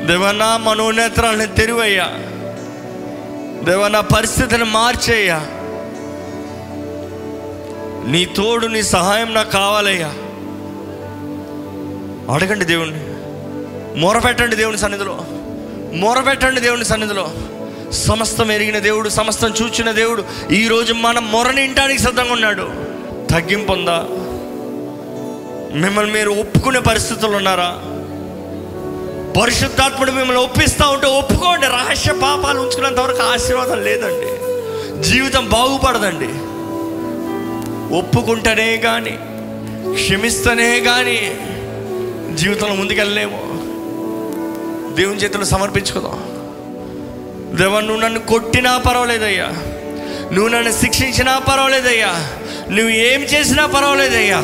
[0.05, 2.05] దేవనా మనోనేత్రాలను తెరువయ్యా.
[3.63, 5.39] దేవనా పరిస్థితిని మార్చేయ్యా.
[8.11, 10.13] నీ తోడు నీ సహాయం నాకు కావాలయ్యా.
[12.31, 12.99] అడగండి దేవుణ్ణి.
[13.99, 15.25] మొరపెట్టండి దేవుని సన్నిధిలో.
[15.93, 17.31] మొరపెట్టండి దేవుని సన్నిధిలో.
[17.91, 22.61] సమస్తం ఎరిగిన దేవుడు సమస్తం చూచిన దేవుడు ఈరోజు మనం మొరని ఇంటానికి సిద్ధంగా ఉన్నాడు.
[23.31, 24.05] తగ్గింపు ఉందా?
[25.79, 27.69] మిమ్మల్ని మీరు ఒప్పుకునే పరిస్థితులు ఉన్నారా?
[29.41, 31.65] పరిశుద్ధాత్ముడు మిమ్మల్ని ఒప్పిస్తూ ఉంటే ఒప్పుకోండి.
[31.65, 34.37] రహస్య పాపాలు ఉంచుకున్నంత వరకు ఆశీర్వాదం లేదండి.
[35.03, 36.29] జీవితం బాగుపడదండి.
[37.97, 39.19] ఒప్పుకుంటేనే కానీ
[39.93, 41.39] క్షమిస్తనే కానీ
[42.37, 43.41] జీవితంలో ముందుకెళ్ళలేము.
[44.95, 46.37] దేవుని చేతులు సమర్పించుకుందాం.
[47.57, 49.45] దేవా నువ్వు నన్ను కొట్టినా పర్వాలేదయ్యా.
[50.33, 52.07] నువ్వు నన్ను శిక్షించినా పర్వాలేదయ్యా.
[52.69, 54.39] నువ్వు ఏం చేసినా పర్వాలేదయ్యా.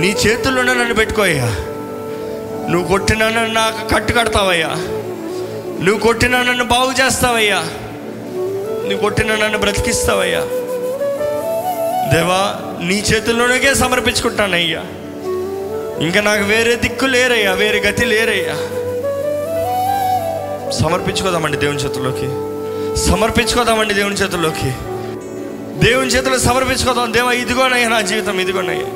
[0.00, 1.46] నీ చేతుల్లోనే నన్ను పెట్టుకోయ్యా.
[2.70, 4.68] నువ్వు కొట్టినా నన్ను నాకు కట్టు కడతావయ్యా.
[5.84, 7.58] నువ్వు కొట్టినా నన్ను బాగు చేస్తావయ్యా.
[8.82, 10.40] నువ్వు కొట్టినా నన్ను బ్రతికిస్తావయ్యా.
[12.14, 14.84] దేవా నీ చేతుల్లోనే సమర్పించుకుంటానయ్యా.
[16.00, 18.54] ఇంకా నాకు వేరే దిక్కు లేరయ్యా వేరే గతి లేరయ్యా.
[20.70, 22.28] సమర్పించుకోదామండి దేవుని చేతుల్లోకి.
[23.08, 24.72] సమర్పించుకోదామండి దేవుని చేతుల్లోకి.
[25.88, 27.12] దేవుని చేతుల్లో సమర్పించుకోదాం.
[27.12, 28.86] దేవా ఇదిగోనయ్యా నా జీవితం ఇదిగోనయ్యా.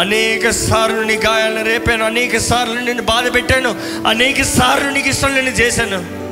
[0.00, 3.74] అనేక సార్లు నీ గాయాలను రేపాను అనేక సార్లు నేను బాధ పెట్టాను
[4.06, 6.24] అనేక సార్లు నీకు ఇష్టం నేను చేశాను.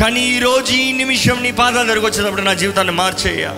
[0.00, 3.50] కానీ ఈరోజు ఈ నిమిషం నీ పాదాల దగ్గరకు వచ్చేటప్పుడు నా జీవితాన్ని మార్చేయ్యా.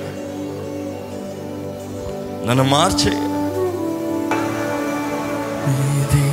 [2.48, 3.29] నన్ను మార్చేయ
[5.72, 6.29] ఇదిగో దేవా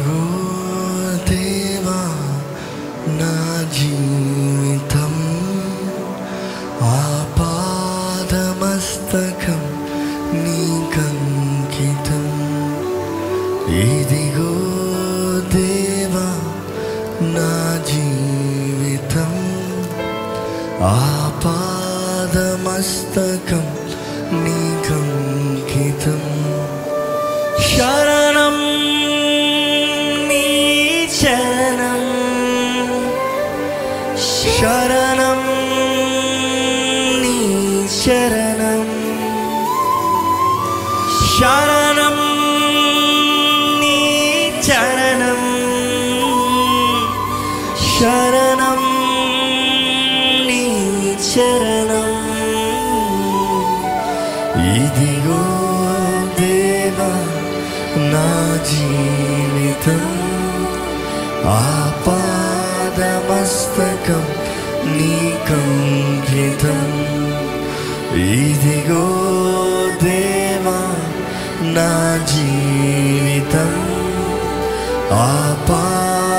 [71.88, 71.98] నా
[72.32, 73.72] జీవితం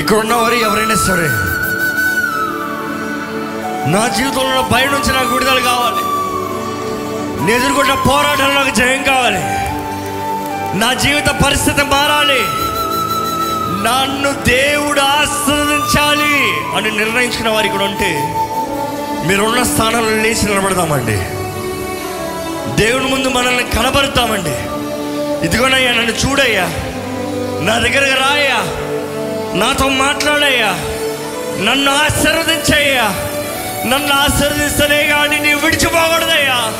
[0.00, 1.28] ఇక్కడ ఉన్నవారు ఎవరైనా సరే
[3.92, 4.62] నా జీవితంలో ఉన్న
[4.92, 6.02] నుంచి నాకు విడుదల కావాలి.
[7.40, 9.40] నేను ఎదుర్కొన్న పోరాటంలో నాకు జయం కావాలి.
[10.78, 12.40] నా జీవిత పరిస్థితి మారాలి.
[13.84, 18.34] నన్ను దేవుడు ఆశ్రదించాలి అని నిర్ణయించుకున్న వారు ఇక్కడ ఉంటే
[19.26, 21.16] మీరున్న స్థానంలో లేచి నిలబడతామండి
[22.82, 24.54] దేవుని ముందు మనల్ని కనబరుతామండి
[25.46, 26.64] ఇదిగోనయ్యా నన్ను చూడయ్యా.
[27.62, 28.56] నా దగ్గరకు రాయ్యా.
[29.58, 30.68] నాతో మాట్లాడయ్యా.
[31.70, 33.04] నన్ను ఆశీర్వదించయ్యా.
[33.86, 36.72] నన్ను ఆశీర్వదిస్తేనే కానీ నీ విడిచిపోకూడదయ్యా.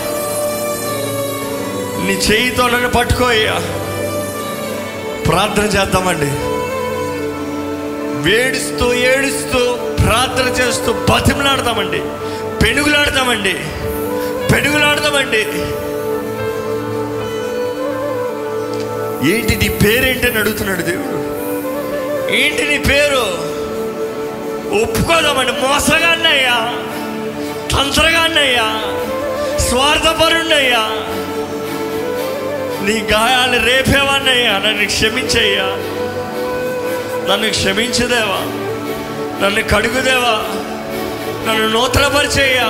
[2.07, 3.53] నీ చేయితో నన్ను పట్టుకోయ్యా
[5.23, 6.61] ప్రార్థన చేద్దామండి.
[8.31, 12.01] వేడుస్తూ ఏడుస్తూ ప్రార్థన చేస్తూ బతిమలాడతామండి.
[12.65, 13.55] పెనుగులాడతామండి.
[14.55, 15.41] పెనుగులాడతామండి.
[19.31, 21.21] ఏంటి నీ పేరేంటని అడుగుతున్నాడు దేవుడు.
[22.33, 23.51] ఏంటి నీ పేరు?
[24.83, 25.53] ఒప్పుకోదామండి.
[25.53, 26.75] మోసగాన్నయ్యా
[27.73, 28.83] తంత్రగాన్నయ్యా
[29.59, 31.07] స్వార్థపరుణ్ణయ్యా.
[32.83, 34.53] నీ గాయాలు రేపేవాన్నయ్యా.
[34.53, 35.65] నన్ను క్షమించయ్యా.
[37.33, 38.41] నన్ను క్షమించదేవా.
[39.43, 40.45] నన్ను కడుగుదేవా.
[41.49, 42.67] నన్ను నూతనపరిచేయ్యా.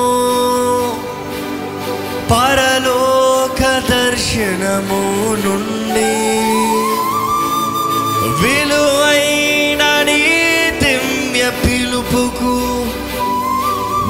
[2.31, 6.72] పరలోక దర్శనము నుండి
[8.43, 10.23] విలువైన నీ
[10.83, 12.55] దివ్య పిలుపుకు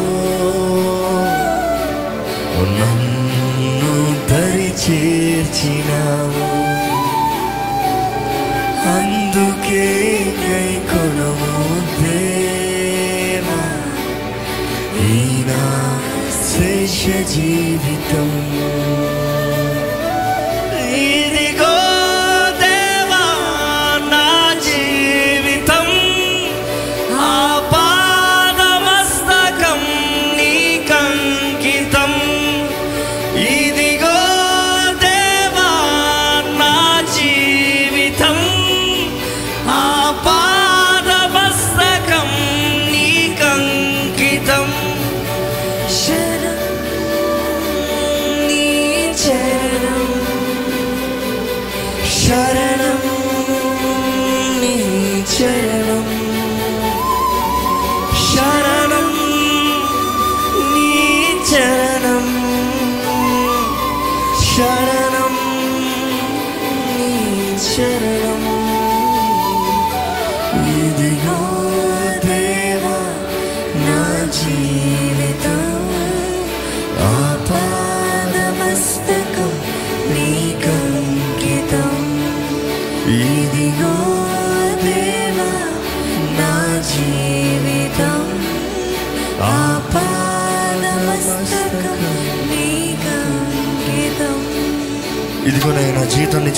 [2.64, 3.96] నన్ను
[4.30, 6.44] దరి చేర్చినావు.
[8.98, 9.88] అందుకే
[10.38, 11.66] కై కొనము
[12.02, 13.64] దేవా.
[15.08, 15.64] ఈనా
[16.52, 17.06] శేష
[17.36, 18.30] జీవితం.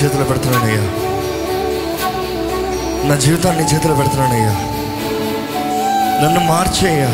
[0.04, 0.82] చేతిలో పెడుతున్నానయ్యా.
[3.10, 4.52] నా జీవితాన్ని చేతిలో పెడుతున్నానయ్యా.
[6.24, 7.08] నన్ను మార్చేయ్యా.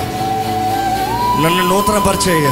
[1.43, 2.49] నన్ను నూతన పరిచయ్యా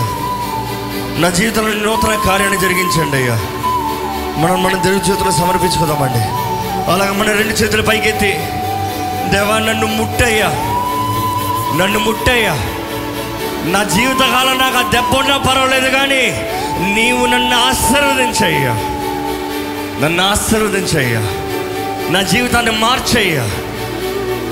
[1.19, 3.33] నా జీవితంలో నూతన కార్యాన్ని జరిగించండి అయ్యా.
[4.37, 6.23] మనం మన దేవుడి చేతులు సమర్పించుకుందామండి.
[6.91, 8.31] అలాగ మన రెండు చేతులు పైకెత్తి
[9.29, 10.47] దేవా నన్ను ముట్టయ్యా.
[11.77, 12.53] నన్ను ముట్టయ్యా.
[13.65, 16.49] నా జీవితకాలం నాకు ఆ దెబ్బ ఉన్నా పర్వాలేదు కానీ
[16.93, 18.88] నీవు నన్ను ఆశీర్వదించయ్యా.
[20.01, 21.21] నన్ను ఆశీర్వదించయ్యా.
[22.09, 23.45] నా జీవితాన్ని మార్చయ్యా.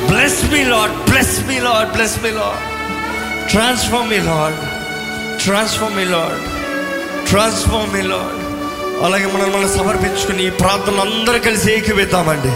[0.10, 2.64] Bless me Lord bless me Lord bless me Lord
[3.52, 4.60] transform me Lord
[5.44, 6.44] transform me Lord
[7.30, 8.38] transform me Lord
[9.04, 12.54] అలాగే మనం మనం సమర్పించుకుని ఈ ప్రార్థనలు అందరూ కలిసి ఏకీవేద్దామండి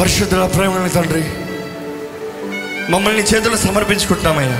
[0.00, 1.24] పరిశుద్ధుల ప్రేమ తండ్రి
[2.90, 4.58] మమ్మల్ని చేతులు సమర్పించుకుంటున్నామయ్యా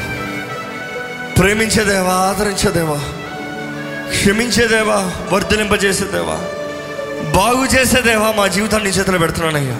[1.38, 3.00] ప్రేమించేదేవా ఆదరించేదేవా
[4.12, 6.36] క్షమించేదేవా వర్ధలింపజేసేదేవా
[7.30, 9.78] బాగు చేసే దేవా మా జీవితాన్ని నీ చేతిలో పెడుతున్నానయ్యా.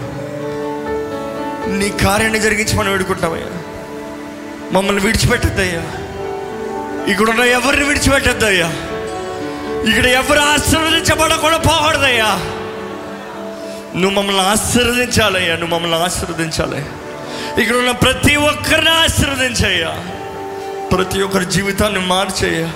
[1.77, 3.47] నీ కార్యాన్ని జరిగించి మనం వేడుకుంటామయ్యా.
[4.73, 5.83] మమ్మల్ని విడిచిపెట్టద్దయ్యా.
[7.13, 8.67] ఇక్కడ ఉన్న ఎవరిని విడిచిపెట్టద్దయ్యా.
[9.91, 12.39] ఇక్కడ ఎవరు ఆశీర్వదించబడకుండా పోకూడదయ్యా.
[13.97, 16.87] నువ్వు మమ్మల్ని ఆశీర్వదించాలయ్యా నువ్వు మమ్మల్ని ఆశీర్వదించాలి
[17.63, 20.05] ఇక్కడ ఉన్న ప్రతి ఒక్కరిని ఆశీర్వదించయ్యా.
[20.97, 22.73] ప్రతి ఒక్కరి జీవితాన్ని మార్చేయ్యా.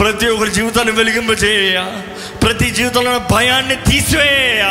[0.00, 1.84] ప్రతి ఒక్కరి జీవితాన్ని వెలిగింపజేయ
[2.42, 4.62] ప్రతి జీవితంలో భయాన్ని తీసివేయ.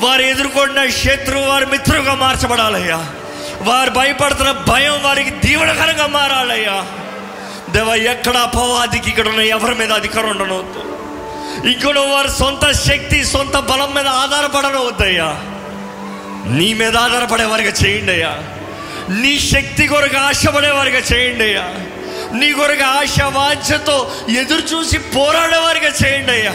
[0.00, 3.06] వారు ఎదుర్కొన్న శత్రువు వారి మిత్రుగా మార్చబడాలయ్యా.
[3.60, 6.86] వారు భయపడుతున్న భయం వారికి దీవనకరంగా మారాలయ్యా.
[7.70, 10.82] దేవ ఎక్కడ అపవాదికి ఇక్కడ ఉన్న ఎవరి మీద అధికారం ఉండనవద్దు
[11.68, 15.36] ఇక్కడ వారి సొంత శక్తి సొంత బలం మీద ఆధారపడనవద్దయ్యా
[16.58, 18.32] నీ మీద ఆధారపడే వారిగా చేయండి అయ్యా
[19.10, 21.66] నీ శక్తి కొరకు ఆశపడే వారిగా చేయండి అయ్యా
[22.32, 26.54] నీ కొరకు ఆశ వాంఛతో ఎదురు చూసి పోరాడేవారిగా చేయండి అయ్యా.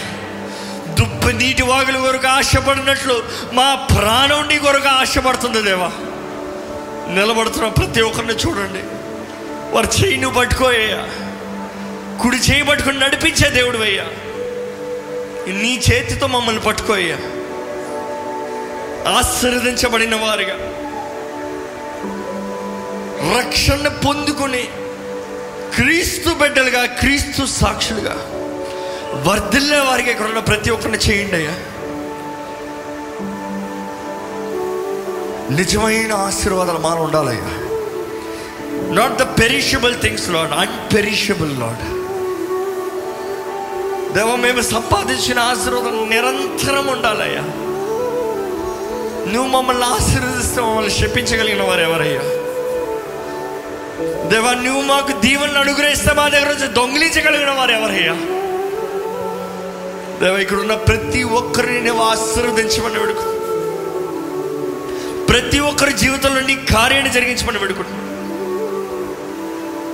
[0.93, 3.23] దుప్ప నీటి వాగుల కొరకు ఆశపడినట్లు
[3.53, 5.91] మా ప్రాణం నీ కొరకు ఆశపడుతుంది దేవా.
[7.13, 8.79] నిలబడుతున్న ప్రతి ఒక్కరిని చూడండి.
[9.75, 11.09] వారి చేయి నువ్వు పట్టుకోయ్యా
[12.23, 14.03] కుడి చేయి పట్టుకుని నడిపించే దేవుడు అయ్యా.
[15.53, 17.15] నీ చేతితో మమ్మల్ని పట్టుకోయ్యా
[19.17, 20.55] ఆశీర్వదించబడిన వారుగా.
[23.37, 24.67] రక్షణ పొందుకుని
[25.75, 28.15] క్రీస్తు బిడ్డలుగా క్రీస్తు సాక్షులుగా
[29.27, 31.55] వర్ధిల్లే వారికి ఇక్కడ ఉన్న ప్రతి ఒక్కరిని చేయండి అయ్యా.
[35.55, 37.49] నిజమైన ఆశీర్వాదాలు మనం ఉండాలయ్యా.
[38.93, 41.83] Not the perishable things Lord unperishable Lord
[44.15, 47.43] దేవ మేము సంపాదించిన ఆశీర్వాదం నిరంతరం ఉండాలయ్యా.
[49.31, 52.23] నువ్వు మమ్మల్ని ఆశీర్వదిస్తే మమ్మల్ని శపించగలిగిన వారు ఎవరయ్యా
[54.29, 58.13] దేవా నువ్వు మాకు దీవెనలు అనుగ్రహిస్తే మా దగ్గర నుంచి దొంగిలించగలిగిన వారు ఎవరయ్యా?
[60.19, 63.25] దేవ ఇక్కడ ఉన్న ప్రతి ఒక్కరిని నువ్వు ఆశీర్వదించమని వేడుకు
[65.27, 68.01] ప్రతి ఒక్కరి జీవితంలో నీ కార్యాన్ని జరిగించమని వేడుకుంటున్నాను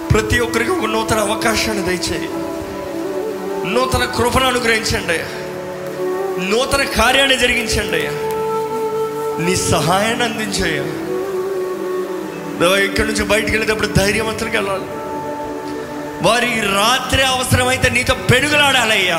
[0.07, 2.29] ప్రతి ఒక్కరికి ఒక నూతన అవకాశాన్ని దయచేయి.
[3.73, 5.27] నూతన కృపను అనుగ్రహించండి అయ్యా.
[6.49, 8.13] నూతన కార్యాన్ని జరిగించండి అయ్యా.
[9.45, 10.83] నీ సహాయాన్ని అందించయ్యా
[12.67, 14.83] ఇక్కడి నుంచి బయటికి వెళ్ళేటప్పుడు ధైర్యవంతులకు వెళ్ళాలి.
[16.27, 19.17] వారి రాత్రి అవసరమైతే నీతో పెనుగులాడాలయ్యా.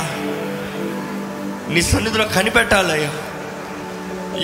[1.74, 3.12] నీ సన్నిధిలో కనిపెట్టాలయ్యా.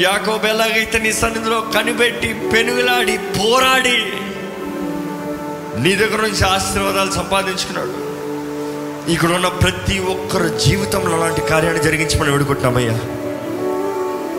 [0.01, 4.13] యాకోబు ఎలాగైతే నీ సన్నిధిలో కనిపెట్టి పెనుగులాడి పోరాడి
[5.83, 8.07] నీ దగ్గర నుంచి ఆశీర్వాదాలు సంపాదించుకున్నాడు.
[9.11, 13.01] ఇక్కడ ఉన్న ప్రతి ఒక్కరు జీవితంలో అలాంటి కార్యాన్ని జరిగించమని వేడుకుంటున్నామయ్యా.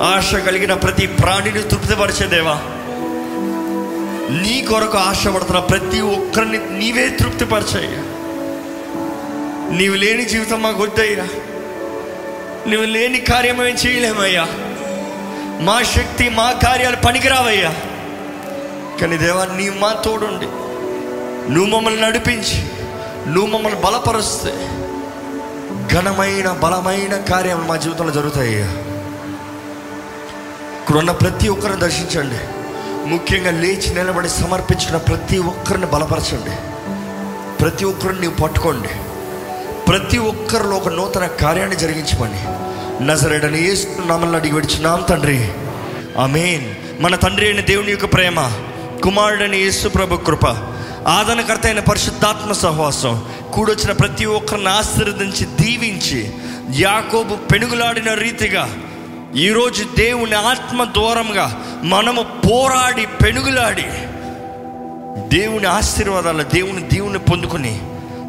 [0.06, 2.77] ఆశ కలిగిన ప్రతి ప్రాణిని తృప్తిపరిచేదేవా దేవా.
[4.30, 8.14] నీ కొరకు ఆశపడుతున్న ప్రతి ఒక్కరిని నీవే తృప్తిపరచయ్యా
[9.78, 11.24] నీవు లేని జీవితం మాకు వద్దయ్యా.
[12.68, 14.48] నువ్వు లేని కార్యం ఏం చేయలేమయ్యా.
[15.62, 17.76] మా శక్తి మా కార్యాలు పనికిరావయ్యా.
[19.02, 20.46] కానీ దేవా నీ మా తోడుండి.
[21.54, 22.64] నువ్వు మమ్మల్ని నడిపించి
[23.32, 24.54] నువ్వు మమ్మల్ని బలపరుస్తే
[25.94, 28.66] ఘనమైన బలమైన కార్యం మా జీవితంలో జరుగుతాయ్యా.
[30.80, 32.57] ఇక్కడున్న ప్రతి ఒక్కరిని దర్శించండి.
[33.08, 36.56] ముఖ్యంగా లేచి నిలబడి సమర్పించిన ప్రతి ఒక్కరిని బలపరచండి.
[37.58, 38.88] ప్రతి ఒక్కరిని నీవు పట్టుకోండి.
[39.88, 42.44] ప్రతి ఒక్కరిలో ఒక నూతన కార్యాన్ని జరిగించమని.
[43.04, 45.52] నజరేడని ఏస్తున్నామని అడిగి విడిచున్నాం తండ్రి.
[46.18, 46.76] ఆమేన్.
[47.04, 48.52] మన తండ్రి అయిన దేవుని యొక్క ప్రేమ
[49.04, 50.46] కుమారుడని యేసు ప్రభు కృప
[51.08, 56.34] ఆదరణకర్త అయిన పరిశుద్ధాత్మ సహవాసం కూడొచ్చిన ప్రతి ఒక్కరిని ఆశీర్వదించి దీవించి
[56.82, 58.70] యాకోబు పెనుగులాడిన రీతిగా
[59.36, 63.86] ఈరోజు దేవుని ఆత్మ దూరంగా మనము పోరాడి పెనుగులాడి
[65.38, 67.82] దేవుని ఆశీర్వాదాలు దేవుని దీవుని పొందుకుని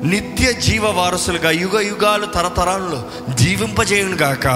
[0.04, 3.04] నిత్య జీవ వారసులుగా యుగ యుగాలు తరతరాల్లో
[3.34, 4.46] జీవింపజేయును గాక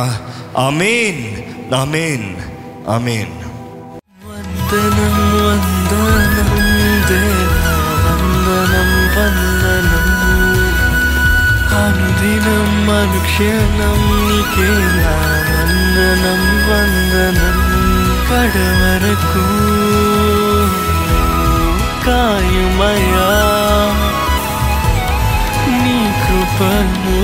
[0.59, 1.25] అమేన్
[1.75, 2.37] అమేన్
[2.91, 3.33] అమేన్
[4.27, 5.17] వందనం
[5.47, 6.51] వందనం
[7.09, 7.75] దేవా
[8.05, 10.09] వందనం వందనం.
[11.83, 14.01] అనుదినం అనుక్షణం
[15.51, 17.72] వందనం వందనం.
[18.33, 19.43] కడవరకు
[22.05, 23.33] కాయుమయా
[25.83, 27.19] నీ కృపను